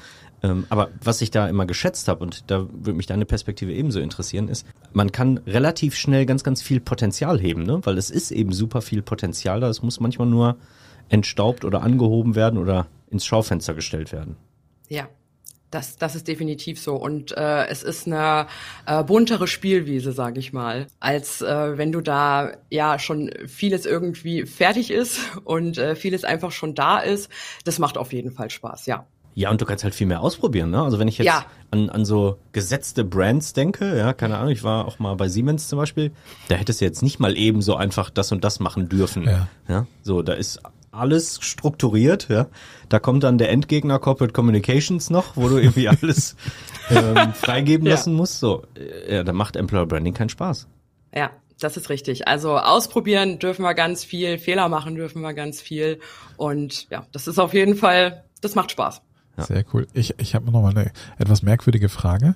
ähm, 0.43 0.65
aber 0.69 0.89
was 1.01 1.21
ich 1.21 1.31
da 1.31 1.47
immer 1.47 1.65
geschätzt 1.65 2.09
habe, 2.09 2.21
und 2.21 2.51
da 2.51 2.67
würde 2.69 2.93
mich 2.93 3.05
deine 3.05 3.25
Perspektive 3.25 3.73
ebenso 3.73 4.01
interessieren, 4.01 4.49
ist, 4.49 4.67
man 4.91 5.11
kann 5.11 5.39
relativ 5.47 5.95
schnell 5.95 6.25
ganz, 6.25 6.43
ganz 6.43 6.61
viel 6.61 6.81
Potenzial 6.81 7.39
heben, 7.39 7.63
ne? 7.63 7.79
weil 7.83 7.97
es 7.97 8.09
ist 8.09 8.31
eben 8.31 8.51
super 8.51 8.81
viel 8.81 9.01
Potenzial 9.01 9.61
da. 9.61 9.69
Es 9.69 9.81
muss 9.81 10.01
manchmal 10.01 10.27
nur 10.27 10.57
entstaubt 11.07 11.63
oder 11.63 11.81
angehoben 11.81 12.35
werden 12.35 12.59
oder 12.59 12.87
ins 13.09 13.25
Schaufenster 13.25 13.73
gestellt 13.73 14.11
werden. 14.11 14.35
Ja, 14.89 15.07
das, 15.71 15.97
das 15.97 16.15
ist 16.15 16.27
definitiv 16.27 16.79
so. 16.79 16.95
Und 16.95 17.35
äh, 17.35 17.67
es 17.67 17.81
ist 17.81 18.05
eine 18.05 18.47
äh, 18.85 19.03
buntere 19.03 19.47
Spielwiese, 19.47 20.11
sage 20.11 20.39
ich 20.39 20.53
mal, 20.53 20.87
als 20.99 21.41
äh, 21.41 21.77
wenn 21.77 21.91
du 21.91 22.01
da 22.01 22.51
ja 22.69 22.99
schon 22.99 23.31
vieles 23.47 23.85
irgendwie 23.85 24.45
fertig 24.45 24.91
ist 24.91 25.19
und 25.45 25.77
äh, 25.77 25.95
vieles 25.95 26.25
einfach 26.25 26.51
schon 26.51 26.75
da 26.75 26.99
ist. 26.99 27.29
Das 27.63 27.79
macht 27.79 27.97
auf 27.97 28.13
jeden 28.13 28.31
Fall 28.31 28.49
Spaß, 28.49 28.85
ja. 28.85 29.07
Ja, 29.35 29.49
und 29.49 29.59
du 29.61 29.65
kannst 29.65 29.83
halt 29.83 29.95
viel 29.95 30.05
mehr 30.07 30.21
ausprobieren, 30.21 30.69
ne? 30.69 30.81
Also 30.83 30.99
wenn 30.99 31.07
ich 31.07 31.17
jetzt 31.17 31.25
Ja. 31.27 31.45
an, 31.71 31.89
an 31.89 32.05
so 32.05 32.37
gesetzte 32.51 33.03
Brands 33.03 33.53
denke, 33.53 33.97
ja, 33.97 34.13
keine 34.13 34.37
Ahnung, 34.37 34.51
ich 34.51 34.63
war 34.63 34.85
auch 34.85 34.99
mal 34.99 35.15
bei 35.15 35.27
Siemens 35.27 35.67
zum 35.67 35.77
Beispiel, 35.79 36.11
da 36.49 36.55
hättest 36.55 36.81
du 36.81 36.85
jetzt 36.85 37.01
nicht 37.01 37.19
mal 37.19 37.35
eben 37.37 37.61
so 37.63 37.75
einfach 37.75 38.09
das 38.11 38.31
und 38.31 38.43
das 38.43 38.59
machen 38.59 38.89
dürfen. 38.89 39.23
Ja. 39.23 39.47
ja 39.67 39.87
so, 40.03 40.21
da 40.21 40.33
ist 40.33 40.59
alles 40.91 41.39
strukturiert, 41.41 42.27
ja. 42.29 42.45
Da 42.89 42.99
kommt 42.99 43.23
dann 43.23 43.39
der 43.39 43.49
Endgegner 43.49 43.97
Corporate 43.97 44.33
Communications 44.33 45.09
noch, 45.09 45.35
wo 45.35 45.49
du 45.49 45.57
irgendwie 45.57 45.87
alles 46.01 46.35
ähm, 46.91 47.33
freigeben 47.33 47.87
Ja. 47.87 47.93
lassen 47.93 48.13
musst. 48.13 48.39
So, 48.39 48.61
äh, 48.75 49.15
ja, 49.15 49.23
da 49.23 49.33
macht 49.33 49.55
Employer 49.55 49.87
Branding 49.87 50.13
keinen 50.13 50.29
Spaß. 50.29 50.67
Ja, 51.15 51.31
das 51.59 51.77
ist 51.77 51.89
richtig. 51.89 52.27
Also 52.27 52.57
ausprobieren 52.59 53.39
dürfen 53.39 53.63
wir 53.63 53.73
ganz 53.73 54.03
viel, 54.03 54.37
Fehler 54.37 54.69
machen 54.69 54.93
dürfen 54.93 55.21
wir 55.21 55.33
ganz 55.33 55.59
viel. 55.61 55.99
Und 56.37 56.87
ja, 56.91 57.07
das 57.11 57.27
ist 57.27 57.39
auf 57.39 57.55
jeden 57.55 57.75
Fall, 57.75 58.23
das 58.41 58.53
macht 58.53 58.69
Spaß. 58.69 59.01
Sehr 59.37 59.65
cool. 59.73 59.87
Ich, 59.93 60.13
ich 60.19 60.35
habe 60.35 60.45
noch 60.45 60.61
mal 60.61 60.69
eine 60.69 60.91
etwas 61.17 61.41
merkwürdige 61.41 61.89
Frage. 61.89 62.35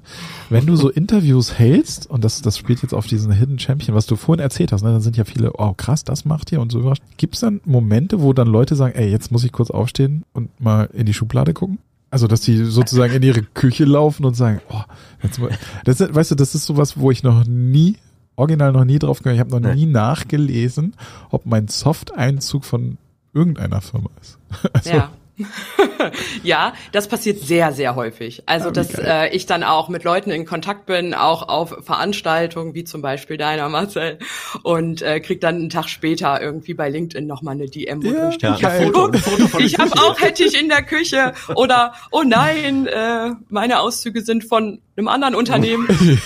Wenn 0.50 0.66
du 0.66 0.76
so 0.76 0.90
Interviews 0.90 1.54
hältst, 1.60 2.10
und 2.10 2.24
das, 2.24 2.42
das 2.42 2.58
spielt 2.58 2.82
jetzt 2.82 2.94
auf 2.94 3.06
diesen 3.06 3.32
Hidden 3.32 3.60
Champion, 3.60 3.96
was 3.96 4.08
du 4.08 4.16
vorhin 4.16 4.42
erzählt 4.42 4.72
hast, 4.72 4.82
ne, 4.82 4.92
dann 4.92 5.02
sind 5.02 5.16
ja 5.16 5.24
viele, 5.24 5.52
oh 5.60 5.74
krass, 5.74 6.04
das 6.04 6.26
macht 6.26 6.52
ihr 6.52 6.60
und 6.60 6.72
so 6.72 6.80
überrascht. 6.80 7.04
Gibt 7.18 7.36
es 7.36 7.42
dann 7.42 7.62
Momente, 7.66 8.22
wo 8.22 8.34
dann 8.34 8.48
Leute 8.48 8.76
sagen, 8.76 8.96
ey, 8.96 9.10
jetzt 9.12 9.32
muss 9.32 9.44
ich 9.44 9.52
kurz 9.52 9.70
aufstehen 9.70 10.24
und 10.34 10.60
mal 10.60 10.90
in 10.92 11.06
die 11.06 11.14
Schublade 11.14 11.54
gucken? 11.54 11.78
Also, 12.10 12.26
dass 12.26 12.42
die 12.42 12.64
sozusagen 12.66 13.14
in 13.14 13.22
ihre 13.22 13.44
Küche 13.44 13.86
laufen 13.86 14.26
und 14.26 14.34
sagen, 14.36 14.62
oh, 14.70 14.82
jetzt 15.22 15.40
mal, 15.40 15.52
das, 15.86 16.02
ist- 16.02 16.16
weißt 16.16 16.32
du, 16.32 16.36
das 16.36 16.56
ist 16.56 16.66
sowas, 16.66 16.98
wo 16.98 17.12
ich 17.12 17.22
noch 17.22 17.46
nie, 17.46 17.98
original 18.38 18.72
noch 18.72 18.86
nie 18.86 18.98
drauf 18.98 19.20
gekommen, 19.20 19.36
ich 19.36 19.40
habe 19.42 19.52
noch 19.52 19.76
nie 19.76 19.86
nachgelesen, 19.86 20.96
ob 21.30 21.46
mein 21.46 21.68
Soft-Einzug 21.68 22.66
von 22.66 22.98
irgendeiner 23.34 23.82
Firma 23.82 24.10
ist. 24.22 24.40
Also, 24.74 24.90
Ja. 24.90 25.12
ja, 26.44 26.74
das 26.92 27.08
passiert 27.08 27.40
sehr, 27.40 27.72
sehr 27.72 27.96
häufig. 27.96 28.44
Also, 28.46 28.70
Ah, 28.70 28.72
dass 28.72 28.94
äh, 28.96 29.30
ich 29.30 29.46
dann 29.46 29.64
auch 29.64 29.88
mit 29.88 30.04
Leuten 30.04 30.32
in 30.32 30.46
Kontakt 30.46 30.86
bin, 30.86 31.14
auch 31.14 31.48
auf 31.48 31.76
Veranstaltungen, 31.84 32.74
wie 32.74 32.84
zum 32.84 33.02
Beispiel 33.02 33.38
deiner, 33.38 33.70
Marcel, 33.70 34.18
und 34.64 35.02
äh, 35.02 35.20
krieg 35.20 35.40
dann 35.42 35.56
einen 35.56 35.70
Tag 35.70 35.90
später 35.90 36.42
irgendwie 36.42 36.74
bei 36.74 36.90
LinkedIn 36.90 37.28
nochmal 37.28 37.54
eine 37.56 37.68
DM, 37.68 38.04
wo 38.04 38.08
Ja, 38.08 38.30
drin 38.30 38.56
Ja, 38.60 38.70
ein 38.70 38.94
Foto, 38.94 39.06
ein 39.08 39.20
Foto 39.20 39.60
ich 39.60 39.78
habe 39.78 39.92
Küche. 39.92 40.04
auch 40.04 40.20
Hettich 40.20 40.60
in 40.60 40.70
der 40.70 40.84
Küche 40.84 41.34
oder 41.56 41.94
oh 42.12 42.24
nein, 42.24 42.88
äh, 42.88 43.32
meine 43.50 43.80
Auszüge 43.80 44.22
sind 44.22 44.44
von 44.44 44.82
einem 44.96 45.08
anderen 45.08 45.36
Unternehmen. 45.36 45.88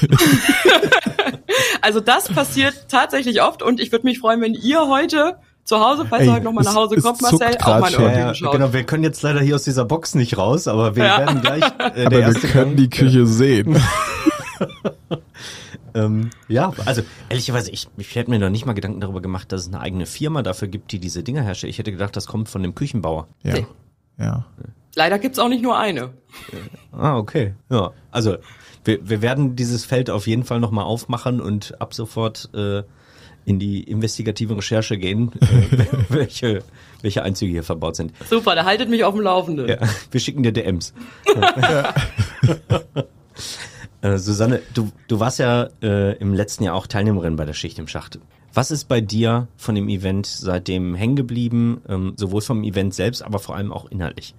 also 1.82 2.00
das 2.00 2.30
passiert 2.30 2.88
tatsächlich 2.90 3.42
oft 3.42 3.62
und 3.62 3.80
ich 3.80 3.92
würde 3.92 4.06
mich 4.06 4.20
freuen, 4.20 4.42
wenn 4.42 4.54
ihr 4.54 4.88
heute 4.88 5.38
zu 5.64 5.80
Hause, 5.80 6.06
falls 6.10 6.22
Ey, 6.24 6.28
ihr 6.28 6.34
heute 6.34 6.44
noch 6.46 6.54
mal 6.54 6.64
nach 6.64 6.76
Hause 6.76 6.96
zuckt 7.02 7.22
Marcel, 7.22 7.58
auch 7.62 7.80
mal 7.80 7.92
schon. 7.92 8.04
in 8.04 8.10
Ja, 8.10 8.12
eure 8.12 8.20
ja, 8.20 8.28
Küche 8.30 8.44
schaut. 8.44 8.52
genau, 8.54 8.74
wir 8.74 8.84
können 8.84 9.04
jetzt 9.04 9.22
leider 9.22 9.40
hier 9.42 9.56
aus 9.56 9.64
dieser 9.64 9.86
Box 9.86 10.16
nicht 10.16 10.38
raus, 10.38 10.68
aber 10.68 10.96
wir 10.96 11.06
Ja. 11.06 11.18
werden 11.20 11.42
gleich 11.42 11.64
äh, 11.64 11.92
der 11.96 12.06
Aber 12.08 12.12
wir 12.18 12.20
erste 12.24 12.48
können 12.48 12.76
Gang- 12.76 12.78
die 12.78 12.90
Küche 12.90 13.26
sehen. 13.28 13.80
Ähm, 15.94 16.30
ja, 16.48 16.72
also 16.86 17.02
ehrlicherweise, 17.28 17.70
ich, 17.72 17.90
ich 17.98 18.16
hätte 18.16 18.30
mir 18.30 18.40
noch 18.40 18.50
nicht 18.50 18.66
mal 18.66 18.72
Gedanken 18.72 19.02
darüber 19.02 19.22
gemacht, 19.22 19.52
dass 19.52 19.62
es 19.64 19.68
eine 19.68 19.82
eigene 19.82 20.06
Firma 20.06 20.42
dafür 20.42 20.70
gibt, 20.70 20.94
die 20.94 21.00
diese 21.00 21.22
Dinger 21.22 21.42
herstellt. 21.42 21.72
Ich 21.72 21.80
hätte 21.80 21.92
gedacht, 21.92 22.16
das 22.16 22.28
kommt 22.28 22.48
von 22.48 22.64
dem 22.64 22.76
Küchenbauer. 22.76 23.28
Ja. 23.44 23.54
Nee. 23.56 23.66
Ja. 24.18 24.46
Leider 24.96 25.20
gibt's 25.20 25.38
auch 25.38 25.50
nicht 25.50 25.62
nur 25.62 25.78
eine. 25.78 26.12
Ah, 26.94 27.18
okay. 27.18 27.56
Ja, 27.70 27.92
also 28.10 28.38
wir, 28.86 29.00
wir 29.10 29.22
werden 29.22 29.58
dieses 29.58 29.84
Feld 29.84 30.10
auf 30.10 30.28
jeden 30.28 30.46
Fall 30.46 30.62
nochmal 30.62 30.86
aufmachen 30.86 31.42
und 31.42 31.80
ab 31.82 31.94
sofort 31.94 32.50
äh, 32.54 32.84
in 33.46 33.60
die 33.60 33.84
investigative 33.84 34.56
Recherche 34.58 34.98
gehen, 34.98 35.32
äh, 35.42 35.86
welche, 36.10 36.64
welche 37.02 37.24
Einzüge 37.24 37.52
hier 37.52 37.64
verbaut 37.64 37.96
sind. 37.96 38.14
Super, 38.30 38.56
da 38.56 38.66
haltet 38.66 38.90
mich 38.90 39.04
auf 39.04 39.14
dem 39.16 39.24
Laufenden. 39.24 39.68
Ja, 39.68 39.78
wir 40.12 40.20
schicken 40.20 40.44
dir 40.44 40.52
DMs. 40.52 40.94
äh, 44.02 44.18
Susanne, 44.18 44.62
du, 44.74 44.92
du 45.08 45.20
warst 45.20 45.40
ja 45.40 45.70
äh, 45.82 46.18
im 46.18 46.34
letzten 46.34 46.64
Jahr 46.64 46.76
auch 46.76 46.88
Teilnehmerin 46.88 47.36
bei 47.36 47.46
der 47.46 47.54
Schicht 47.54 47.80
im 47.80 47.88
Schacht. 47.88 48.20
Was 48.54 48.70
ist 48.70 48.86
bei 48.90 49.00
dir 49.00 49.48
von 49.56 49.76
dem 49.76 49.88
Event 49.88 50.26
seitdem 50.26 50.94
hängen 50.96 51.16
geblieben, 51.16 51.82
ähm, 51.88 52.14
sowohl 52.18 52.42
vom 52.42 52.64
Event 52.64 52.94
selbst, 52.94 53.24
aber 53.24 53.40
vor 53.40 53.56
allem 53.56 53.72
auch 53.72 53.90
inhaltlich? 53.90 54.36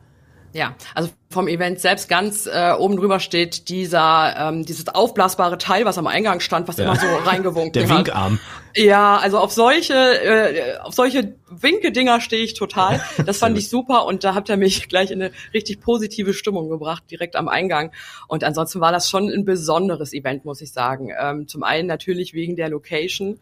Ja, 0.54 0.74
also 0.94 1.08
vom 1.30 1.48
Event 1.48 1.80
selbst 1.80 2.10
ganz 2.10 2.44
äh, 2.46 2.72
oben 2.78 2.98
drüber 2.98 3.20
steht 3.20 3.70
dieser 3.70 4.34
ähm, 4.36 4.66
dieses 4.66 4.86
aufblasbare 4.86 5.56
Teil, 5.56 5.86
was 5.86 5.96
am 5.96 6.06
Eingang 6.06 6.40
stand, 6.40 6.68
was 6.68 6.76
Ja. 6.76 6.84
immer 6.84 6.96
so 6.96 7.06
reingewunken 7.24 7.72
Der 7.72 7.88
hat. 7.88 7.98
Winkarm. 8.06 8.38
Ja, 8.74 9.16
also 9.18 9.38
auf 9.38 9.52
solche 9.52 9.94
äh, 9.94 10.78
auf 10.78 10.94
solche 10.94 11.34
Winke-Dinger 11.48 12.20
stehe 12.20 12.42
ich 12.42 12.54
total. 12.54 13.00
Das 13.26 13.38
fand 13.38 13.56
ich 13.58 13.68
super 13.68 14.06
und 14.06 14.24
da 14.24 14.34
habt 14.34 14.48
ihr 14.48 14.56
mich 14.56 14.88
gleich 14.88 15.10
in 15.10 15.22
eine 15.22 15.32
richtig 15.54 15.80
positive 15.80 16.34
Stimmung 16.34 16.68
gebracht, 16.68 17.04
direkt 17.10 17.36
am 17.36 17.48
Eingang. 17.48 17.92
Und 18.28 18.44
ansonsten 18.44 18.80
war 18.80 18.92
das 18.92 19.08
schon 19.08 19.28
ein 19.28 19.44
besonderes 19.44 20.12
Event, 20.12 20.44
muss 20.44 20.60
ich 20.60 20.72
sagen. 20.72 21.10
Ähm, 21.18 21.48
zum 21.48 21.62
einen 21.62 21.86
natürlich 21.86 22.34
wegen 22.34 22.56
der 22.56 22.68
Location. 22.68 23.38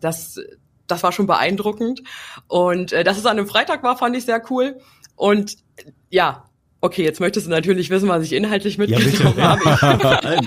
Das 0.00 0.40
das 0.86 1.02
war 1.02 1.12
schon 1.12 1.26
beeindruckend. 1.26 2.02
Und 2.48 2.92
äh, 2.92 3.04
dass 3.04 3.18
es 3.18 3.26
an 3.26 3.38
einem 3.38 3.46
Freitag 3.48 3.82
war, 3.82 3.96
fand 3.96 4.16
ich 4.16 4.24
sehr 4.24 4.42
cool. 4.50 4.78
Und 5.16 5.56
ja, 6.10 6.44
okay, 6.82 7.04
jetzt 7.04 7.20
möchtest 7.20 7.46
du 7.46 7.50
natürlich 7.50 7.88
wissen, 7.90 8.08
was 8.08 8.24
ich 8.24 8.32
inhaltlich 8.32 8.76
Ja, 8.76 8.98
mitgenommen 8.98 9.34
bitte. 9.34 9.80
habe. 9.80 10.40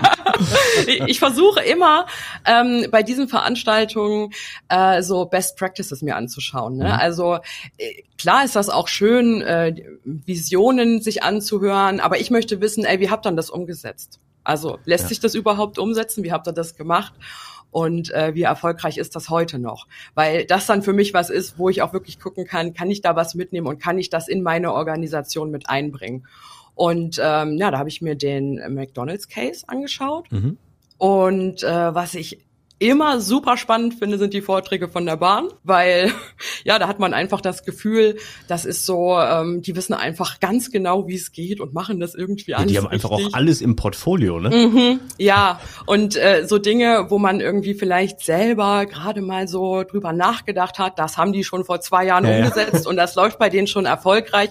Ich, 0.85 1.01
ich 1.07 1.19
versuche 1.19 1.61
immer 1.61 2.05
ähm, 2.45 2.87
bei 2.91 3.01
diesen 3.03 3.27
Veranstaltungen 3.27 4.31
äh, 4.69 5.01
so 5.01 5.25
Best 5.25 5.57
Practices 5.57 6.01
mir 6.01 6.15
anzuschauen. 6.15 6.77
Ne? 6.77 6.85
Mhm. 6.85 6.91
Also 6.91 7.35
äh, 7.77 8.03
klar 8.17 8.43
ist 8.43 8.55
das 8.55 8.69
auch 8.69 8.87
schön, 8.89 9.41
äh, 9.41 9.73
Visionen 10.03 11.01
sich 11.01 11.23
anzuhören, 11.23 11.99
aber 11.99 12.19
ich 12.19 12.29
möchte 12.31 12.61
wissen, 12.61 12.83
ey, 12.85 12.99
wie 12.99 13.09
habt 13.09 13.25
ihr 13.25 13.31
das 13.31 13.49
umgesetzt? 13.49 14.19
Also 14.43 14.77
lässt 14.85 15.05
Ja. 15.05 15.09
sich 15.09 15.19
das 15.21 15.33
überhaupt 15.35 15.79
umsetzen? 15.79 16.23
Wie 16.23 16.31
habt 16.31 16.47
ihr 16.47 16.53
das 16.53 16.75
gemacht? 16.75 17.13
Und 17.75 18.09
äh, 18.13 18.33
wie 18.35 18.43
erfolgreich 18.43 18.97
ist 18.97 19.17
das 19.17 19.29
heute 19.29 19.59
noch? 19.59 19.87
Weil 20.13 20.45
das 20.45 20.65
dann 20.65 20.81
für 20.81 20.93
mich 20.93 21.13
was 21.13 21.29
ist, 21.29 21.59
wo 21.59 21.67
ich 21.67 21.81
auch 21.81 21.91
wirklich 21.91 22.21
gucken 22.21 22.45
kann, 22.47 22.73
kann 22.73 22.89
ich 22.89 23.01
da 23.01 23.17
was 23.17 23.35
mitnehmen 23.35 23.67
und 23.67 23.81
kann 23.81 23.97
ich 23.97 24.09
das 24.09 24.29
in 24.29 24.43
meine 24.43 24.71
Organisation 24.71 25.51
mit 25.51 25.67
einbringen? 25.67 26.25
Und 26.73 27.19
ähm, 27.21 27.57
ja, 27.57 27.71
da 27.71 27.77
habe 27.77 27.89
ich 27.89 28.01
mir 28.01 28.15
den 28.15 28.61
McDonald's 28.73 29.27
Case 29.27 29.65
angeschaut. 29.67 30.31
Mhm. 30.31 30.57
Und 30.97 31.63
äh, 31.63 31.93
was 31.93 32.15
ich 32.15 32.44
immer 32.77 33.21
super 33.21 33.55
spannend 33.57 33.93
finde, 33.95 34.17
sind 34.17 34.33
die 34.33 34.41
Vorträge 34.41 34.89
von 34.89 35.05
der 35.05 35.15
Bahn, 35.15 35.47
weil 35.63 36.11
ja, 36.65 36.77
da 36.77 36.87
hat 36.87 36.99
man 36.99 37.13
einfach 37.13 37.39
das 37.41 37.63
Gefühl, 37.63 38.17
das 38.47 38.65
ist 38.65 38.85
so, 38.85 39.17
ähm, 39.17 39.61
die 39.61 39.75
wissen 39.75 39.93
einfach 39.93 40.39
ganz 40.39 40.71
genau, 40.71 41.07
wie 41.07 41.15
es 41.15 41.31
geht 41.31 41.61
und 41.61 41.73
machen 41.73 41.99
das 41.99 42.15
irgendwie 42.15 42.51
Ja, 42.51 42.57
alles 42.57 42.71
die 42.71 42.77
haben 42.77 42.87
einfach 42.87 43.11
auch 43.11 43.17
richtig. 43.19 43.35
alles 43.35 43.61
im 43.61 43.75
Portfolio, 43.75 44.39
ne? 44.39 44.49
Mhm, 44.49 44.99
ja, 45.17 45.59
und 45.85 46.15
äh, 46.17 46.45
so 46.47 46.57
Dinge, 46.57 47.05
wo 47.09 47.17
man 47.17 47.39
irgendwie 47.39 47.75
vielleicht 47.75 48.19
selber 48.19 48.85
gerade 48.85 49.21
mal 49.21 49.47
so 49.47 49.83
drüber 49.83 50.11
nachgedacht 50.11 50.77
hat, 50.77 50.99
das 50.99 51.17
haben 51.17 51.31
die 51.31 51.43
schon 51.43 51.63
vor 51.63 51.79
zwei 51.79 52.05
Jahren 52.05 52.25
Ja, 52.25 52.31
ja. 52.31 52.37
umgesetzt 52.43 52.87
und 52.87 52.97
das 52.97 53.15
läuft 53.15 53.39
bei 53.39 53.49
denen 53.49 53.67
schon 53.67 53.85
erfolgreich. 53.85 54.49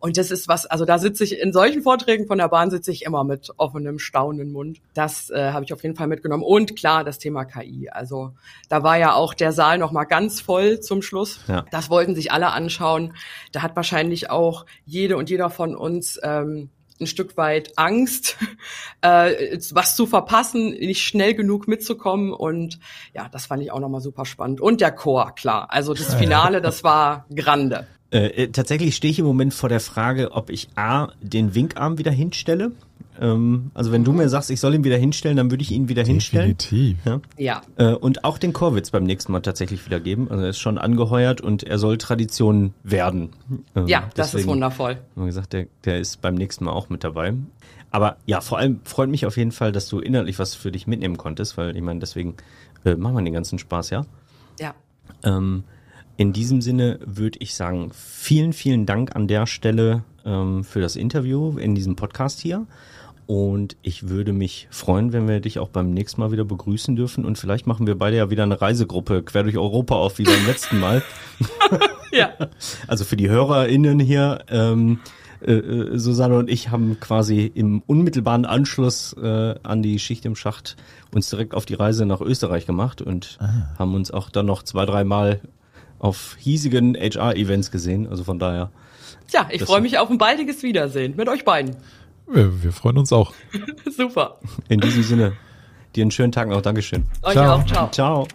Und 0.00 0.16
das 0.16 0.30
ist 0.30 0.48
was, 0.48 0.66
also 0.66 0.84
da 0.84 0.98
sitze 0.98 1.24
ich 1.24 1.38
in 1.38 1.52
solchen 1.52 1.82
Vorträgen 1.82 2.26
von 2.26 2.38
der 2.38 2.48
Bahn 2.48 2.70
sitze 2.70 2.90
ich 2.90 3.04
immer 3.04 3.24
mit 3.24 3.50
offenem, 3.56 3.98
staunenden 3.98 4.52
Mund. 4.52 4.80
Das 4.94 5.30
äh, 5.30 5.52
habe 5.52 5.64
ich 5.64 5.72
auf 5.72 5.82
jeden 5.82 5.96
Fall 5.96 6.06
mitgenommen. 6.06 6.42
Und 6.42 6.76
klar, 6.76 7.04
das 7.04 7.18
Thema 7.18 7.44
KI. 7.44 7.88
Also 7.90 8.32
da 8.68 8.82
war 8.82 8.96
ja 8.98 9.14
auch 9.14 9.34
der 9.34 9.52
Saal 9.52 9.78
noch 9.78 9.92
mal 9.92 10.04
ganz 10.04 10.40
voll 10.40 10.80
zum 10.80 11.02
Schluss. 11.02 11.40
Ja. 11.48 11.64
Das 11.70 11.90
wollten 11.90 12.14
sich 12.14 12.32
alle 12.32 12.52
anschauen. 12.52 13.14
Da 13.52 13.62
hat 13.62 13.76
wahrscheinlich 13.76 14.30
auch 14.30 14.66
jede 14.84 15.16
und 15.16 15.30
jeder 15.30 15.50
von 15.50 15.76
uns 15.76 16.18
ähm, 16.22 16.70
ein 17.00 17.06
Stück 17.06 17.36
weit 17.36 17.72
Angst, 17.76 18.36
äh, 19.02 19.58
was 19.72 19.96
zu 19.96 20.06
verpassen, 20.06 20.70
nicht 20.70 21.02
schnell 21.02 21.34
genug 21.34 21.68
mitzukommen. 21.68 22.32
Und 22.32 22.78
ja, 23.14 23.28
das 23.28 23.46
fand 23.46 23.62
ich 23.62 23.70
auch 23.70 23.80
nochmal 23.80 24.00
super 24.00 24.24
spannend. 24.24 24.60
Und 24.60 24.80
der 24.80 24.92
Chor, 24.92 25.34
klar. 25.34 25.68
Also 25.70 25.94
das 25.94 26.14
Finale, 26.14 26.60
das 26.60 26.84
war 26.84 27.26
grande. 27.34 27.86
Äh, 28.10 28.44
äh, 28.44 28.48
tatsächlich 28.48 28.94
stehe 28.94 29.10
ich 29.10 29.18
im 29.18 29.26
Moment 29.26 29.52
vor 29.52 29.68
der 29.68 29.80
Frage, 29.80 30.32
ob 30.32 30.50
ich 30.50 30.68
A, 30.76 31.08
den 31.20 31.54
Winkarm 31.54 31.98
wieder 31.98 32.12
hinstelle. 32.12 32.72
Ähm, 33.20 33.70
also 33.74 33.92
wenn 33.92 34.04
du 34.04 34.12
mir 34.12 34.28
sagst, 34.28 34.50
ich 34.50 34.60
soll 34.60 34.74
ihn 34.74 34.84
wieder 34.84 34.96
hinstellen, 34.96 35.36
dann 35.36 35.50
würde 35.50 35.62
ich 35.62 35.72
ihn 35.72 35.88
wieder 35.88 36.04
hinstellen. 36.04 36.56
Definitiv. 36.56 36.98
Ja. 37.04 37.20
Ja. 37.36 37.62
Äh, 37.76 37.94
und 37.94 38.24
auch 38.24 38.38
den 38.38 38.52
Chorwitz 38.52 38.90
beim 38.90 39.04
nächsten 39.04 39.32
Mal 39.32 39.40
tatsächlich 39.40 39.84
wieder 39.86 40.00
geben. 40.00 40.30
Also 40.30 40.44
er 40.44 40.50
ist 40.50 40.58
schon 40.58 40.78
angeheuert 40.78 41.40
und 41.40 41.62
er 41.64 41.78
soll 41.78 41.98
Tradition 41.98 42.74
werden. 42.84 43.30
Ähm, 43.74 43.86
Ja, 43.88 44.08
das 44.14 44.28
ist 44.28 44.34
deswegen 44.34 44.52
wundervoll. 44.52 44.94
haben 44.94 45.02
wir 45.16 45.26
gesagt, 45.26 45.52
der, 45.52 45.66
der 45.84 45.98
ist 45.98 46.20
beim 46.20 46.34
nächsten 46.34 46.64
Mal 46.64 46.72
auch 46.72 46.88
mit 46.90 47.02
dabei. 47.04 47.34
Aber 47.90 48.16
ja, 48.26 48.40
vor 48.40 48.58
allem 48.58 48.80
freut 48.84 49.08
mich 49.08 49.24
auf 49.26 49.36
jeden 49.36 49.52
Fall, 49.52 49.72
dass 49.72 49.88
du 49.88 49.98
inhaltlich 50.00 50.38
was 50.38 50.54
für 50.54 50.70
dich 50.70 50.86
mitnehmen 50.86 51.16
konntest, 51.16 51.56
weil 51.56 51.74
ich 51.74 51.82
meine, 51.82 52.00
deswegen 52.00 52.34
äh, 52.84 52.94
machen 52.94 53.14
wir 53.16 53.22
den 53.22 53.32
ganzen 53.32 53.58
Spaß, 53.58 53.90
ja. 53.90 54.04
Ja. 54.60 54.74
Ähm, 55.24 55.64
in 56.16 56.32
diesem 56.32 56.60
Sinne 56.60 56.98
würde 57.04 57.38
ich 57.40 57.54
sagen, 57.54 57.90
vielen, 57.92 58.52
vielen 58.52 58.86
Dank 58.86 59.14
an 59.14 59.28
der 59.28 59.46
Stelle 59.46 60.04
ähm, 60.24 60.64
für 60.64 60.80
das 60.80 60.96
Interview 60.96 61.58
in 61.58 61.74
diesem 61.74 61.96
Podcast 61.96 62.40
hier. 62.40 62.66
Und 63.26 63.76
ich 63.82 64.08
würde 64.08 64.32
mich 64.32 64.68
freuen, 64.70 65.12
wenn 65.12 65.26
wir 65.26 65.40
dich 65.40 65.58
auch 65.58 65.68
beim 65.68 65.90
nächsten 65.90 66.20
Mal 66.20 66.30
wieder 66.30 66.44
begrüßen 66.44 66.94
dürfen. 66.94 67.24
Und 67.24 67.38
vielleicht 67.38 67.66
machen 67.66 67.86
wir 67.86 67.98
beide 67.98 68.16
ja 68.16 68.30
wieder 68.30 68.44
eine 68.44 68.60
Reisegruppe 68.60 69.22
quer 69.24 69.42
durch 69.42 69.56
Europa 69.56 69.96
auf, 69.96 70.18
wie 70.18 70.24
beim 70.24 70.46
letzten 70.46 70.80
Mal. 70.80 71.02
Ja. 72.12 72.30
Also 72.86 73.04
für 73.04 73.16
die 73.16 73.28
HörerInnen 73.28 73.98
hier, 74.00 74.44
ähm, 74.48 75.00
äh, 75.40 75.52
äh, 75.52 75.98
Susanne 75.98 76.38
und 76.38 76.48
ich 76.48 76.70
haben 76.70 76.98
quasi 77.00 77.50
im 77.54 77.82
unmittelbaren 77.86 78.46
Anschluss 78.46 79.14
äh, 79.20 79.54
an 79.62 79.82
die 79.82 79.98
Schicht 79.98 80.24
im 80.24 80.34
Schacht 80.34 80.76
uns 81.14 81.28
direkt 81.28 81.54
auf 81.54 81.66
die 81.66 81.74
Reise 81.74 82.06
nach 82.06 82.20
Österreich 82.20 82.66
gemacht 82.66 83.02
und 83.02 83.36
Aha. 83.40 83.74
haben 83.78 83.94
uns 83.94 84.10
auch 84.10 84.30
dann 84.30 84.46
noch 84.46 84.62
zwei, 84.62 84.86
dreimal 84.86 85.40
auf 85.98 86.36
hiesigen 86.38 86.96
HR-Events 86.96 87.70
gesehen. 87.70 88.06
Also 88.08 88.24
von 88.24 88.38
daher. 88.38 88.70
Tja, 89.28 89.48
ich 89.50 89.62
freue 89.62 89.80
mich 89.80 89.98
auf 89.98 90.10
ein 90.10 90.18
baldiges 90.18 90.62
Wiedersehen 90.62 91.16
mit 91.16 91.28
euch 91.28 91.44
beiden. 91.44 91.76
Wir, 92.28 92.62
wir 92.62 92.72
freuen 92.72 92.98
uns 92.98 93.12
auch. 93.12 93.32
Super. 93.96 94.38
In 94.68 94.80
diesem 94.80 95.02
Sinne, 95.02 95.32
dir 95.94 96.02
einen 96.02 96.10
schönen 96.10 96.32
Tag 96.32 96.48
noch. 96.48 96.62
Dankeschön. 96.62 97.04
Euch 97.22 97.32
ciao. 97.32 97.56
auch. 97.56 97.66
Ciao. 97.66 97.90
Ciao. 97.90 98.28